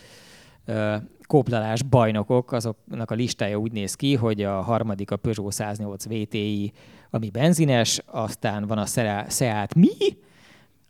[0.66, 0.96] ö,
[1.28, 6.72] kóplalás bajnokok, azoknak a listája úgy néz ki, hogy a harmadik a Peugeot 108 VTI,
[7.10, 9.88] ami benzines, aztán van a Seat- Seat Mi,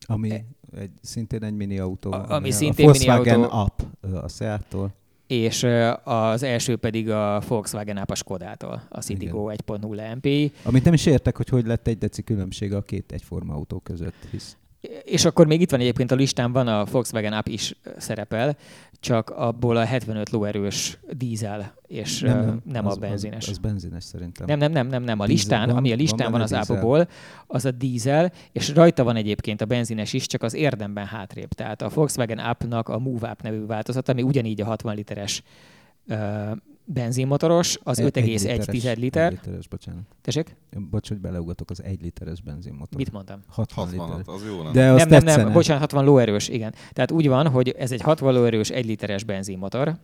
[0.05, 0.43] Ami
[0.77, 2.11] egy, szintén egy mini autó.
[2.11, 3.85] A- ami a szintén mini Volkswagen autó.
[4.03, 4.91] Up a Seat-tól.
[5.29, 5.67] És
[6.03, 10.51] az első pedig a Volkswagen Up a Skodától, a Citigo 1.0 MPI.
[10.63, 14.27] Amit nem is értek, hogy hogy lett egy deci különbség a két egyforma autó között,
[14.31, 14.57] hisz
[15.03, 18.57] És akkor még itt van egyébként a listán, van a Volkswagen Up is szerepel,
[18.99, 23.43] csak abból a 75 lóerős dízel, és nem, nem, nem a az- benzines.
[23.43, 24.45] Az, az benzines szerintem.
[24.47, 25.19] Nem, nem, nem, nem, nem.
[25.19, 26.69] A Dízel listán, van, ami a van listán van, benne az.
[26.69, 27.07] Apple-ból,
[27.47, 31.49] az a dízel, és rajta van egyébként a benzines is, csak az érdemben hátrébb.
[31.49, 35.43] Tehát a Volkswagen Up-nak a Move Up nevű változat, ami ugyanígy a 60 literes
[36.93, 39.25] benzinmotoros, az Egy- egy 5,1 liter.
[39.25, 40.01] Egy literes, bocsánat.
[40.21, 40.55] Tessék?
[40.89, 42.97] Bocs, hogy beleugatok az egy literes benzinmotor.
[42.97, 43.39] Mit mondtam?
[43.47, 44.33] 60, 60 liter.
[44.33, 44.71] az jó nem?
[44.71, 46.73] De az nem, nem, nem, bocsánat, 60 lóerős, igen.
[46.93, 49.95] Tehát úgy van, hogy ez egy 60 lóerős 1 literes benzinmotor,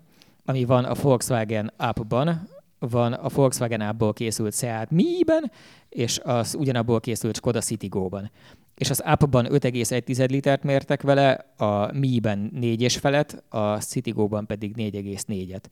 [0.46, 2.48] ami van a Volkswagen Up-ban,
[2.80, 5.52] van a Volkswagen Up-ból készült Seat Mi-ben,
[5.90, 8.32] és az ugyanabból készült Skoda Citigo-ban.
[8.76, 15.64] És az Up-ban 5,1 litert mértek vele, a Mi-ben 4 felet, a Citigo-ban pedig 4,4-et.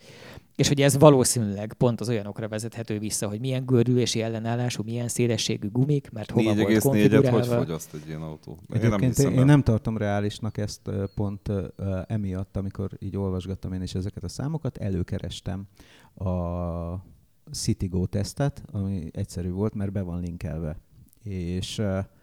[0.55, 5.69] És hogy ez valószínűleg pont az olyanokra vezethető vissza, hogy milyen gördülési ellenállású, milyen szélességű
[5.69, 7.55] gumik, mert hova volt 4,4-et hogy konfigurálva.
[7.55, 8.51] fogyaszt egy ilyen autó?
[8.51, 11.51] Én nem Egyébként hiszem én, én nem tartom reálisnak ezt pont
[12.07, 15.67] emiatt, amikor így olvasgattam én is ezeket a számokat, előkerestem
[16.15, 16.31] a
[17.51, 20.77] Citigo tesztet, ami egyszerű volt, mert be van linkelve.
[21.23, 22.21] És m-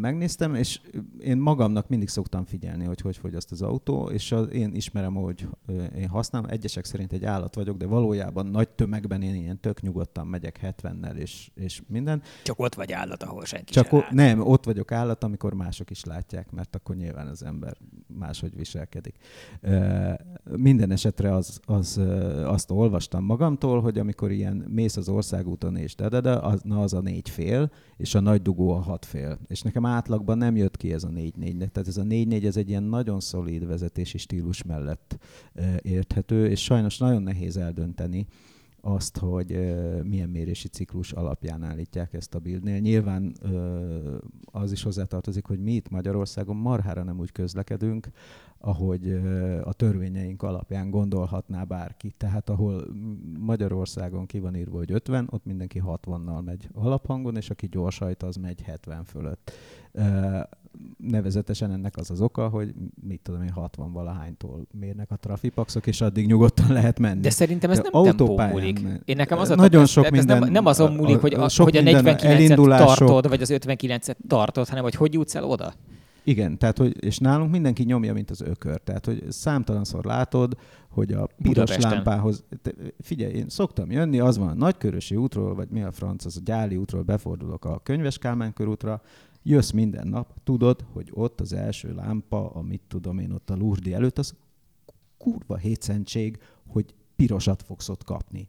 [0.00, 0.80] megnéztem, és
[1.18, 5.48] én magamnak mindig szoktam figyelni, hogy hogy fogyaszt az autó, és az, én ismerem, hogy
[5.66, 6.50] ö, én használom.
[6.50, 11.14] Egyesek szerint egy állat vagyok, de valójában nagy tömegben én ilyen tök nyugodtan megyek 70-nel,
[11.14, 12.22] és, és minden.
[12.42, 15.90] Csak ott vagy állat, ahol senki Csak sem o- nem, ott vagyok állat, amikor mások
[15.90, 19.14] is látják, mert akkor nyilván az ember máshogy viselkedik.
[19.60, 20.10] Ö,
[20.56, 25.94] Minden esetre az, az, ö, azt olvastam magamtól, hogy amikor ilyen mész az országúton és
[25.94, 29.04] de, de, de az, na az a négy fél, és a nagy dugó a hat
[29.04, 29.23] fél.
[29.46, 32.46] És nekem átlagban nem jött ki ez a négy négy Tehát ez a négy négy
[32.46, 35.18] ez egy ilyen nagyon szolíd vezetési stílus mellett
[35.82, 38.26] érthető, és sajnos nagyon nehéz eldönteni,
[38.80, 39.48] azt, hogy
[40.02, 42.78] milyen mérési ciklus alapján állítják ezt a buildnél.
[42.78, 43.34] Nyilván
[44.44, 48.08] az is hozzátartozik, hogy mi itt Magyarországon marhára nem úgy közlekedünk,
[48.66, 49.20] ahogy
[49.64, 52.14] a törvényeink alapján gondolhatná bárki.
[52.16, 52.84] Tehát ahol
[53.38, 58.36] Magyarországon ki van írva, hogy 50, ott mindenki 60-nal megy alaphangon, és aki gyorsajt, az
[58.36, 59.52] megy 70 fölött.
[60.96, 62.74] Nevezetesen ennek az az oka, hogy
[63.06, 67.20] mit tudom én, 60 valahánytól mérnek a trafipaxok, és addig nyugodtan lehet menni.
[67.20, 68.80] De szerintem ez nem tempó múlik.
[69.04, 71.64] Én nekem az a Nagyon tapasztalat- sok minden- nem, nem azon múlik, hogy a, sok
[71.64, 75.44] hogy a minden 49-et elindulások- tartod, vagy az 59-et tartod, hanem hogy hogy jutsz el
[75.44, 75.72] oda.
[76.24, 78.80] Igen, tehát hogy, és nálunk mindenki nyomja, mint az ökör.
[78.80, 80.56] Tehát, hogy számtalanszor látod,
[80.88, 81.90] hogy a piros Budapesten.
[81.90, 82.44] lámpához...
[82.62, 82.70] Te,
[83.00, 86.40] figyelj, én szoktam jönni, az van a Nagykörösi útról, vagy mi a franc, az a
[86.44, 89.02] Gyáli útról befordulok a Könyves Kálmán körútra,
[89.42, 93.94] jössz minden nap, tudod, hogy ott az első lámpa, amit tudom én ott a Lurdi
[93.94, 94.34] előtt, az
[95.18, 98.48] kurva hétszentség, hogy pirosat fogsz ott kapni.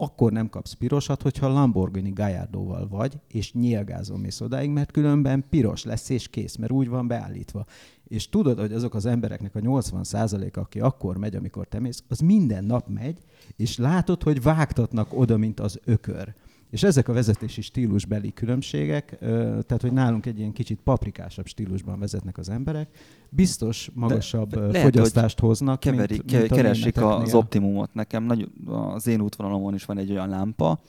[0.00, 5.84] Akkor nem kapsz pirosat, hogyha Lamborghini Gallardoval vagy, és nyilgázom mész odáig, mert különben piros
[5.84, 7.64] lesz, és kész, mert úgy van beállítva.
[8.04, 12.18] És tudod, hogy azok az embereknek a 80%-a, aki akkor megy, amikor te mész, az
[12.18, 13.18] minden nap megy,
[13.56, 16.34] és látod, hogy vágtatnak oda, mint az ökör.
[16.70, 22.38] És ezek a vezetési stílusbeli különbségek, tehát hogy nálunk egy ilyen kicsit paprikásabb stílusban vezetnek
[22.38, 22.88] az emberek,
[23.30, 27.26] biztos magasabb De lehet, fogyasztást hoznak, Keverik, mint, ke- mint a keresik németeknél.
[27.26, 27.94] az optimumot.
[27.94, 30.80] Nekem nagy, az én útvonalomon is van egy olyan lámpa,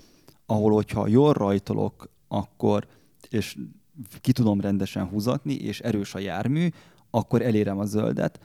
[0.45, 2.88] ahol hogyha jól rajtolok, akkor,
[3.30, 3.57] és
[4.22, 6.69] ki tudom rendesen húzatni, és erős a jármű,
[7.10, 8.39] akkor elérem a zöldet.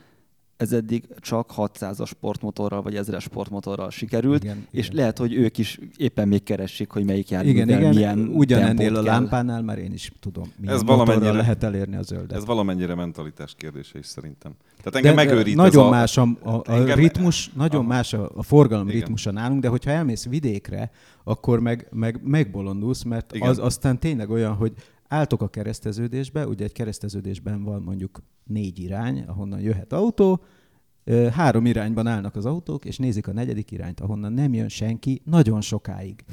[0.57, 4.97] Ez eddig csak 600-as sportmotorral, vagy 1000-es sportmotorral sikerült, Igen, és igen.
[4.97, 9.03] lehet, hogy ők is éppen még keresik, hogy melyik Igen, járművel igen, milyen ugyanennél a
[9.03, 12.37] lámpánál már én is tudom, milyen Ez valamennyire- lehet elérni a zöldet.
[12.37, 14.53] Ez valamennyire mentalitás kérdése is szerintem.
[14.77, 15.91] Tehát engem de megőrít Nagyon ez a...
[15.91, 17.89] más a, a, a Engem- ritmus, nagyon Aha.
[17.89, 19.01] más a, a forgalom Igen.
[19.01, 20.91] ritmusa nálunk, de hogyha elmész vidékre,
[21.25, 23.49] akkor meg, meg megbolondulsz, mert Igen.
[23.49, 24.73] az aztán tényleg olyan, hogy
[25.09, 30.43] álltok a kereszteződésbe, ugye egy kereszteződésben van mondjuk négy irány, ahonnan jöhet autó,
[31.31, 35.61] három irányban állnak az autók, és nézik a negyedik irányt, ahonnan nem jön senki nagyon
[35.61, 36.25] sokáig.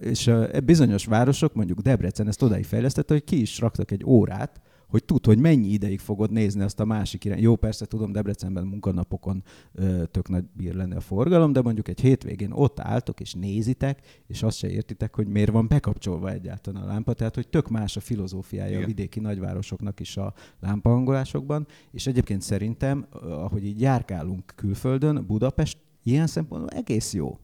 [0.00, 4.60] És ö, bizonyos városok, mondjuk Debrecen ezt odáig fejlesztette, hogy ki is raktak egy órát,
[4.88, 7.40] hogy tud, hogy mennyi ideig fogod nézni azt a másik irány.
[7.40, 9.42] Jó, persze tudom, Debrecenben munkanapokon
[9.72, 14.22] ö, tök nagy bír lenni a forgalom, de mondjuk egy hétvégén ott álltok és nézitek,
[14.26, 17.12] és azt se értitek, hogy miért van bekapcsolva egyáltalán a lámpa.
[17.12, 18.82] Tehát, hogy tök más a filozófiája Igen.
[18.82, 26.26] a vidéki nagyvárosoknak is a lámpahangolásokban, és egyébként szerintem, ahogy így járkálunk külföldön, Budapest ilyen
[26.26, 27.38] szempontból egész jó.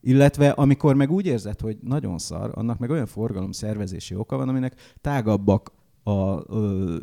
[0.00, 4.48] Illetve amikor meg úgy érzed, hogy nagyon szar, annak meg olyan forgalom szervezési oka van,
[4.48, 5.72] aminek tágabbak
[6.02, 6.44] a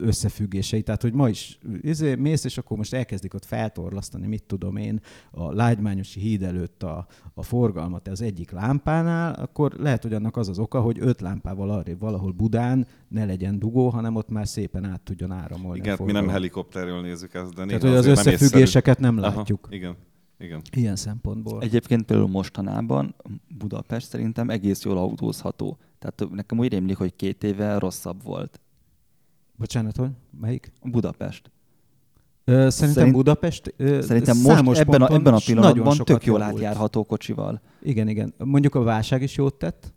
[0.02, 0.82] összefüggései.
[0.82, 5.00] Tehát, hogy ma is izé, mész, és akkor most elkezdik ott feltorlasztani, mit tudom én,
[5.32, 10.50] a lágymányosi híd előtt a, a forgalmat az egyik lámpánál, akkor lehet, hogy annak az
[10.50, 14.86] az oka, hogy öt lámpával arrébb valahol Budán ne legyen dugó, hanem ott már szépen
[14.86, 18.14] át tudjon áramolni Igen, a mi nem helikopterről nézzük ezt, de Tehát, hogy az nem
[18.14, 19.68] összefüggéseket nem Aha, látjuk.
[19.72, 19.96] igen,
[20.38, 20.62] igen.
[20.72, 21.62] Ilyen szempontból.
[21.62, 23.16] Egyébként például mostanában
[23.58, 25.78] Budapest szerintem egész jól autózható.
[26.00, 28.60] Tehát nekem úgy rémlik, hogy két éve rosszabb volt.
[29.60, 30.10] Bocsánat, hogy?
[30.42, 30.72] Melyik?
[30.84, 31.52] Budapest.
[32.44, 36.40] Ö, szerintem Szerint- Budapest ö, Szerintem számos most ebben a, ebben a pillanatban tök jól
[36.40, 36.56] javult.
[36.56, 37.62] átjárható kocsival.
[37.82, 38.34] Igen, igen.
[38.38, 39.94] Mondjuk a válság is jót tett,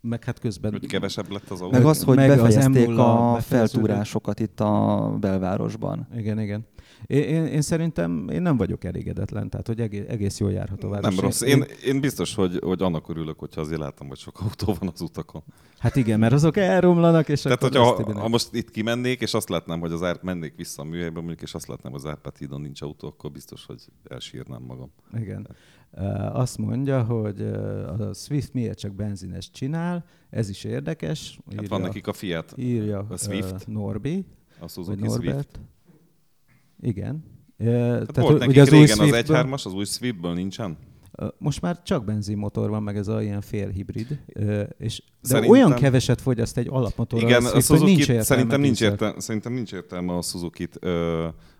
[0.00, 0.70] meg hát közben...
[0.70, 1.70] Hogy kevesebb lett az autó.
[1.78, 6.06] Meg az, hogy meg az befejezték M0 a feltúrásokat itt a belvárosban.
[6.16, 6.66] Igen, igen.
[7.06, 11.14] Én, én, én szerintem én nem vagyok elégedetlen, tehát hogy egész, egész jól járható város.
[11.14, 11.40] Nem rossz.
[11.40, 15.00] Én, én biztos, hogy, hogy annak örülök, hogyha azért látom, hogy sok autó van az
[15.00, 15.42] utakon.
[15.78, 19.48] Hát igen, mert azok elromlanak, és Tehát, akkor hogyha ha, most itt kimennék, és azt
[19.48, 22.36] látnám, hogy az Árp mennék vissza a műhelybe, mondjuk, és azt látnám, hogy az Árpád
[22.36, 24.92] hídon nincs autó, akkor biztos, hogy elsírnám magam.
[25.18, 25.48] Igen.
[26.32, 31.38] Azt mondja, hogy a Swift miért csak benzines csinál, ez is érdekes.
[31.56, 33.66] Hát van nekik a Fiat, írja a Swift.
[33.66, 34.24] Norbi,
[34.58, 35.60] a Suzuki Swift.
[36.82, 37.24] Igen.
[37.58, 40.76] Hát tehát volt ugye nekik az új régen az Swiftből- 1.3-as, az új Swiftből nincsen?
[41.38, 44.18] Most már csak benzinmotor van, meg ez a ilyen félhibrid,
[44.78, 48.80] és de Szerintem- olyan keveset fogyaszt egy alapmotorral Igen, a Suzuki nincs értelme szerintem, nincs
[48.80, 50.76] értelme, szerintem nincs értelme a Suzuki-t,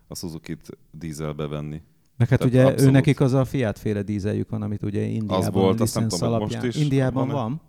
[0.07, 1.81] a Suzuki-t dízelbe venni.
[2.17, 2.93] Meg hát Tehát ugye ő abszolút.
[2.93, 6.63] nekik az a Fiat féle dízeljük van, amit ugye Indiában volt, azt nem tudom, alapján,
[6.65, 7.33] most is Indiában van-e?
[7.41, 7.61] van,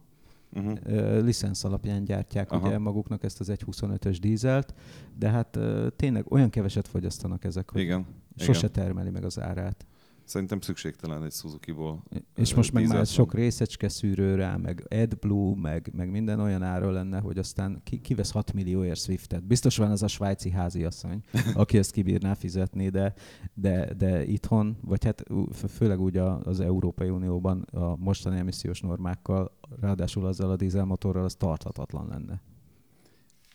[0.54, 1.24] Uh-huh.
[1.24, 2.66] licensz alapján gyártják Aha.
[2.66, 4.74] ugye maguknak ezt az 1.25-ös dízelt,
[5.18, 5.58] de hát
[5.96, 8.06] tényleg olyan keveset fogyasztanak ezek, hogy Igen.
[8.36, 8.72] sose igen.
[8.72, 9.86] termeli meg az árát.
[10.24, 12.02] Szerintem szükségtelen egy Suzuki-ból.
[12.34, 16.90] És most meg már sok részecske szűrő rá, meg AdBlue, meg, meg minden olyan ára
[16.90, 19.44] lenne, hogy aztán ki, kivesz 6 millióért Swiftet.
[19.44, 21.22] Biztos van az a svájci háziasszony,
[21.54, 23.14] aki ezt kibírná fizetni, de,
[23.54, 25.24] de, de itthon, vagy hát
[25.68, 32.08] főleg úgy az Európai Unióban a mostani emissziós normákkal, ráadásul azzal a dízelmotorral, az tarthatatlan
[32.08, 32.42] lenne.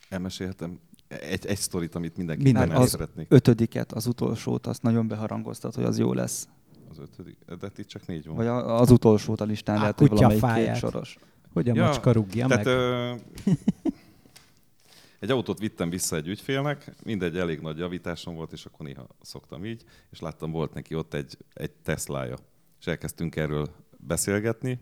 [0.09, 0.79] Elmesélhetem
[1.09, 2.71] egy, egy sztorit, amit mindenki Minden.
[2.71, 3.27] Az szeretnék.
[3.29, 6.47] ötödiket, az utolsót, azt nagyon beharangoztat, hogy az jó lesz.
[6.89, 7.37] Az ötödik.
[7.59, 8.35] De itt csak négy van.
[8.35, 10.71] Vagy a, az utolsót a listán Á, lehet, hogy valamelyik fáját.
[10.71, 11.17] két soros.
[11.53, 12.73] Hogy a Ja, macska rúgja Tehát meg?
[12.75, 13.13] ö,
[15.19, 19.65] egy autót vittem vissza egy ügyfélnek, mindegy, elég nagy javításom volt, és akkor néha szoktam
[19.65, 22.37] így, és láttam, volt neki ott egy, egy Teslája.
[22.79, 24.79] És elkezdtünk erről beszélgetni,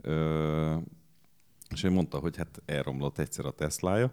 [0.00, 0.76] ö,
[1.70, 4.12] és ő mondta, hogy hát elromlott egyszer a Teslája,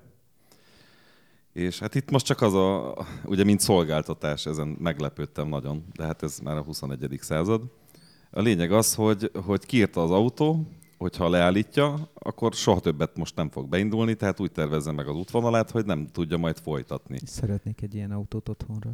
[1.53, 6.23] és hát itt most csak az a, ugye mint szolgáltatás, ezen meglepődtem nagyon, de hát
[6.23, 7.19] ez már a 21.
[7.21, 7.61] század.
[8.31, 10.67] A lényeg az, hogy, hogy kiírta az autó,
[10.97, 15.71] hogyha leállítja, akkor soha többet most nem fog beindulni, tehát úgy tervezze meg az útvonalát,
[15.71, 17.19] hogy nem tudja majd folytatni.
[17.25, 18.91] Szeretnék egy ilyen autót otthonra.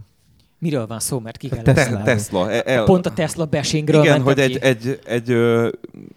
[0.60, 2.04] Miről van szó, mert ki kell Tesla.
[2.04, 2.52] Tesla.
[2.52, 4.62] e- El, Pont a Tesla bashingről igen, hogy egy, ki.
[4.62, 5.70] egy, egy ö,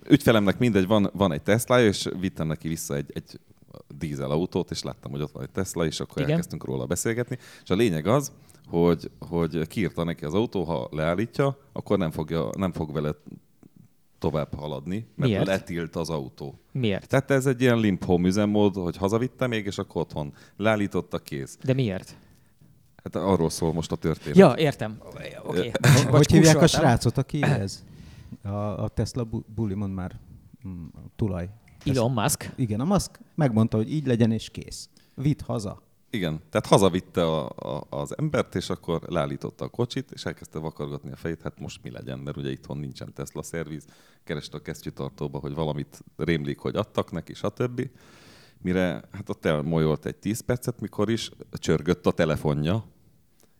[0.08, 3.40] ügyfelemnek mindegy, van, van egy Tesla, és vittem neki vissza egy, egy
[3.98, 6.30] dízel autót, és láttam, hogy ott van egy Tesla, és akkor Igen.
[6.30, 7.38] elkezdtünk róla beszélgetni.
[7.62, 8.32] És a lényeg az,
[8.66, 13.14] hogy, hogy kiírta neki az autó, ha leállítja, akkor nem, fogja, nem fog vele
[14.18, 15.46] tovább haladni, mert Miért?
[15.46, 16.58] letilt az autó.
[16.72, 17.08] Miért?
[17.08, 21.58] Tehát ez egy ilyen limp home üzemmód, hogy hazavitte még, és akkor otthon leállította, kész.
[21.62, 22.16] De miért?
[23.04, 24.36] Hát arról szól most a történet.
[24.36, 24.96] Ja, értem.
[25.04, 25.34] Oké.
[25.44, 25.72] Okay.
[26.10, 27.82] Hogy hívják a srácot, aki ez?
[28.42, 30.18] A, a Tesla bu- bulimon már
[30.68, 30.86] mm,
[31.16, 31.48] tulaj.
[31.84, 32.50] Elon Musk.
[32.56, 34.88] Igen, a Musk megmondta, hogy így legyen és kész.
[35.14, 35.82] Vidd haza.
[36.10, 41.12] Igen, tehát hazavitte a, a, az embert, és akkor leállította a kocsit, és elkezdte vakargatni
[41.12, 43.84] a fejét, hát most mi legyen, mert ugye itthon nincsen Tesla szerviz,
[44.24, 47.88] kereste a kesztyűtartóba, hogy valamit rémlik, hogy adtak neki, stb.
[48.62, 52.84] Mire, hát ott elmojolt egy 10 percet, mikor is csörgött a telefonja,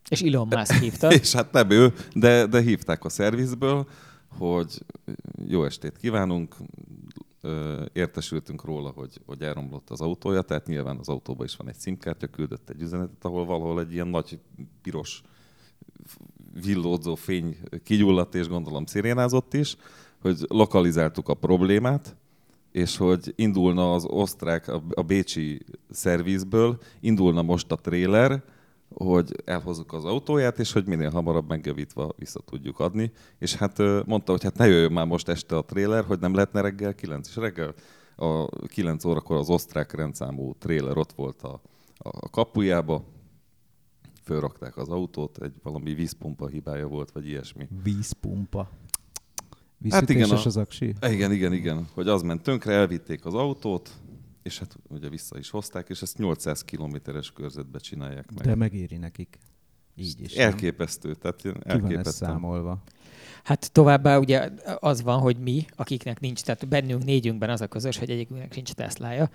[0.09, 1.11] És Elon Musk hívta.
[1.11, 3.87] és hát nem ő, de, de hívták a szervizből,
[4.37, 4.85] hogy
[5.47, 6.55] jó estét kívánunk,
[7.41, 11.75] Ö, értesültünk róla, hogy, hogy elromlott az autója, tehát nyilván az autóban is van egy
[11.75, 14.39] szimkártya, küldött egy üzenetet, ahol valahol egy ilyen nagy
[14.81, 15.21] piros
[16.63, 19.75] villódzó fény kigyulladt, és gondolom szirénázott is,
[20.21, 22.15] hogy lokalizáltuk a problémát,
[22.71, 28.43] és hogy indulna az osztrák, a a bécsi szervizből, indulna most a tréler,
[29.05, 33.11] hogy elhozzuk az autóját, és hogy minél hamarabb megjavítva vissza tudjuk adni.
[33.37, 36.61] És hát mondta, hogy hát ne jöjjön már most este a tréler, hogy nem lehetne
[36.61, 37.27] reggel 9.
[37.27, 37.73] És reggel
[38.15, 41.61] a 9 órakor az osztrák rendszámú tréler ott volt a,
[41.97, 43.03] a kapujába,
[44.23, 47.67] fölrakták az autót, egy valami vízpumpa hibája volt, vagy ilyesmi.
[47.83, 48.69] Vízpumpa.
[49.89, 50.95] Hát igen, Vízütéses a- az aksi?
[51.01, 53.89] Igen, igen, igen, hogy az ment tönkre, elvitték az autót,
[54.49, 58.45] és hát ugye vissza is hozták, és ezt 800 kilométeres körzetbe csinálják meg.
[58.45, 59.37] De megéri nekik.
[59.95, 60.33] Így is.
[60.33, 60.45] nem?
[60.45, 62.25] Elképesztő, tehát ilyen Ki van ez elképesztő.
[62.25, 62.83] számolva?
[63.43, 64.49] Hát továbbá ugye
[64.79, 68.71] az van, hogy mi, akiknek nincs, tehát bennünk négyünkben az a közös, hogy egyikünknek nincs
[68.71, 69.29] Teslája.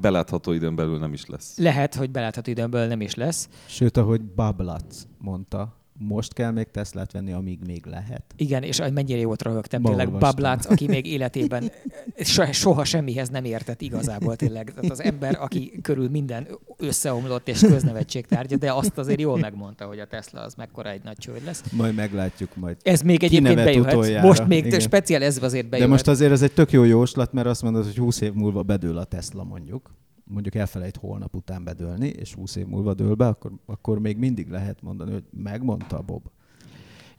[0.00, 1.58] Belátható időn belül nem is lesz.
[1.58, 3.48] Lehet, hogy belátható időmből nem is lesz.
[3.66, 8.22] Sőt, ahogy Bablac mondta, most kell még Teslát venni, amíg még lehet.
[8.36, 10.10] Igen, és mennyire jót röhögtem Ma tényleg.
[10.10, 11.70] Bablác, aki még életében
[12.18, 14.72] so, soha semmihez nem értett igazából tényleg.
[14.74, 19.84] Tehát az ember, aki körül minden összeomlott és köznevetség tárgya, de azt azért jól megmondta,
[19.84, 21.62] hogy a Tesla az mekkora egy nagy csőd lesz.
[21.72, 22.76] Majd meglátjuk majd.
[22.82, 23.92] Ez még egyébként bejöhet.
[23.92, 24.26] utoljára.
[24.26, 24.80] Most még Igen.
[24.80, 25.90] speciál ez azért De bejöhet.
[25.90, 28.98] most azért ez egy tök jó jóslat, mert azt mondod, hogy 20 év múlva bedől
[28.98, 29.90] a Tesla mondjuk.
[30.28, 34.48] Mondjuk elfelejt holnap után bedőlni, és 20 év múlva dől be, akkor, akkor még mindig
[34.48, 36.30] lehet mondani, hogy megmondta Bob.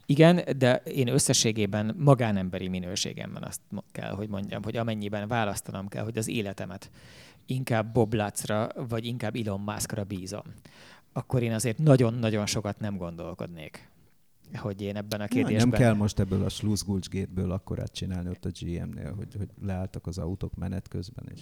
[0.06, 3.60] Igen, de én összességében magánemberi minőségemben azt
[3.92, 6.90] kell, hogy mondjam, hogy amennyiben választanom kell, hogy az életemet
[7.46, 10.42] inkább Bob Lutzra, vagy inkább Elon Muskra bízom,
[11.12, 13.89] akkor én azért nagyon-nagyon sokat nem gondolkodnék
[14.54, 15.68] hogy én ebben a kérdésben...
[15.68, 20.18] Nem kell most ebből a Schlussgulcsgétből akkorát csinálni ott a GM-nél, hogy, hogy leálltak az
[20.18, 21.40] autók menet közben is.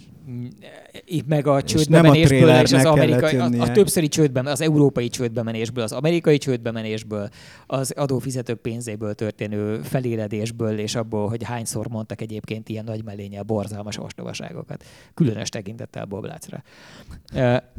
[1.04, 5.42] Itt meg a csődbe menésből, és az amerikai, a, a többszöri csődbe, az európai csődbe
[5.42, 7.28] menésből, az amerikai csődbe menésből,
[7.66, 13.98] az adófizetők pénzéből történő feléledésből, és abból, hogy hányszor mondtak egyébként ilyen nagy mellénye borzalmas
[13.98, 14.84] ostobaságokat.
[15.14, 16.62] Különös tekintettel Boblácra.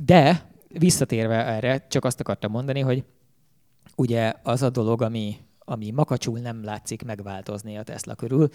[0.06, 3.04] De visszatérve erre, csak azt akartam mondani, hogy
[3.96, 8.50] ugye az a dolog, ami, ami makacsul nem látszik megváltozni a Tesla körül,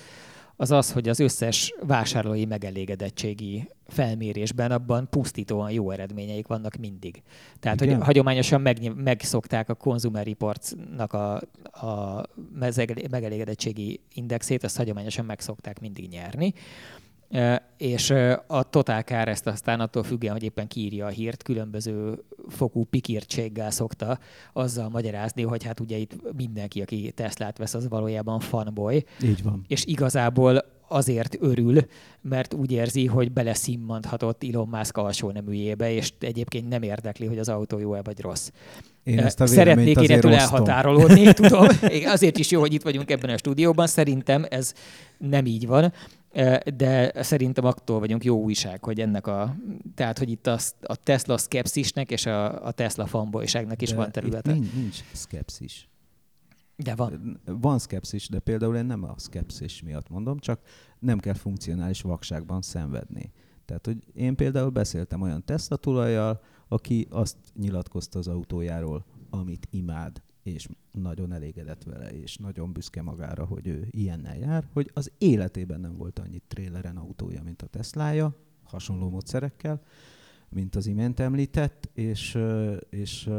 [0.56, 7.22] az az, hogy az összes vásárlói megelégedettségi felmérésben abban pusztítóan jó eredményeik vannak mindig.
[7.60, 7.96] Tehát, Igen.
[7.96, 11.34] hogy hagyományosan meg, megszokták a Consumer Reports-nak a,
[11.86, 12.22] a
[13.10, 16.54] megelégedettségi indexét, azt hagyományosan megszokták mindig nyerni
[17.76, 18.10] és
[18.46, 23.70] a Total Car ezt aztán attól függően, hogy éppen kiírja a hírt, különböző fokú pikírtséggel
[23.70, 24.18] szokta
[24.52, 29.04] azzal magyarázni, hogy hát ugye itt mindenki, aki Teslát vesz, az valójában fanboy.
[29.22, 29.64] Így van.
[29.68, 31.86] És igazából azért örül,
[32.20, 37.48] mert úgy érzi, hogy beleszimmanthatott Elon Musk alsó neműjébe, és egyébként nem érdekli, hogy az
[37.48, 38.50] autó jó-e vagy rossz.
[39.02, 41.66] Én ezt a Szeretnék én ettől elhatárolódni, tudom.
[42.04, 43.86] Azért is jó, hogy itt vagyunk ebben a stúdióban.
[43.86, 44.74] Szerintem ez
[45.18, 45.92] nem így van
[46.74, 49.56] de szerintem attól vagyunk jó újság, hogy ennek a,
[49.94, 54.12] tehát hogy itt a, a Tesla szkepszisnek és a, a Tesla fanboyságnak is de van
[54.12, 54.52] területe.
[54.52, 55.88] Nincs, nincs szkepszis.
[56.76, 57.40] De van.
[57.44, 60.60] Van szkepszis, de például én nem a szkepszis miatt mondom, csak
[60.98, 63.32] nem kell funkcionális vakságban szenvedni.
[63.64, 70.22] Tehát, hogy én például beszéltem olyan Tesla tulajjal, aki azt nyilatkozta az autójáról, amit imád,
[70.44, 75.80] és nagyon elégedett vele, és nagyon büszke magára, hogy ő ilyennel jár, hogy az életében
[75.80, 79.82] nem volt annyi tréleren autója, mint a Teslája, hasonló módszerekkel,
[80.48, 82.38] mint az imént említett, és,
[82.90, 83.30] és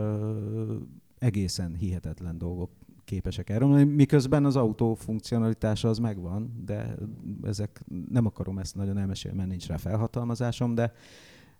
[1.17, 2.71] egészen hihetetlen dolgok
[3.03, 6.95] képesek elromlani, miközben az autó funkcionalitása az megvan, de
[7.43, 10.93] ezek nem akarom ezt nagyon elmesélni, mert nincs rá felhatalmazásom, de,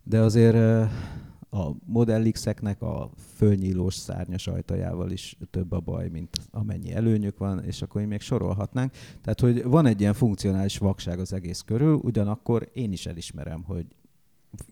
[0.03, 0.89] de azért
[1.55, 7.63] a Model X-eknek a fölnyílós szárnyas ajtajával is több a baj, mint amennyi előnyük van,
[7.63, 8.91] és akkor még sorolhatnánk.
[9.21, 13.85] Tehát, hogy van egy ilyen funkcionális vakság az egész körül, ugyanakkor én is elismerem, hogy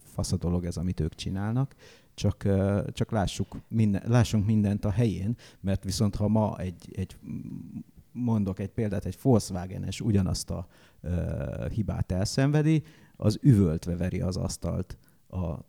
[0.03, 1.76] fasz a dolog ez, amit ők csinálnak,
[2.14, 2.47] csak,
[2.91, 7.15] csak lássuk minden, lássunk mindent a helyén, mert viszont ha ma egy, egy
[8.11, 10.68] mondok egy példát, egy Volkswagen-es ugyanazt a
[11.01, 12.84] uh, hibát elszenvedi,
[13.15, 14.97] az üvöltve veri az asztalt
[15.34, 15.65] a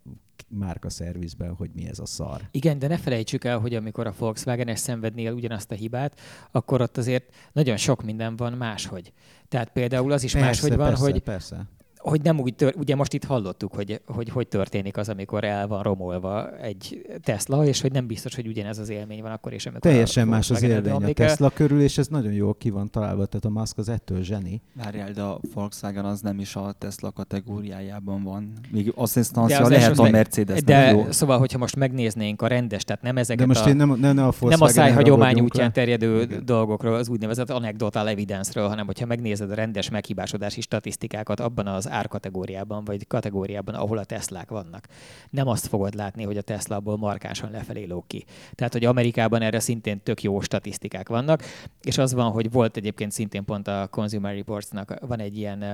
[0.48, 2.40] márka szervizben, hogy mi ez a szar.
[2.50, 6.20] Igen, de ne felejtsük el, hogy amikor a Volkswagen ezt szenvednél ugyanazt a hibát,
[6.50, 9.12] akkor ott azért nagyon sok minden van máshogy.
[9.48, 11.66] Tehát például az is persze, máshogy van, persze, hogy persze
[12.04, 15.66] hogy nem úgy tör, ugye most itt hallottuk, hogy, hogy hogy történik az, amikor el
[15.66, 19.66] van romolva egy Tesla, és hogy nem biztos, hogy ugyanez az élmény van akkor és
[19.66, 23.26] amikor Teljesen más az élmény a Tesla körül, és ez nagyon jól ki van találva,
[23.26, 24.62] tehát a Musk az ettől zseni.
[24.82, 28.52] Várjál, de a Volkswagen az nem is a Tesla kategóriájában van.
[28.70, 30.62] Még asszisztancia lehet a Mercedes.
[30.62, 31.10] De jó.
[31.10, 34.14] szóval, hogyha most megnéznénk a rendes, tehát nem ezeket de most a, én nem, nem,
[34.14, 36.44] nem a, nem a szájhagyomány útján terjedő Igen.
[36.44, 42.64] dolgokról, az úgynevezett anekdotal evidence-ről, hanem hogyha megnézed a rendes meghibásodási statisztikákat abban az árkategóriában,
[42.64, 44.88] kategóriában, vagy kategóriában, ahol a Teslák vannak.
[45.30, 48.24] Nem azt fogod látni, hogy a Tesla abból markásan lefelé lóg ki.
[48.54, 51.42] Tehát, hogy Amerikában erre szintén tök jó statisztikák vannak,
[51.82, 55.64] és az van, hogy volt egyébként szintén pont a Consumer Reports-nak van egy ilyen,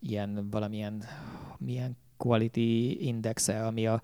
[0.00, 1.02] ilyen valamilyen
[1.58, 4.02] milyen quality indexe, ami a,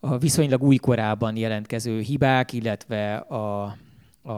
[0.00, 3.76] a viszonylag újkorában jelentkező hibák, illetve a,
[4.22, 4.32] a,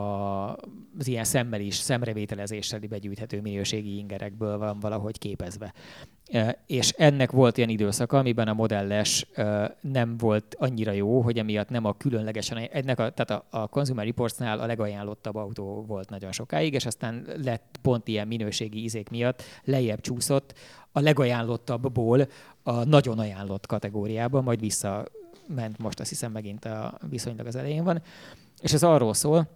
[0.98, 5.72] az ilyen szemmel is, szemrevételezéssel begyűjthető minőségi ingerekből van valahogy képezve.
[6.66, 9.26] És ennek volt ilyen időszaka, amiben a modelles
[9.80, 14.04] nem volt annyira jó, hogy emiatt nem a különlegesen, ennek a, tehát a, a Consumer
[14.04, 19.42] Reports-nál a legajánlottabb autó volt nagyon sokáig, és aztán lett pont ilyen minőségi izék miatt
[19.64, 20.54] lejjebb csúszott
[20.92, 22.28] a legajánlottabbból
[22.62, 28.02] a nagyon ajánlott kategóriába, majd visszament most azt hiszem megint a viszonylag az elején van.
[28.60, 29.48] És ez arról szól,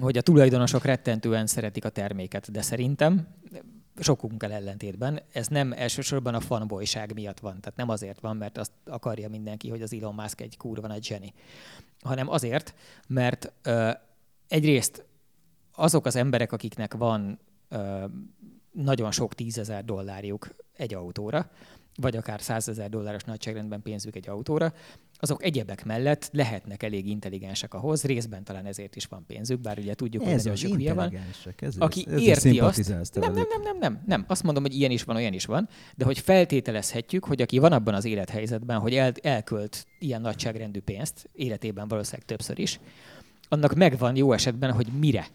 [0.00, 3.28] hogy a tulajdonosok rettentően szeretik a terméket, de szerintem
[4.00, 7.60] sokunkkal ellentétben, ez nem elsősorban a fanboyság miatt van.
[7.60, 11.04] Tehát nem azért van, mert azt akarja mindenki, hogy az Elon Musk egy kurva nagy
[11.04, 11.34] zseni,
[12.00, 12.74] hanem azért,
[13.06, 13.90] mert ö,
[14.48, 15.04] egyrészt
[15.72, 17.38] azok az emberek, akiknek van
[17.68, 18.04] ö,
[18.72, 21.50] nagyon sok tízezer dollárjuk egy autóra,
[22.00, 24.72] vagy akár 100 ezer dolláros nagyságrendben pénzük egy autóra,
[25.20, 29.94] azok egyebek mellett lehetnek elég intelligensek ahhoz, részben talán ezért is van pénzük, bár ugye
[29.94, 31.14] tudjuk, hogy Ez nagyon az sok hülye van,
[31.56, 34.90] ez, aki ez, érti azt, nem, nem, nem, nem, nem, nem, azt mondom, hogy ilyen
[34.90, 38.94] is van, olyan is van, de hogy feltételezhetjük, hogy aki van abban az élethelyzetben, hogy
[38.94, 42.80] el, elkölt ilyen nagyságrendű pénzt, életében valószínűleg többször is,
[43.48, 45.26] annak megvan jó esetben, hogy mire.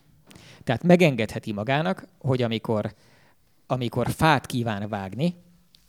[0.64, 2.94] Tehát megengedheti magának, hogy amikor,
[3.68, 5.36] amikor fát kíván vágni,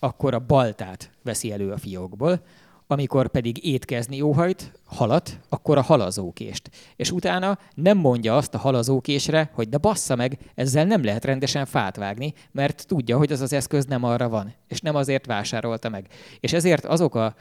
[0.05, 2.40] akkor a baltát veszi elő a fiókból,
[2.86, 6.70] amikor pedig étkezni óhajt, halat, akkor a halazókést.
[6.97, 11.66] És utána nem mondja azt a halazókésre, hogy de bassza meg, ezzel nem lehet rendesen
[11.66, 15.89] fát vágni, mert tudja, hogy az az eszköz nem arra van, és nem azért vásárolta
[15.89, 16.06] meg.
[16.40, 17.35] És ezért azok a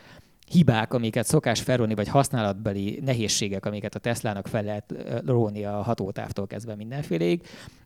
[0.54, 4.94] hibák, amiket szokás felrólni, vagy használatbeli nehézségek, amiket a Teslának fel lehet
[5.26, 7.42] róni a hatótávtól kezdve mindenféléig,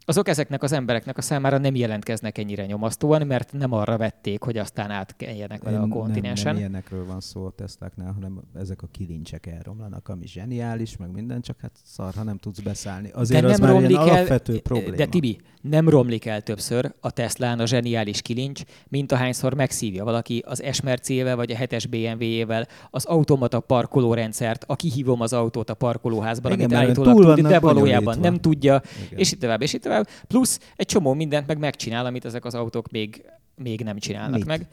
[0.08, 4.56] azok ezeknek az embereknek a számára nem jelentkeznek ennyire nyomasztóan, mert nem arra vették, hogy
[4.56, 6.44] aztán átkeljenek vele a kontinensen.
[6.44, 11.10] Nem, nem ilyenekről van szó a Tesláknál, hanem ezek a kilincsek elromlanak, ami zseniális, meg
[11.10, 13.10] minden, csak hát szar, ha nem tudsz beszállni.
[13.12, 14.96] Azért de az nem már romlik el, alapvető probléma.
[14.96, 20.42] De Tibi, nem romlik el többször a Teslán a zseniális kilincs, mint ahányszor megszívja valaki
[20.46, 22.57] az Esmercével vagy a 7-es BMW-jével
[22.90, 28.18] az automata parkolórendszert, a kihívom az autót a parkolóházban, Igen, amit állítólag tud, de valójában
[28.18, 29.18] nem tudja, Igen.
[29.18, 30.08] és itt tovább, és itt tovább.
[30.26, 33.24] Plusz egy csomó mindent meg megcsinál, amit ezek az autók még,
[33.54, 34.46] még nem csinálnak Mit?
[34.46, 34.66] meg.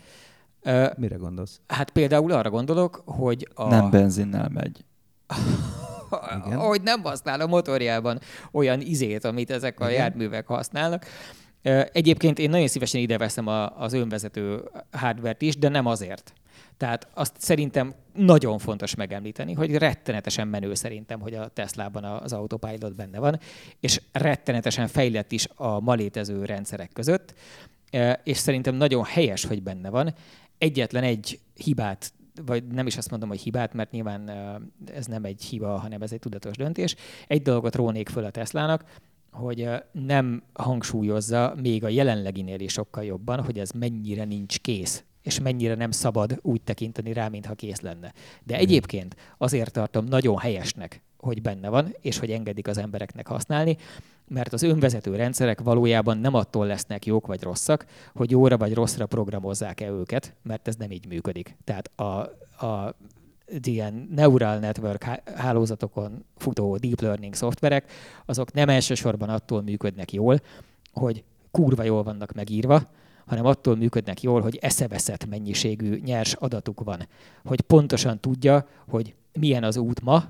[0.62, 1.60] Ö, Mire gondolsz?
[1.68, 3.68] Hát például arra gondolok, hogy a...
[3.68, 4.86] Nem benzinnel megy.
[6.46, 6.60] Igen.
[6.60, 8.20] hogy nem használ a motorjában
[8.52, 10.00] olyan izét, amit ezek a Igen.
[10.00, 11.06] járművek használnak.
[11.92, 16.34] Egyébként én nagyon szívesen ide veszem a, az önvezető hardvert is, de nem azért.
[16.78, 22.96] Tehát azt szerintem nagyon fontos megemlíteni, hogy rettenetesen menő szerintem, hogy a Teslában az autopilot
[22.96, 23.40] benne van,
[23.80, 27.34] és rettenetesen fejlett is a ma létező rendszerek között,
[27.96, 30.14] Ö, és szerintem nagyon helyes, hogy benne van.
[30.58, 32.14] Egyetlen egy hibát
[32.46, 34.56] vagy nem is azt mondom, hogy hibát, mert nyilván ö,
[34.94, 36.96] ez nem egy hiba, hanem ez egy tudatos döntés.
[37.28, 38.84] Egy dolgot rónék föl a Teslának,
[39.32, 45.04] hogy ö, nem hangsúlyozza még a jelenleginél is sokkal jobban, hogy ez mennyire nincs kész
[45.26, 48.14] és mennyire nem szabad úgy tekinteni rá, mintha kész lenne.
[48.44, 53.78] De egyébként azért tartom nagyon helyesnek, hogy benne van, és hogy engedik az embereknek használni,
[54.28, 59.06] mert az önvezető rendszerek valójában nem attól lesznek jók vagy rosszak, hogy jóra vagy rosszra
[59.06, 61.58] programozzák-e őket, mert ez nem így működik.
[61.64, 62.04] Tehát a,
[62.66, 62.96] a
[63.64, 67.92] ilyen neural network há- hálózatokon futó deep learning szoftverek,
[68.26, 70.42] azok nem elsősorban attól működnek jól,
[70.94, 72.90] hogy kurva jól vannak megírva,
[73.26, 77.08] hanem attól működnek jól, hogy eszeveszett mennyiségű nyers adatuk van.
[77.44, 80.24] Hogy pontosan tudja, hogy milyen az út ma,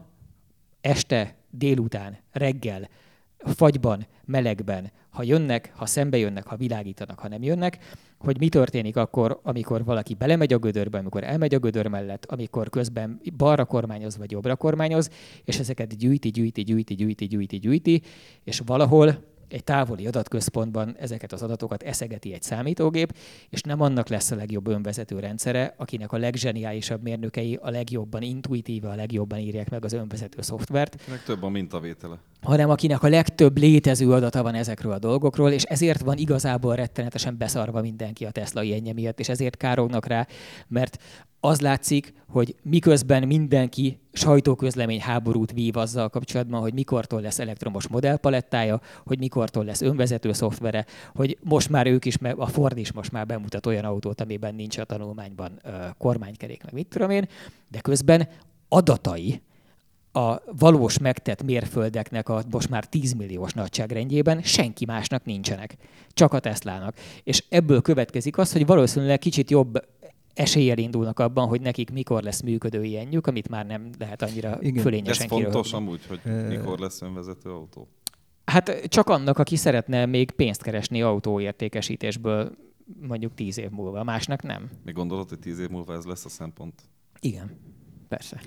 [0.81, 2.89] este, délután, reggel,
[3.37, 7.77] fagyban, melegben, ha jönnek, ha szembe jönnek, ha világítanak, ha nem jönnek,
[8.17, 12.69] hogy mi történik akkor, amikor valaki belemegy a gödörbe, amikor elmegy a gödör mellett, amikor
[12.69, 15.09] közben balra kormányoz vagy jobbra kormányoz,
[15.43, 18.01] és ezeket gyűjti, gyűjti, gyűjti, gyűjti, gyűjti, gyűjti,
[18.43, 23.15] és valahol egy távoli adatközpontban ezeket az adatokat eszegeti egy számítógép,
[23.49, 28.89] és nem annak lesz a legjobb önvezető rendszere, akinek a legzseniálisabb mérnökei a legjobban intuitíve,
[28.89, 32.17] a legjobban írják meg az önvezető szoftvert, Meg több a mintavétele.
[32.45, 37.37] Hanem akinek a legtöbb létező adata van ezekről a dolgokról, és ezért van igazából rettenetesen
[37.37, 40.27] beszarva mindenki a Tesla ilyenje miatt, és ezért kárognak rá,
[40.67, 40.97] mert
[41.39, 48.81] az látszik, hogy miközben mindenki sajtóközlemény háborút vív azzal kapcsolatban, hogy mikortól lesz elektromos modellpalettája,
[49.05, 53.25] hogy mikortól lesz önvezető szoftvere, hogy most már ők is, a Ford is most már
[53.25, 55.61] bemutat olyan autót, amiben nincs a tanulmányban
[55.97, 57.27] kormánykerék, meg mit tudom én,
[57.71, 58.27] de közben
[58.69, 59.41] adatai,
[60.15, 65.75] a valós megtett mérföldeknek a most már 10 milliós nagyságrendjében senki másnak nincsenek,
[66.09, 66.95] csak a Teslának.
[67.23, 69.79] És ebből következik az, hogy valószínűleg kicsit jobb
[70.33, 74.61] eséllyel indulnak abban, hogy nekik mikor lesz működő ilyenjük, amit már nem lehet annyira Igen.
[74.61, 74.75] Igen.
[74.75, 75.77] Ez fölényesen fontos kiröhögni.
[75.77, 77.87] amúgy, hogy mikor lesz önvezető autó.
[78.45, 82.51] Hát csak annak, aki szeretne még pénzt keresni autóértékesítésből
[83.07, 84.69] mondjuk 10 év múlva, másnak nem.
[84.83, 86.81] Mi gondolod, hogy tíz év múlva ez lesz a szempont?
[87.19, 87.57] Igen,
[88.07, 88.41] persze.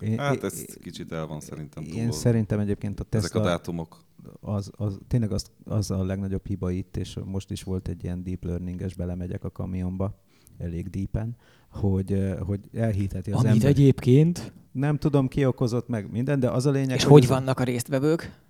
[0.00, 2.12] Én, Hát én- ez kicsit el van szerintem Én túlozva.
[2.12, 4.04] szerintem egyébként a Ezek a Tesla dátumok.
[4.40, 8.22] az, az, tényleg az, az a legnagyobb hiba itt, és most is volt egy ilyen
[8.22, 10.18] deep learninges, belemegyek a kamionba,
[10.58, 11.36] elég deepen,
[11.70, 13.68] hogy, hogy elhiteti az Amit ember.
[13.68, 14.52] egyébként.
[14.72, 17.64] Nem tudom, ki okozott meg minden, de az a lényeg, És hogy az- vannak a
[17.64, 18.44] résztvevők?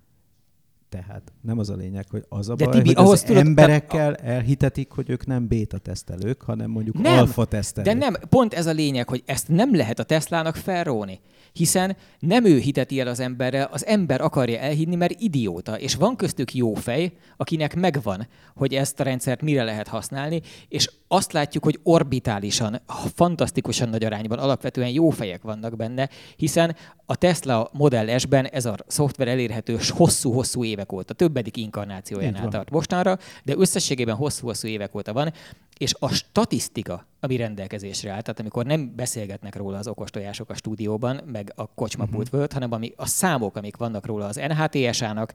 [0.89, 3.45] Tehát nem az a lényeg, hogy az a De baj, Tibi, hogy ahhoz az tudod-
[3.45, 7.93] emberekkel elhitetik, hogy ők nem béta tesztelők, hanem mondjuk Nem, alfa tesztelők.
[7.93, 11.19] De nem, pont ez a lényeg, hogy ezt nem lehet a Teslának felróni.
[11.53, 15.79] Hiszen nem ő hiteti el az emberrel, az ember akarja elhinni, mert idióta.
[15.79, 20.91] És van köztük jó fej, akinek megvan, hogy ezt a rendszert mire lehet használni, és
[21.07, 22.81] azt látjuk, hogy orbitálisan,
[23.13, 28.75] fantasztikusan nagy arányban alapvetően jó fejek vannak benne, hiszen a Tesla Model S-ben ez a
[28.87, 35.33] szoftver elérhető hosszú-hosszú évek óta, többedik inkarnációjánál tart mostanra, de összességében hosszú-hosszú évek óta van,
[35.77, 41.21] és a statisztika, ami rendelkezésre áll, tehát amikor nem beszélgetnek róla az okostojások a stúdióban,
[41.25, 42.35] meg a kocsmapult Mhm.
[42.35, 42.53] uh-huh.
[42.53, 45.33] hanem ami a számok, amik vannak róla az NHTS-ának,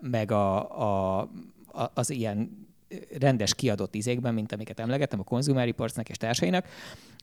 [0.00, 1.18] meg a, a,
[1.66, 2.66] a, az ilyen
[3.18, 6.66] rendes kiadott izékben, mint amiket emlegettem, a Consumer Reportsnak és társainak,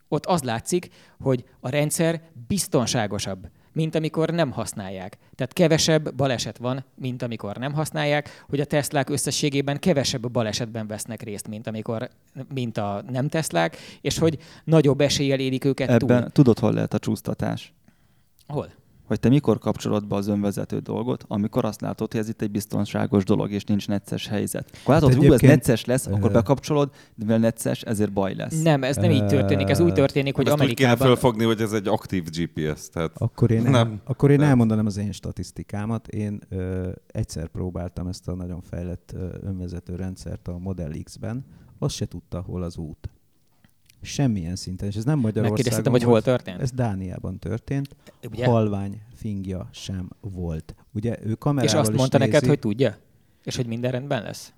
[0.08, 0.90] ott az látszik,
[1.20, 5.18] hogy a rendszer biztonságosabb, mint amikor nem használják.
[5.36, 11.22] Tehát kevesebb baleset van, mint amikor nem használják, hogy a Teslák összességében kevesebb balesetben vesznek
[11.22, 12.10] részt, mint, amikor,
[12.54, 16.30] mint a nem Teslák, és hogy nagyobb eséllyel érik őket Ebben túl.
[16.30, 17.74] tudod, hol lehet a csúsztatás?
[18.48, 18.70] Hol?
[19.08, 22.52] Hogy te mikor kapcsolod be az önvezető dolgot, amikor azt látod, hogy ez itt egy
[22.52, 24.70] biztonságos dolog, és nincs necces helyzet.
[24.82, 28.36] Akkor látod, Hát hogy ú, ez necces lesz, akkor bekapcsolod, de mivel necces, ezért baj
[28.36, 28.62] lesz.
[28.62, 31.08] Nem, ez nem így történik, ez úgy történik, hogy Ezt úgy kéne Amerikában...
[31.08, 32.90] felfogni, hogy ez egy aktív GPS.
[32.90, 33.72] Tehát Akkor én, Nem.
[33.72, 34.48] nem, akkor én Nem.
[34.50, 36.08] elmondanám az én statisztikámat.
[36.08, 41.46] Én ö, egyszer próbáltam ezt a nagyon fejlett ö, önvezető rendszert a Model X-ben,
[41.80, 43.10] azt se tudta, hol az út.
[44.04, 46.62] Semmilyen szinten, és ez nem Magyarországon Megkérdeztetem, hogy hol történt?
[46.62, 47.96] Ez Dániában történt.
[48.32, 48.46] Ugye?
[48.46, 50.76] Halvány fingja sem volt.
[50.92, 52.32] Ugye ő És kamerával azt is mondta nézi.
[52.32, 52.98] neked, hogy tudja?
[53.44, 54.54] És hogy minden rendben lesz?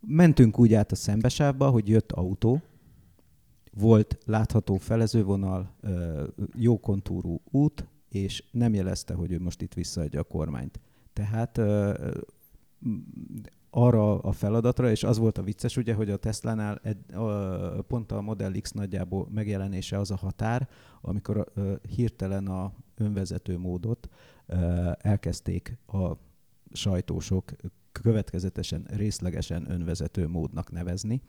[0.00, 2.62] Mentünk úgy át a szembesávba, hogy jött autó,
[3.72, 5.74] volt látható felezővonal,
[6.54, 10.80] jó kontúrú út, és nem jelezte, hogy ő most itt visszaadja a kormányt.
[11.12, 11.60] Tehát
[13.74, 18.12] arra a feladatra, és az volt a vicces, ugye, hogy a Tesla-nál egy, ö, pont
[18.12, 20.68] a Model X nagyjából megjelenése az a határ,
[21.00, 24.08] amikor ö, hirtelen a önvezető módot
[24.46, 26.12] ö, elkezdték a
[26.72, 27.52] sajtósok
[27.92, 31.22] következetesen, részlegesen önvezető módnak nevezni.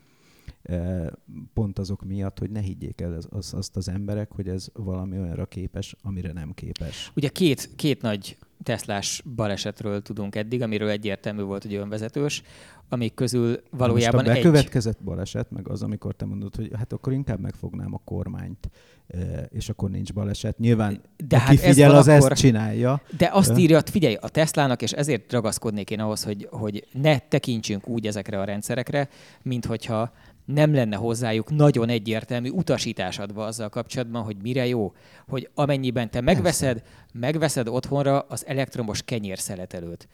[1.53, 5.45] Pont azok miatt, hogy ne higgyék el az, azt az emberek, hogy ez valami olyanra
[5.45, 7.11] képes, amire nem képes.
[7.15, 12.41] Ugye két, két nagy Teslás balesetről tudunk eddig, amiről egyértelmű volt, hogy önvezetős,
[12.89, 14.43] amik közül valójában Most a egy.
[14.43, 18.69] bekövetkezett baleset, meg az, amikor te mondod, hogy hát akkor inkább megfognám a kormányt,
[19.07, 20.57] eh, és akkor nincs baleset.
[20.59, 23.01] Nyilván, De hát aki ez figyel, van az akkor- ezt csinálja.
[23.17, 23.55] De azt Ö?
[23.55, 28.39] írja, figyelj, a Teslának, és ezért ragaszkodnék én ahhoz, hogy, hogy ne tekintsünk úgy ezekre
[28.39, 29.09] a rendszerekre,
[29.41, 30.11] mint hogyha
[30.45, 34.93] nem lenne hozzájuk nagyon egyértelmű utasítás adva azzal kapcsolatban, hogy mire jó.
[35.27, 36.83] Hogy amennyiben te megveszed,
[37.13, 40.07] megveszed otthonra az elektromos kenyérszeletelőt,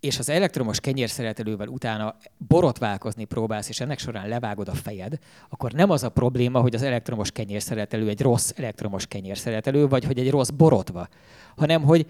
[0.00, 5.18] és az elektromos kenyérszeletelővel utána borotválkozni próbálsz, és ennek során levágod a fejed,
[5.48, 10.18] akkor nem az a probléma, hogy az elektromos kenyérszeletelő egy rossz elektromos kenyérszeletelő, vagy hogy
[10.18, 11.08] egy rossz borotva,
[11.56, 12.06] hanem hogy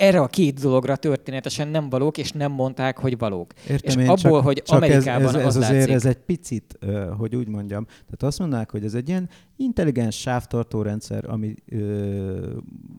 [0.00, 3.52] erre a két dologra történetesen nem valók, és nem mondták, hogy valók.
[3.68, 6.04] Értem és én, abból, csak, hogy csak Amerikában ez, ez, ez az azért látszik, ez
[6.04, 6.78] egy picit,
[7.18, 12.56] hogy úgy mondjam, tehát azt mondanák, hogy ez egy ilyen intelligens sávtartó rendszer, ami, ö,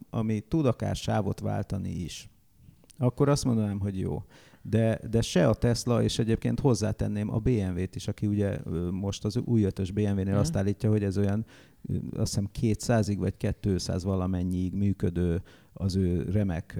[0.09, 2.29] ami tud akár sávot váltani is.
[2.97, 4.23] Akkor azt mondanám, hogy jó.
[4.61, 8.57] De, de se a Tesla, és egyébként hozzátenném a BMW-t is, aki ugye
[8.91, 10.39] most az új ötös BMW-nél Mhm.
[10.39, 11.45] azt állítja, hogy ez olyan
[12.15, 15.41] azt hiszem 200-ig vagy 200 valamennyiig működő
[15.73, 16.79] az ő remek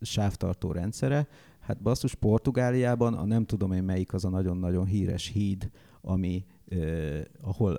[0.00, 1.28] sávtartó rendszere.
[1.60, 5.70] Hát basszus, Portugáliában a nem tudom én melyik az a nagyon-nagyon híres híd,
[6.00, 7.78] ami, eh, ahol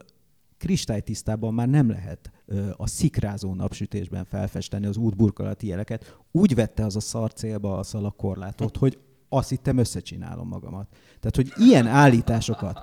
[0.59, 6.17] kristálytisztában már nem lehet ö, a szikrázó napsütésben felfesteni az útburkolati jeleket.
[6.31, 8.99] Úgy vette az a szar célba a szalakorlátot, hogy
[9.29, 10.87] azt hittem összecsinálom magamat.
[11.19, 12.79] Tehát, hogy ilyen állításokat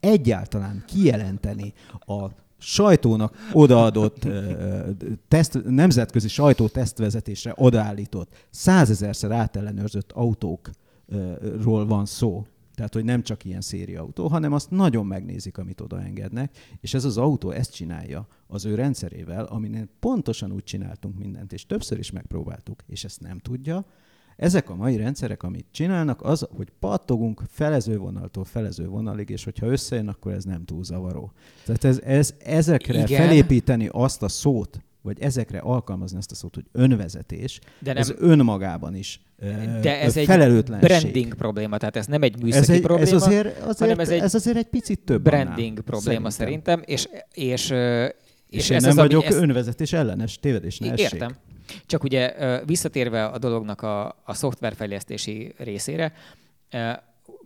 [0.00, 2.28] egyáltalán kijelenteni a
[2.58, 4.28] sajtónak odaadott,
[5.28, 12.46] teszt, nemzetközi sajtó tesztvezetésre odaállított, százezerszer átellenőrzött autókról van szó,
[12.78, 17.16] tehát, hogy nem csak ilyen szériautó, hanem azt nagyon megnézik, amit odaengednek, és ez az
[17.16, 22.82] autó ezt csinálja az ő rendszerével, aminél pontosan úgy csináltunk mindent, és többször is megpróbáltuk,
[22.86, 23.84] és ezt nem tudja.
[24.38, 29.66] Ezek a mai rendszerek, amit csinálnak, az, hogy pattogunk felező vonaltól felező vonalig, és hogyha
[29.66, 31.32] összejön, akkor ez nem túl zavaró.
[31.64, 33.26] Tehát ez, ez, ezekre Igen.
[33.26, 38.16] Felépíteni azt a szót, vagy ezekre alkalmazni ezt a szót, hogy önvezetés, De ez nem-
[38.20, 39.20] önmagában is
[39.80, 40.26] de ez egy
[40.80, 44.08] branding probléma, tehát ez nem egy műszaki ez, egy, probléma, ez, azért, azért, hanem ez
[44.08, 48.58] ez, egy ez azért egy picit több branding annál, probléma szerintem, és, és, ö, És,
[48.58, 51.24] és én ez nem az, vagyok ez, önvezetés ellenes, tévedés ne essék.
[51.86, 52.34] Csak ugye
[52.64, 56.12] visszatérve a dolognak a, a szoftverfejlesztési részére,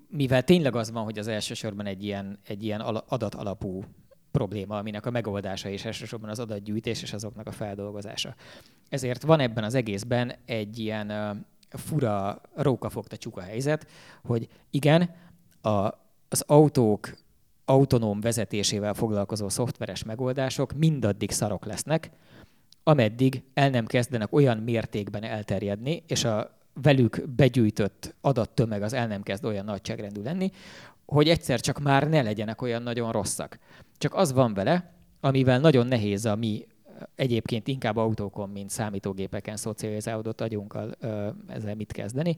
[0.08, 3.84] mivel tényleg az van, hogy az elsősorban egy ilyen, egy ilyen ala- adatalapú
[4.30, 8.34] probléma, aminek a megoldása is elsősorban az adatgyűjtés és azoknak a feldolgozása.
[8.88, 11.30] Ezért van ebben az egészben egy ilyen ö,
[11.68, 13.86] fura rókafogta csuka helyzet,
[14.24, 15.14] hogy igen,
[15.60, 15.70] a,
[16.28, 17.16] az autók
[17.64, 22.10] autonóm vezetésével foglalkozó szoftveres megoldások mindaddig szarok lesznek,
[22.82, 29.22] ameddig el nem kezdenek olyan mértékben elterjedni, és a velük begyűjtött adattömeg az el nem
[29.22, 30.50] kezd olyan nagyságrendű lenni,
[31.06, 33.58] hogy egyszer csak már ne legyenek olyan nagyon rosszak.
[33.98, 36.66] Csak az van vele, amivel nagyon nehéz a mi
[37.14, 42.36] egyébként inkább autókon, mint számítógépeken szocializálódott agyunkkal ö, ezzel mit kezdeni,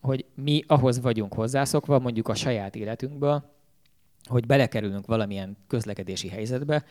[0.00, 3.44] hogy mi ahhoz vagyunk hozzászokva, mondjuk a saját életünkből,
[4.28, 6.84] hogy belekerülünk valamilyen közlekedési helyzetbe,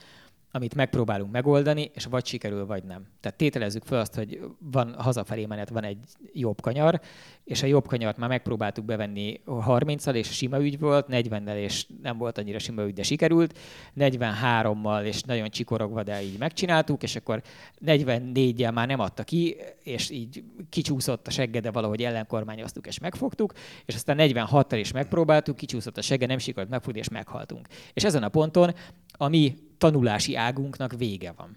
[0.52, 3.06] amit megpróbálunk megoldani, és vagy sikerül, vagy nem.
[3.20, 5.98] Tehát tételezzük fel azt, hogy van hazafelé menet, van egy
[6.34, 7.02] jobb kanyar,
[7.44, 12.18] és a jobb kanyart már megpróbáltuk bevenni 30-al, és sima ügy volt, 40-nel, és nem
[12.18, 13.58] volt annyira sima ügy, de sikerült,
[13.98, 17.42] 43-mal, és nagyon csikorogva, de így megcsináltuk, és akkor
[17.86, 23.54] 44-jel már nem adta ki, és így kicsúszott a segge, de valahogy ellenkormányoztuk, és megfogtuk,
[23.86, 27.68] és aztán 46-tal is megpróbáltuk, kicsúszott a segge, nem sikerült megfogni, és meghaltunk.
[27.94, 28.74] És ezen a ponton
[29.12, 31.56] a mi tanulási águnknak vége van.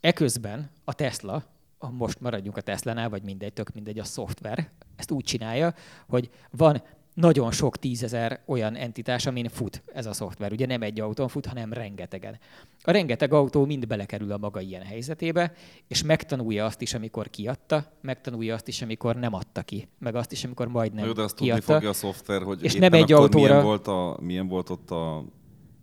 [0.00, 1.44] Eközben a Tesla,
[1.90, 5.74] most maradjunk a Tesla-nál, vagy mindegy, tök mindegy, a szoftver, ezt úgy csinálja,
[6.08, 6.82] hogy van
[7.14, 10.52] nagyon sok tízezer olyan entitás, amin fut ez a szoftver.
[10.52, 12.38] Ugye nem egy autón fut, hanem rengetegen.
[12.82, 15.52] A rengeteg autó mind belekerül a maga ilyen helyzetébe,
[15.88, 20.32] és megtanulja azt is, amikor kiadta, megtanulja azt is, amikor nem adta ki, meg azt
[20.32, 21.72] is, amikor majdnem Jó, de azt tudni kiadta.
[21.72, 24.90] fogja a szoftver, hogy és nem egy akkor autóra- milyen volt, a, milyen volt ott
[24.90, 25.24] a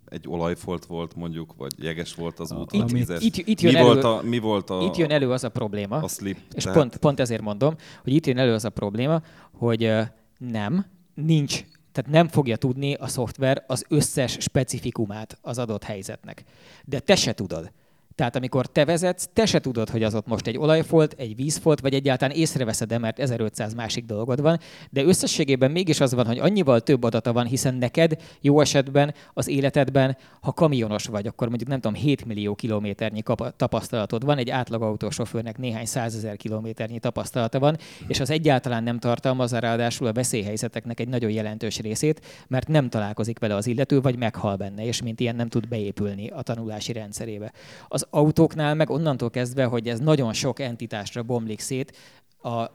[0.09, 2.89] egy olajfolt volt mondjuk, vagy jeges volt az út, Itt-
[3.21, 5.49] itt- itt mi, jön elő- volt a, mi volt a, Itt jön elő az a
[5.49, 6.37] probléma, a slip?
[6.53, 9.21] És pont, pont ezért mondom, hogy itt jön elő az a probléma,
[9.51, 9.91] hogy
[10.37, 16.43] nem, nincs, tehát nem fogja tudni a szoftver az összes specifikumát az adott helyzetnek.
[16.85, 17.71] De te se tudod.
[18.19, 21.79] Tehát amikor te vezetsz, te se tudod, hogy az ott most egy olajfolt, egy vízfolt,
[21.79, 24.59] vagy egyáltalán észreveszed-e, mert 1500 másik dolgod van,
[24.89, 29.47] de összességében mégis az van, hogy annyival több adata van, hiszen neked jó esetben az
[29.47, 33.23] életedben, ha kamionos vagy, akkor mondjuk nem tudom, 7 millió kilométernyi
[33.55, 37.77] tapasztalatod van, egy átlag autósofőrnek néhány százezer kilométernyi tapasztalata van,
[38.07, 43.39] és az egyáltalán nem tartalmazza ráadásul a veszélyhelyzeteknek egy nagyon jelentős részét, mert nem találkozik
[43.39, 47.51] vele az illető, vagy meghal benne, és mint ilyen nem tud beépülni a tanulási rendszerébe.
[47.87, 51.97] Az autóknál meg onnantól kezdve, hogy ez nagyon sok entitásra bomlik szét,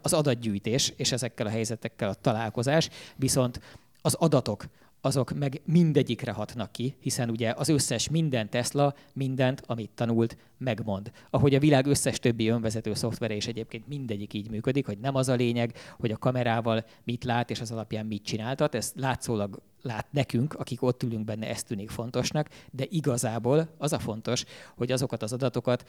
[0.03, 3.61] az adatgyűjtés és ezekkel a helyzetekkel a találkozás, viszont
[4.03, 4.65] az adatok
[5.05, 11.13] azok meg mindegyikre hatnak ki, hiszen ugye az összes minden Tesla mindent, amit tanult, megmond.
[11.31, 15.29] Ahogy a világ összes többi önvezető szoftvere is egyébként mindegyik így működik, hogy nem az
[15.29, 18.75] a lényeg, hogy a kamerával mit lát, és az alapján mit csináltat.
[18.75, 23.99] Ez látszólag lát nekünk, akik ott ülünk benne, ez tűnik fontosnak, de igazából az a
[23.99, 24.45] fontos,
[24.77, 25.85] hogy azokat az adatokat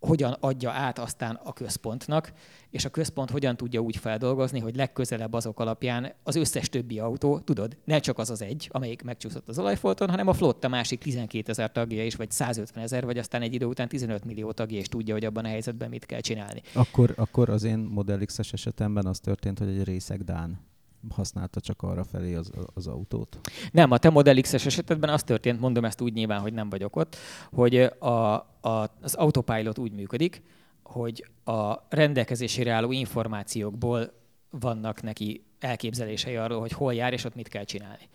[0.00, 2.32] hogyan adja át aztán a központnak,
[2.70, 7.38] és a központ hogyan tudja úgy feldolgozni, hogy legközelebb azok alapján az összes többi autó,
[7.38, 11.50] tudod, ne csak az az egy, amelyik megcsúszott az olajfolton, hanem a flotta másik 12
[11.50, 14.88] ezer tagja is, vagy 150 ezer, vagy aztán egy idő után 15 millió tagja is
[14.88, 16.62] tudja, hogy abban a helyzetben mit kell csinálni.
[16.72, 20.69] Akkor, akkor az én Model X-es esetemben az történt, hogy egy részeg Dán
[21.08, 23.38] használta csak arra felé az, az autót.
[23.72, 26.96] Nem, a te Model X-es esetedben az történt, mondom ezt úgy nyilván, hogy nem vagyok
[26.96, 27.16] ott,
[27.52, 30.42] hogy a, a, az autopilot úgy működik,
[30.82, 34.12] hogy a rendelkezésére álló információkból
[34.50, 38.08] vannak neki elképzelései arról, hogy hol jár és ott mit kell csinálni.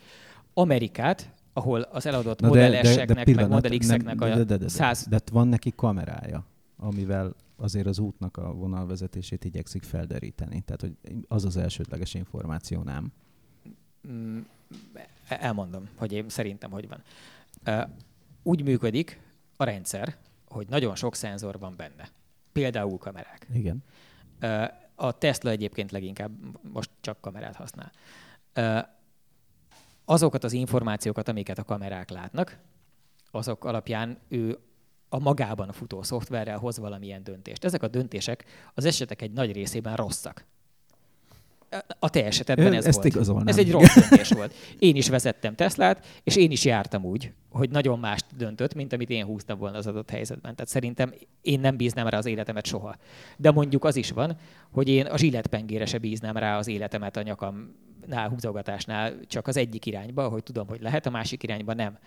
[0.53, 4.53] Amerikát, ahol az eladott Na Model S-eknek, meg pillanat, Model X-eknek nem, de, de, de,
[4.53, 5.07] a de, száz...
[5.07, 6.45] de van neki kamerája,
[6.77, 10.61] amivel azért az útnak a vonalvezetését igyekszik felderíteni.
[10.61, 10.95] Tehát, hogy
[11.27, 13.11] az az elsődleges információ, nem?
[14.07, 14.39] Mm,
[15.27, 17.03] elmondom, hogy én szerintem hogy van.
[18.43, 19.19] Úgy működik
[19.57, 22.09] a rendszer, hogy nagyon sok szenzor van benne.
[22.51, 23.47] Például kamerák.
[23.53, 23.83] Igen.
[24.95, 26.31] A Tesla egyébként leginkább
[26.73, 27.91] most csak kamerát használ.
[30.05, 32.59] Azokat az információkat, amiket a kamerák látnak,
[33.31, 34.59] azok alapján ő
[35.09, 37.63] a magában futó szoftverrel hoz valamilyen döntést.
[37.63, 40.45] Ezek a döntések az esetek egy nagy részében rosszak.
[41.99, 43.07] A te esetedben ez ezt volt.
[43.07, 43.47] igazolnám.
[43.47, 44.53] Ez egy rossz döntés volt.
[44.79, 49.09] Én is vezettem Teslát, és én is jártam úgy, hogy nagyon mást döntött, mint amit
[49.09, 50.55] én húztam volna az adott helyzetben.
[50.55, 52.95] Tehát szerintem én nem bíznám rá az életemet soha.
[53.37, 54.37] De mondjuk az is van,
[54.71, 59.85] hogy én a zsilletpengére se bíznám rá az életemet a nyakamnál, húzogatásnál, csak az egyik
[59.85, 61.97] irányba, hogy tudom, hogy lehet, a másik irányba nem.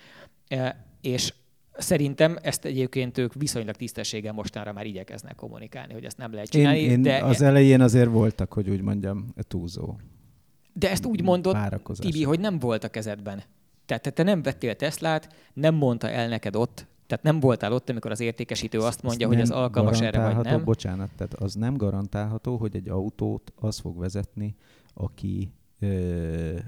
[1.01, 1.33] És
[1.79, 6.79] Szerintem ezt egyébként ők viszonylag tisztességgel mostanra már igyekeznek kommunikálni, hogy ezt nem lehet csinálni.
[6.79, 9.97] Én, én de, az elején azért voltak, hogy úgy mondjam, túlzó.
[10.73, 11.57] de ezt úgy mondott.
[11.99, 13.43] Tibi, hogy nem volt a kezedben.
[13.87, 18.11] Tehát te- nem vettél Teslát, nem mondta el neked ott, tehát nem voltál ott, amikor
[18.11, 20.65] az értékesítő azt mondja, hogy az alkalmas erre vagy nem.
[20.65, 24.55] Bocsánat, tehát az nem garantálható, hogy egy autót az fog vezetni,
[24.95, 26.59] aki, ö,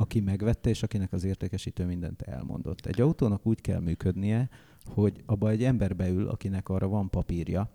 [0.00, 2.86] aki megvette, és akinek az értékesítő mindent elmondott.
[2.86, 4.48] Egy autónak úgy kell működnie,
[4.84, 7.70] hogy abba egy ember beül, akinek arra van papírja,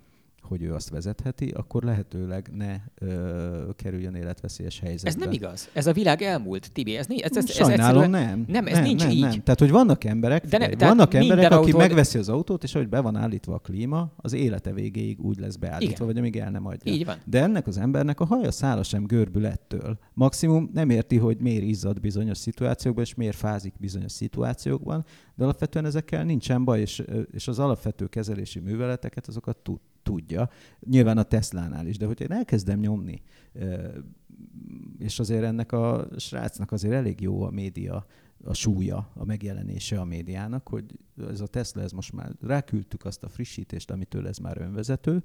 [0.48, 5.10] hogy ő azt vezetheti, akkor lehetőleg ne ö, kerüljön életveszélyes helyzetbe.
[5.10, 5.70] Ez nem igaz.
[5.74, 6.96] Ez a világ elmúlt, Tibi.
[6.96, 8.44] Ez, ez, ez, Sajnálom, nem.
[8.48, 9.20] Nem, ez nincs nem, így.
[9.22, 9.44] Nem.
[9.44, 12.76] Tehát, hogy vannak emberek, De ne- figyelj, vannak emberek, aki autód- megveszi az autót, és
[12.76, 16.06] ahogy be van állítva a klíma, az élete végéig úgy lesz beállítva, Igen.
[16.06, 16.94] vagy amíg el nem adja.
[16.94, 17.18] Így van.
[17.26, 19.98] De ennek az embernek a haja szála sem görbül ettől.
[20.14, 25.06] Maximum nem érti, hogy miért izzad bizonyos szituációkban, és miért fázik bizonyos szituációkban,
[25.36, 30.50] de alapvetően ezekkel nincsen baj, és, és az alapvető kezelési műveleteket azokat tud, tudja.
[30.80, 33.22] Nyilván a Teslánál is, de hogyha én elkezdem nyomni,
[35.00, 38.06] és azért ennek a srácnak azért elég jó a média,
[38.44, 40.86] a súlya, a megjelenése a médiának, hogy
[41.30, 45.22] ez a Tesla, ez most már ráküldtük azt a frissítést, amitől ez már önvezető,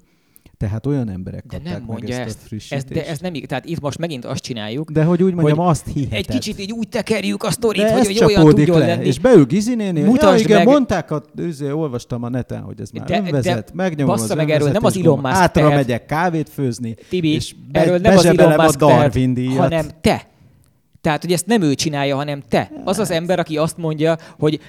[0.57, 2.37] tehát olyan emberek De nem mondja meg ezt, ezt.
[2.37, 2.87] a ez, frissítést.
[2.87, 3.33] de ez nem.
[3.33, 6.17] Tehát itt most megint azt csináljuk, de hogy úgy mondjam, hogy azt hiheted.
[6.17, 9.05] egy kicsit így úgy tekerjük a sztorit, de hogy, ez hogy olyan tudjon le, lenni.
[9.05, 12.89] és beül Gizinénél, ja, Mutasd igen, meg- mondták, a, üzé, olvastam a neten, hogy ez
[12.91, 15.75] már De- de önvezet, megnyomom bassza az meg erről, nem az Elon Musk Átra tehet.
[15.77, 19.85] megyek kávét főzni, Tibi, és be, erről nem az Elon Musk a Darwin tehet, hanem
[20.01, 20.27] te.
[21.01, 22.71] Tehát, hogy ezt nem ő csinálja, hanem te.
[22.85, 24.59] Az az ember, aki azt mondja, hogy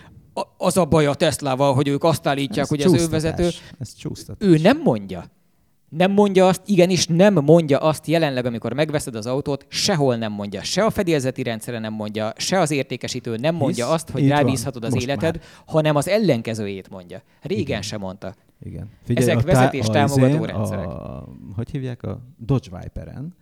[0.59, 3.07] az a baj a Teslával, hogy ők azt állítják, Ez hogy az csúsztatás.
[3.07, 3.47] önvezető.
[3.79, 3.95] Ez.
[4.39, 5.25] Ő nem mondja.
[5.97, 10.63] Nem mondja azt, igenis nem mondja azt jelenleg, amikor megveszed az autót, sehol nem mondja.
[10.63, 14.85] Se a fedélzeti rendszere nem mondja, se az értékesítő nem mondja Hisz, azt, hogy rábízhatod
[14.85, 15.45] az életed, már.
[15.67, 17.23] hanem az ellenkezőjét mondja.
[17.43, 17.83] Régen Igen.
[17.83, 18.35] sem mondta.
[18.65, 18.89] Igen.
[19.07, 20.87] Ezek tá- vezetés támogató rendszerek.
[20.87, 22.03] A, hogy hívják?
[22.03, 23.35] A Dodge Viperen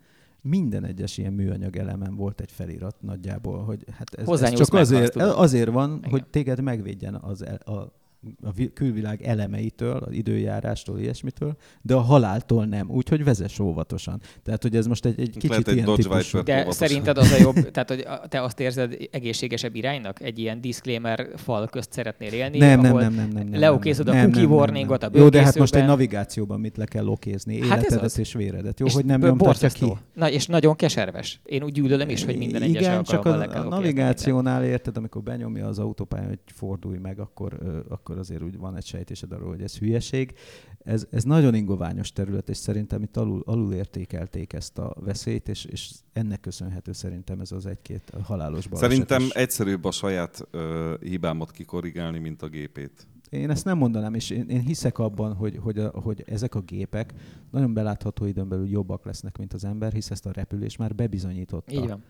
[0.43, 5.16] minden egyes ilyen műanyag elemen volt egy felirat nagyjából, hogy hát ez, ez csak azért,
[5.16, 6.10] azért van, Igen.
[6.10, 7.93] hogy téged megvédjen az el, a,
[8.42, 12.90] a vi- külvilág elemeitől, az időjárástól, ilyesmitől, de a haláltól nem.
[12.90, 14.20] Úgyhogy vezess óvatosan.
[14.42, 16.38] Tehát, hogy ez most egy, egy kicsit Lehet egy ilyen Dodge típusú.
[16.38, 16.55] Viper.
[16.55, 16.88] De óvatosan.
[16.88, 20.20] szerinted az a jobb, tehát hogy a- te azt érzed egészségesebb iránynak?
[20.22, 22.59] Egy ilyen disclaimer fal közt szeretnél élni?
[22.59, 23.60] Nem, nem, nem, nem, nem, nem.
[23.60, 25.10] Leokézod a nem, cookie nem, nem, warningot a.
[25.12, 27.55] Jó, de hát most egy navigációban mit le kell okézni?
[27.60, 28.18] Hát ez Életedet az.
[28.18, 28.80] és véredet.
[28.80, 29.92] Jó, És hogy nem nyomtatja ki?
[30.14, 31.40] Na, és nagyon keserves.
[31.44, 35.66] Én úgy gyűlölöm is, hogy minden egyes Igen, csak a, a navigációnál érted, amikor benyomja
[35.66, 37.78] az autópályán, hogy fordulj meg, akkor, ö,
[38.10, 40.34] akkor azért úgy van egy sejtésed arról, hogy ez hülyeség.
[40.78, 45.64] Ez, ez nagyon ingoványos terület, és szerintem itt alul, alul értékelték ezt a veszélyt, és,
[45.64, 51.50] és ennek köszönhető szerintem ez az egy-két halálos baleset Szerintem egyszerűbb a saját ö, hibámat
[51.50, 53.06] kikorrigálni, mint a gépét.
[53.28, 56.60] Én ezt nem mondanám, és én, én hiszek abban, hogy, hogy, a, hogy ezek a
[56.60, 57.14] gépek
[57.50, 61.72] nagyon belátható időn belül jobbak lesznek, mint az ember, hisz ezt a repülés már bebizonyította.
[61.72, 62.02] Így van.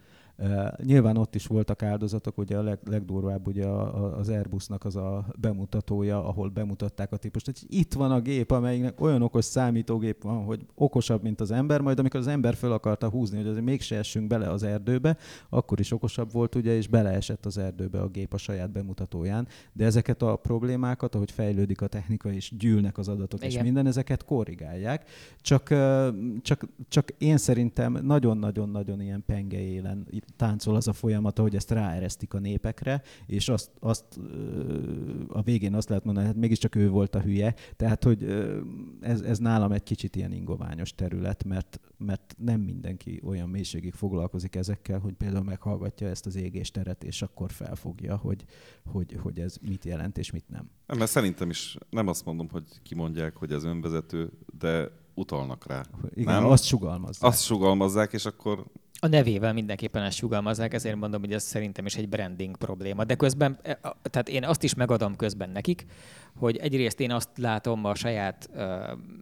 [0.82, 6.24] Nyilván ott is voltak áldozatok, ugye a leg, legdurvább ugye az Airbusnak az a bemutatója,
[6.24, 10.66] ahol bemutatták a típust, hogy itt van a gép, amelynek olyan okos számítógép van, hogy
[10.74, 14.26] okosabb, mint az ember, majd amikor az ember föl akarta húzni, hogy azért mégse essünk
[14.26, 15.16] bele az erdőbe,
[15.48, 19.84] akkor is okosabb volt ugye, és beleesett az erdőbe a gép a saját bemutatóján, de
[19.84, 23.64] ezeket a problémákat, ahogy fejlődik a technika, és gyűlnek az adatok, és Igen.
[23.64, 25.08] minden, ezeket korrigálják,
[25.40, 25.68] csak,
[26.42, 32.34] csak, csak én szerintem nagyon-nagyon-nagyon ilyen penge élen táncol az a folyamat, hogy ezt ráeresztik
[32.34, 34.04] a népekre, és azt, azt
[35.28, 38.24] a végén azt lehet mondani, hát mégiscsak ő volt a hülye, tehát hogy
[39.00, 44.56] ez, ez nálam egy kicsit ilyen ingoványos terület, mert, mert nem mindenki olyan mélységig foglalkozik
[44.56, 48.44] ezekkel, hogy például meghallgatja ezt az égésteret, és akkor felfogja, hogy,
[48.84, 50.48] hogy, hogy ez mit jelent, és mit.
[50.48, 54.90] Nem, mert szerintem is nem azt mondom, hogy kimondják, hogy ez önvezető, de
[55.20, 55.82] utalnak rá.
[56.14, 56.50] Igen, nem?
[56.50, 57.26] azt sugalmazza.
[57.26, 58.64] Azt sugalmazzák, és akkor
[59.02, 63.04] A nevével mindenképpen ezt sugalmazzák, ezért mondom, hogy ez szerintem is egy branding probléma.
[63.04, 65.86] De közben, e, tehát én azt is megadom közben nekik,
[66.36, 68.64] hogy egyrészt én azt látom a saját uh,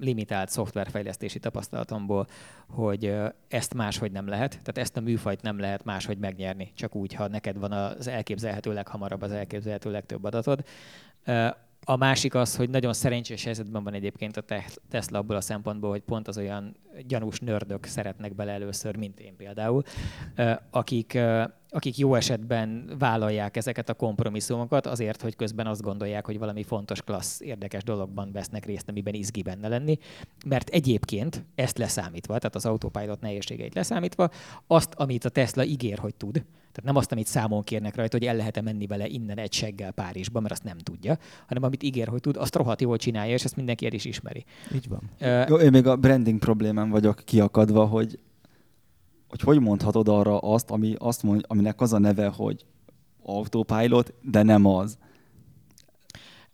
[0.00, 2.26] limitált szoftverfejlesztési tapasztalatomból,
[2.68, 6.94] hogy uh, ezt máshogy nem lehet, tehát ezt a műfajt nem lehet máshogy megnyerni, csak
[6.94, 10.64] úgy, ha neked van az elképzelhető leghamarabb az elképzelhető legtöbb adatod.
[11.26, 11.48] Uh,
[11.90, 15.90] a másik az, hogy nagyon szerencsés helyzetben van egyébként a Te- Tesla abból a szempontból,
[15.90, 19.82] hogy pont az olyan gyanús nördök szeretnek bele először, mint én például,
[20.70, 21.18] akik,
[21.70, 27.02] akik jó esetben vállalják ezeket a kompromisszumokat azért, hogy közben azt gondolják, hogy valami fontos,
[27.02, 29.98] klassz, érdekes dologban vesznek részt, amiben izgi benne lenni.
[30.46, 34.30] Mert egyébként ezt leszámítva, tehát az autopilot nehézségeit leszámítva,
[34.66, 36.44] azt, amit a Tesla ígér, hogy tud,
[36.78, 39.90] tehát nem azt, amit számon kérnek rajta, hogy el lehet-e menni vele innen egy seggel
[39.90, 43.44] Párizsba, mert azt nem tudja, hanem amit ígér, hogy tud, azt rohadt jól csinálja, és
[43.44, 44.44] ezt mindenki el is ismeri.
[44.74, 45.00] Így van.
[45.48, 48.18] Jó, én még a branding problémán vagyok kiakadva, hogy
[49.28, 52.64] hogy, hogy mondhatod arra azt, ami azt mond, aminek az a neve, hogy
[53.22, 54.98] autopilot, de nem az.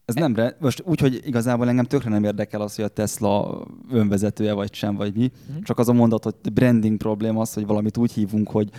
[0.05, 3.65] Ez nem, re- most úgy, hogy igazából engem tökre nem érdekel az, hogy a Tesla
[3.91, 5.31] önvezetője vagy sem, vagy mi.
[5.49, 5.63] Mhm.
[5.63, 8.71] Csak az a mondat, hogy branding probléma az, hogy valamit úgy hívunk, hogy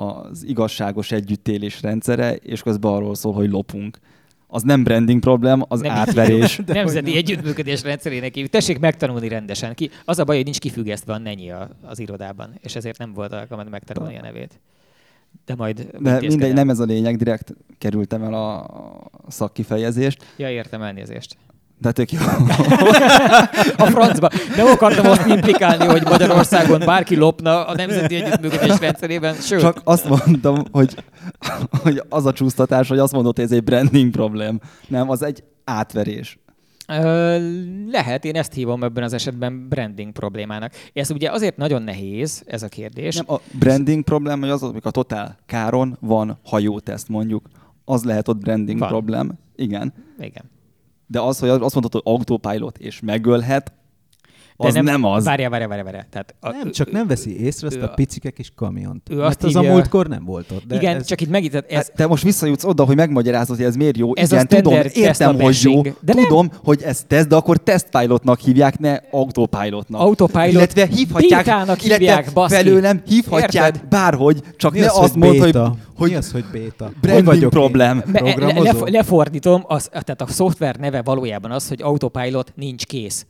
[0.00, 3.98] az igazságos együttélés rendszere, és közben arról szól, hogy lopunk.
[4.46, 5.90] Az nem branding problém, az Nem.
[5.90, 6.60] átverés.
[6.66, 8.52] Nemzeti együttműködés rendszerének hívjuk.
[8.52, 9.74] Tessék megtanulni rendesen.
[9.74, 13.12] Ki, az a baj, hogy nincs kifüggesztve a nenyi a, az irodában, és ezért nem
[13.12, 14.60] volt alkalmad megtanulni a nevét.
[15.44, 18.66] De majd De mindegy, nem ez a lényeg, direkt kerültem el a
[19.28, 20.24] szakkifejezést.
[20.36, 21.36] Ja, értem elnézést.
[21.80, 22.18] De tök jó.
[23.84, 24.28] A francba.
[24.56, 30.08] Nem akartam azt implikálni, hogy Magyarországon bárki lopna a Nemzeti Együttműködés rendszerében, sőt, Csak azt
[30.08, 30.94] mondtam, hogy,
[31.82, 34.60] hogy az a csúsztatás, hogy azt mondod, hogy ez egy branding problém.
[34.88, 36.38] Nem, az egy átverés.
[37.90, 40.72] Lehet, én ezt hívom ebben az esetben branding problémának.
[40.92, 43.16] Ez ugye azért nagyon nehéz, ez a kérdés.
[43.16, 47.48] Nem, a branding problém, hogy az, amikor a totál káron van hajóteszt mondjuk,
[47.84, 48.88] az lehet ott branding Van.
[48.88, 49.38] problém.
[49.56, 49.92] Igen.
[50.18, 50.44] Igen.
[51.10, 53.72] De az, hogy azt mondod, hogy autopilot és megölhet,
[54.66, 55.24] az nem, nem az.
[55.24, 55.84] Várjál, várjál, várjál.
[55.86, 56.06] várjál.
[56.10, 59.02] Tehát a, Nem, csak nem veszi észre ezt a a- picike kis kamiont.
[59.10, 60.66] ő azt az a múltkor nem volt ott.
[60.66, 61.90] De igen, ez, csak itt megint, tehát ez, Ez...
[61.96, 64.16] Te most visszajutsz oda, hogy megmagyarázod, hogy ez miért jó.
[64.16, 65.82] Ez Igen, tudom, értem, hogy jó.
[65.82, 66.24] De nem.
[66.24, 70.00] tudom, hogy ez teszt, de akkor testpilotnak hívják, ne autopilotnak.
[70.00, 72.54] Autopilot illetve hívhatják, bétának illetve hívják, baszki.
[72.56, 73.88] felőlem hívhatják Érted?
[73.88, 75.56] bárhogy, csak mi ne az, azt mondd, hogy,
[75.96, 76.90] hogy Mi az, hogy béta?
[77.00, 78.02] branding problém.
[78.84, 83.26] Lefordítom, az, tehát a szoftver neve valójában az, hogy autopilot nincs kész.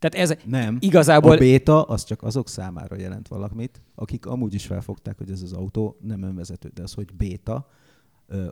[0.00, 0.76] Tehát ez Nem.
[0.80, 1.32] igazából...
[1.32, 5.52] A béta az csak azok számára jelent valamit, akik amúgy is felfogták, hogy ez az
[5.52, 7.66] autó nem önvezető, de az, hogy béta,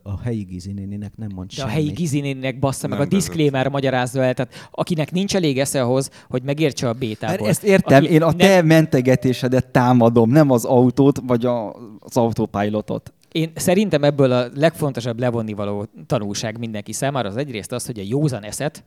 [0.03, 1.75] a helyi gizinéninek nem mond De a semmit.
[1.75, 6.11] helyi gizinének bassza meg, a Nem disclaimer magyarázza el, tehát akinek nincs elég esze ahhoz,
[6.29, 7.37] hogy megértse a bétából.
[7.37, 11.73] Mert ezt értem, Aki én a nem- te mentegetésedet támadom, nem az autót, vagy a,
[11.99, 13.13] az autopilotot.
[13.33, 18.43] Én szerintem ebből a legfontosabb levonnivaló tanulság mindenki számára az egyrészt az, hogy a józan
[18.43, 18.85] eszet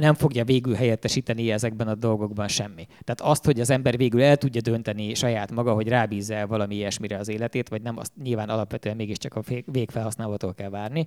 [0.00, 2.86] nem fogja végül helyettesíteni ezekben a dolgokban semmi.
[3.04, 6.74] Tehát azt, hogy az ember végül el tudja dönteni saját maga, hogy rábízza el valami
[6.74, 11.06] ilyesmire az életét, vagy nem, azt nyilván alapvetően mégiscsak a vég- végfelhasználótól kell várni.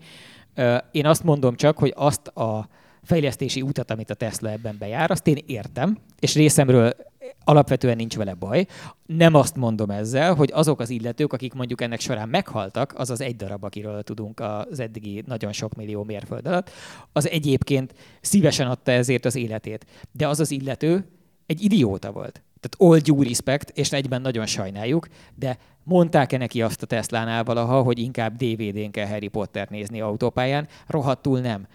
[0.92, 2.68] Én azt mondom csak, hogy azt a
[3.04, 6.94] fejlesztési utat, amit a Tesla ebben bejár, azt én értem, és részemről
[7.44, 8.66] alapvetően nincs vele baj.
[9.06, 13.22] Nem azt mondom ezzel, hogy azok az illetők, akik mondjuk ennek során meghaltak, az az
[13.22, 16.70] egy darab, akiről tudunk az eddigi nagyon sok millió mérföld alatt,
[17.12, 19.86] az egyébként szívesen adta ezért az életét.
[20.12, 21.06] De az az illető
[21.46, 22.42] egy idióta volt.
[22.60, 27.82] Tehát all due respect, és egyben nagyon sajnáljuk, de mondták-e neki azt a Teslánál valaha,
[27.82, 30.68] hogy inkább DVD-n kell Harry Potter nézni autópályán?
[30.88, 31.68] Rohadtul nem.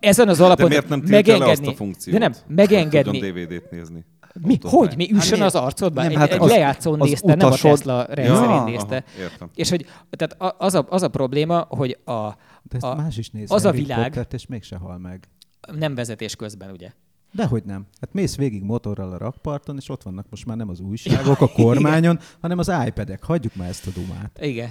[0.00, 2.14] Ezen az De alapon miért nem le azt megengedni, a funkciót?
[2.18, 4.04] de nem, Hogy megengedni, tudjon DVD-t nézni.
[4.40, 4.96] mi, hogy?
[4.96, 5.54] Mi üssön miért?
[5.54, 6.02] az arcodba?
[6.02, 9.04] Nem, egy, hát egy az- lejátszón az nézte, nem a utasod- Tesla rendszerén Ja, nézte.
[9.06, 9.50] Aha, értem.
[9.54, 12.28] És hogy tehát az a, az a probléma, hogy a,
[12.62, 13.50] De ezt a, más is néz.
[13.50, 15.28] az a világ- Pottert, és mégse hal meg.
[15.72, 16.90] nem vezetés közben, ugye?
[17.32, 17.86] Dehogy nem.
[18.00, 21.48] Hát mész végig motorral a rakparton, és ott vannak most már nem az újságok a
[21.48, 23.22] kormányon, hanem az iPad-ek.
[23.24, 24.38] Hagyjuk már ezt a dumát.
[24.42, 24.70] Igen.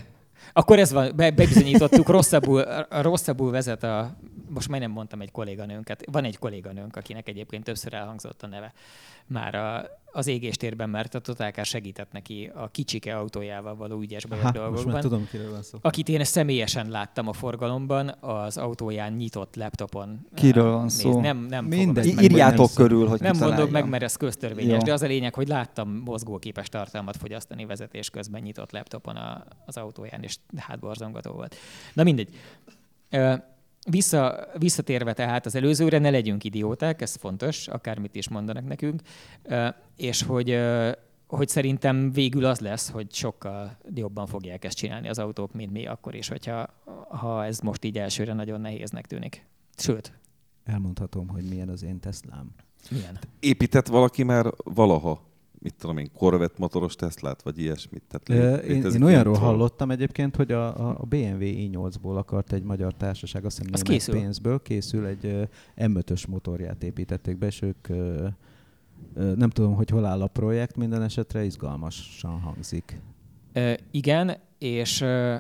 [0.54, 4.16] Akkor ez van, be, bebizonyítottuk, rosszabbul, rosszabbul vezet a,
[4.50, 8.74] most majdnem mondtam egy kolléganőnket, van egy kolléganőnk, akinek egyébként többször elhangzott a neve
[9.28, 9.86] már a,
[10.16, 14.60] az égéstérben, mert a Totálkár segített neki a kicsike autójával való ügyes bajos Ha, most
[14.64, 14.94] dolgokban.
[14.94, 15.78] már tudom, kiről van szó.
[15.82, 20.28] Akit én személyesen láttam a forgalomban, az autóján nyitott laptopon.
[20.34, 21.20] Kiről eh, van néz- szó?
[21.22, 24.84] Nem, nem meg- írjátok körül, hogy nem mondom meg, mert ez köztörvényes, Jó.
[24.84, 29.78] de az a lényeg, hogy láttam mozgóképes tartalmat fogyasztani vezetés közben nyitott laptopon a, az
[29.78, 31.56] autóján, és hát borzongató volt.
[31.94, 32.30] Na mindegy.
[33.10, 33.34] Ö,
[33.90, 39.02] Vissza, visszatérve tehát az előzőre, ne legyünk idióták, ez fontos, akármit is mondanak nekünk,
[39.96, 40.60] és hogy,
[41.28, 45.86] hogy szerintem végül az lesz, hogy sokkal jobban fogják ezt csinálni az autók, mint mi
[45.86, 46.68] akkor is, hogyha
[47.10, 49.46] ha ez most így elsőre nagyon nehéznek tűnik.
[49.78, 50.14] Sőt,
[50.64, 52.52] Elmondhatom, hogy milyen az én Teslám.
[52.90, 53.20] milyen?
[53.40, 55.22] Épített valaki már valaha,
[55.64, 58.04] mit tudom én, Corvette motoros Teslát, vagy ilyesmit?
[58.08, 62.64] Tehát lé- Én, én olyanról ilyen hallottam egyébként, hogy a, a BMW i8-ból akart egy
[62.64, 64.20] magyar társaság, azt hiszem Az német készül.
[64.20, 65.44] pénzből készül, egy ö,
[65.78, 67.88] M5-ös motorját építették be, és ők
[69.36, 73.02] nem tudom, hogy hol áll a projekt, minden esetre izgalmasan hangzik.
[73.54, 75.36] Ö, igen, és, ö,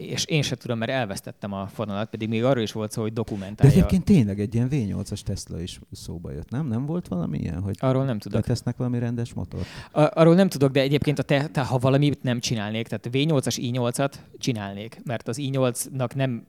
[0.00, 3.12] és én sem tudom, mert elvesztettem a fonalat, pedig még arról is volt szó, hogy
[3.12, 3.72] De dokumentálja.
[3.72, 6.66] egyébként tényleg egy ilyen V8-as Tesla is szóba jött, nem?
[6.66, 8.44] Nem volt valami ilyen, hogy Arról nem tudok.
[8.44, 9.60] tesznek valami rendes motor?
[9.92, 13.56] A- Arról nem tudok, de egyébként a te, te, ha valamit nem csinálnék, tehát V8-as
[13.72, 16.46] i8-at csinálnék, mert az i8-nak nem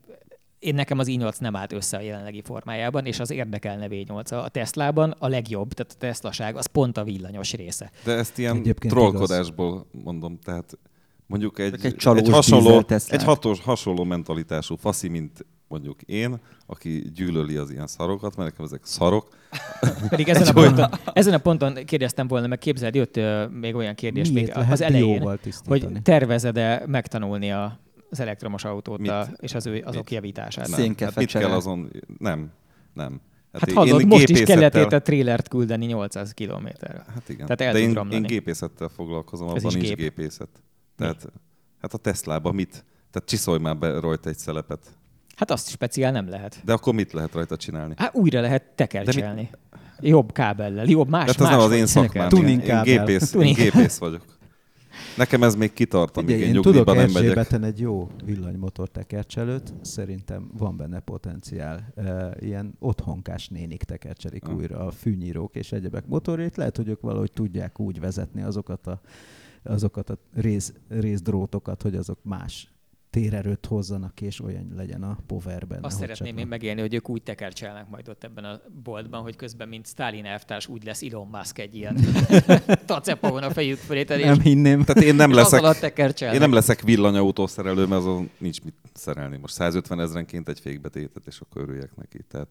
[0.60, 4.44] én nekem az i8 nem állt össze a jelenlegi formájában, és az érdekelne V8.
[4.44, 7.92] A Teslában a legjobb, tehát a Teslaság, az pont a villanyos része.
[8.04, 10.78] De ezt ilyen Egyébként trollkodásból mondom, tehát
[11.32, 17.56] mondjuk egy, egy csalós hasonló, egy hatos, hasonló mentalitású faszi, mint mondjuk én, aki gyűlöli
[17.56, 19.28] az ilyen szarokat, mert nekem ezek szarok.
[20.10, 23.76] Pedig ezen a, Egy ponton, ezen a ponton kérdeztem volna, meg képzeld, jött ö, még
[23.76, 25.22] olyan kérdés Miért még az elején,
[25.68, 27.80] hogy tervezed-e megtanulni a,
[28.10, 29.10] az elektromos autót Mit?
[29.10, 30.10] a, és az ő, azok Mit?
[30.12, 30.68] javítását.
[30.68, 30.96] Nem.
[31.00, 31.92] Hát mit kell azon?
[32.18, 32.52] Nem,
[32.94, 33.22] nem.
[33.54, 37.06] Hát én- hallod, én most is gépészettel- kellett a trélert küldeni 800 kilométerre.
[37.14, 37.48] Hát igen.
[37.48, 39.98] Tehát el De én, én gépészettel foglalkozom, Ez abban is nincs gép.
[39.98, 40.50] gépészet.
[41.02, 41.32] Tehát,
[41.82, 42.86] hát a Teslába mit?
[43.12, 44.80] Tehát csiszolj már be rajta egy szelepet.
[45.36, 46.62] Hát azt speciál nem lehet.
[46.66, 47.94] De akkor mit lehet rajta csinálni?
[47.98, 49.50] Hát újra lehet tekercselni.
[50.00, 52.30] Jobb kábellel, jobb más, Tehát ez más nem az én szakmám.
[52.30, 54.26] Tuning Én, gépész, én gépész vagyok.
[55.18, 57.52] Nekem ez még kitart, amíg én én tudok nem megyek.
[57.64, 61.94] Egy jó villanymotor tekercselőt, szerintem van benne potenciál.
[61.96, 64.56] E, ilyen otthonkás nénik tekercselik Ah.
[64.56, 66.58] újra a fűnyírók és egyebek motorét.
[66.58, 69.02] Lehet, hogy ők valahogy tudják úgy vezetni azokat a,
[69.64, 72.72] azokat a rész, részdrótokat, hogy azok más
[73.12, 75.86] térerőt hozzanak, és olyan legyen a power benne.
[75.88, 79.68] Azt szeretném én megélni, hogy ők úgy tekercselnek majd ott ebben a boltban, hogy közben,
[79.68, 81.98] mint Stalin elvtárs, úgy lesz Elon Musk egy ilyen
[82.86, 84.84] tacepavon a fejük fölé, tehát Nem hinném.
[84.84, 89.38] Tehát én nem leszek, én nem leszek villanyautó szerelő, mert azon nincs mit szerelni.
[89.38, 92.20] Most 150 ezrenként egy fékbetétet, és akkor örüljek neki.
[92.28, 92.48] Tehát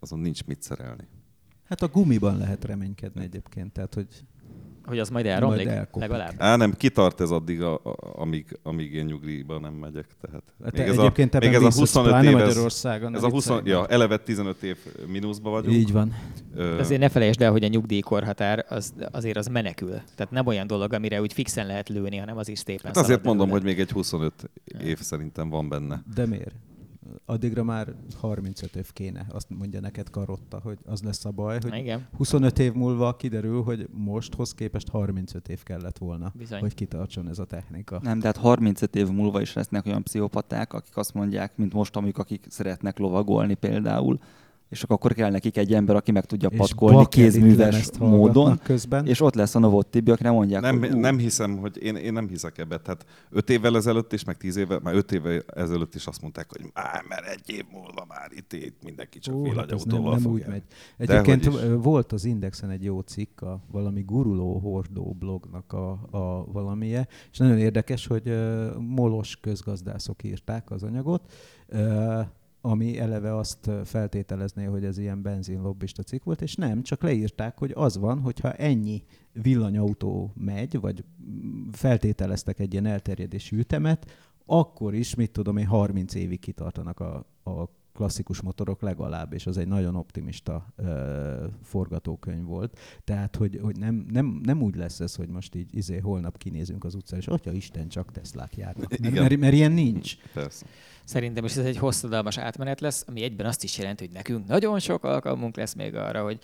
[0.00, 1.08] azon nincs mit szerelni.
[1.68, 4.06] Hát a gumiban lehet reménykedni egyébként, tehát hogy
[4.86, 6.08] Hogy az majd elromlik, Majd elkopik.
[6.08, 6.32] legalább.
[6.38, 10.06] Á, nem, kitart ez addig, a, a, amíg, amíg én nyugdíjba nem megyek.
[10.20, 13.14] Tehát Hát még ez egyébként a, még ez a biztos, 25 pláne év, Magyarországon.
[13.14, 14.76] ez a 20, viccelj ja, eleve 15 év
[15.06, 15.76] mínuszba vagyunk.
[15.76, 16.14] Így van.
[16.54, 20.00] Ö, Azért ne felejtsd el, hogy a nyugdíjkorhatár az, azért az menekül.
[20.14, 23.22] Tehát nem olyan dolog, amire úgy fixen lehet lőni, hanem az is szépen hát azért
[23.22, 23.58] mondom, előle.
[23.62, 24.32] hogy még egy 25
[24.84, 26.02] év szerintem van benne.
[26.14, 26.54] De miért?
[27.24, 31.74] Addigra már 35 év kéne, azt mondja neked Karotta, hogy az lesz a baj, hogy
[31.74, 36.60] Igen, 25 év múlva kiderül, hogy mosthoz képest 35 év kellett volna, Bizony.
[36.60, 38.00] hogy kitartson ez a technika.
[38.02, 41.96] Nem, de hát 35 év múlva is lesznek olyan pszichopaták, akik azt mondják, mint most,
[41.96, 44.18] amik akik szeretnek lovagolni például,
[44.68, 49.06] és akkor kell nekik egy ember, aki meg tudja És patkolni kézműves módon, közben.
[49.06, 51.96] és ott lesz a Novot Tibi, aki nem mondják, Nem, hogy nem hiszem, hogy én,
[51.96, 52.78] én nem hiszek ebbe.
[52.78, 56.46] Tehát 5 évvel ezelőtt is, meg 10 évvel, már 5 évvel ezelőtt is azt mondták,
[56.48, 60.18] hogy már, mert egy év múlva már itt, itt mindenki csak Ó, hát nem, villanyautóval
[60.18, 60.62] nem úgy megy.
[60.96, 61.50] Egyébként
[61.82, 67.38] volt az Indexen egy jó cikk, a valami guruló hordó blognak a, a valamije, és
[67.38, 71.32] nagyon érdekes, hogy ö, molos közgazdászok írták az anyagot,
[71.66, 72.20] ö,
[72.66, 77.72] ami eleve azt feltételezné, hogy ez ilyen benzinlobbista cikk volt, és nem, csak leírták, hogy
[77.74, 79.02] az van, hogyha ennyi
[79.32, 84.10] villanyautó megy, vagy mm, feltételeztek egy ilyen elterjedési ütemet,
[84.46, 89.58] akkor is, mit tudom én, 30 évig kitartanak a, a klasszikus motorok legalább, és az
[89.58, 92.78] egy nagyon optimista ö, forgatókönyv volt.
[93.04, 96.84] Tehát, hogy, hogy nem, nem, nem úgy lesz ez, hogy most így izé, holnap kinézünk
[96.84, 98.90] az utcára, és atya Isten, csak Teslák járnak.
[98.90, 99.22] Mert, Igen.
[99.22, 100.16] mert, mert ilyen nincs.
[100.32, 100.66] Persze.
[101.04, 104.78] Szerintem is ez egy hosszadalmas átmenet lesz, ami egyben azt is jelenti, hogy nekünk nagyon
[104.78, 106.38] sok alkalmunk lesz még arra, hogy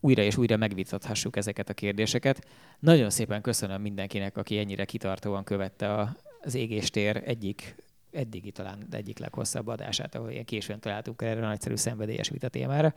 [0.00, 2.46] újra és újra megvitathassuk ezeket a kérdéseket.
[2.78, 7.74] Nagyon szépen köszönöm mindenkinek, aki ennyire kitartóan követte a- az égéstér egyik
[8.12, 12.94] eddigi talán egyik leghosszabb adását, ahol ilyen későn találtunk erre a nagyszerű szenvedélyes vita témára.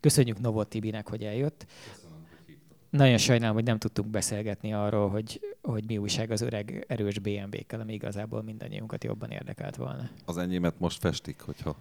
[0.00, 1.66] Köszönjük Novot Tibinek, hogy eljött.
[2.90, 7.80] Nagyon sajnálom, hogy nem tudtunk beszélgetni arról, hogy, hogy mi újság az öreg erős BMW-kkel,
[7.80, 10.10] ami igazából mindannyiunkat jobban érdekelt volna.
[10.24, 11.76] Az enyémet most festik, hogyha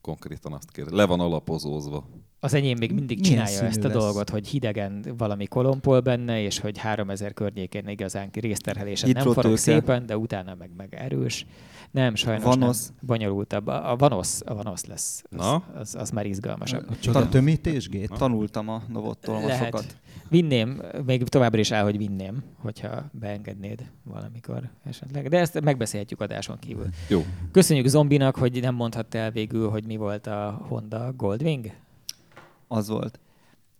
[0.00, 0.86] konkrétan azt kér.
[0.90, 2.04] Le van alapozózva.
[2.40, 3.96] Az enyém még mindig csinálja ezt a lesz?
[3.96, 10.06] dolgot, hogy hidegen valami kolompol benne, és hogy 3000 környékén igazán részterhelésen nem forog szépen,
[10.06, 11.46] de utána meg, meg erős.
[11.90, 12.86] Nem, sajnos Vanosz.
[12.86, 12.96] nem.
[13.00, 13.66] Bonyolultabb.
[13.66, 15.22] A, a Vanosz, a Vanosz lesz.
[15.30, 15.62] Az, Na?
[15.74, 16.86] az, az már izgalmasabb.
[16.90, 18.12] A csoda tömítésgét?
[18.18, 19.64] tanultam a Novottól ma Lehet.
[19.64, 19.96] sokat.
[20.28, 25.28] Vinném, még továbbra is áll, hogy vinném, hogyha beengednéd valamikor esetleg.
[25.28, 26.86] De ezt megbeszélhetjük adáson kívül.
[27.08, 27.24] Jó.
[27.52, 31.70] Köszönjük Zombinak, hogy nem mondhatta el végül, hogy mi volt a Honda Goldwing.
[32.68, 33.18] Az volt.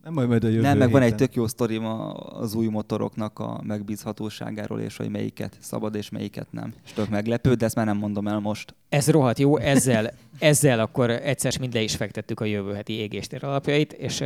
[0.09, 2.67] Nem, majd, majd a jövő Nem, meg van egy tök jó sztorim a- az új
[2.67, 6.75] motoroknak a megbízhatóságáról, és hogy melyiket szabad és melyiket nem.
[6.85, 8.75] És tök meglepő, de ezt már nem mondom el most.
[8.89, 13.45] Ez rohadt jó, ezzel, ezzel akkor egyszer mind le is fektettük a jövő heti égéstér
[13.45, 14.23] alapjait, és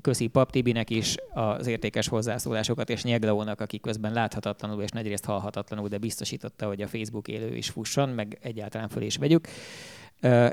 [0.00, 5.88] köszi Pap Tibinek is az értékes hozzászólásokat, és Nyegleónak, aki közben láthatatlanul és nagyrészt hallhatatlanul,
[5.88, 9.48] de biztosította, hogy a Facebook élő is fusson, meg egyáltalán föl is vegyük.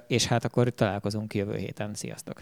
[0.08, 1.94] És hát akkor találkozunk jövő héten.
[1.94, 2.42] Sziasztok!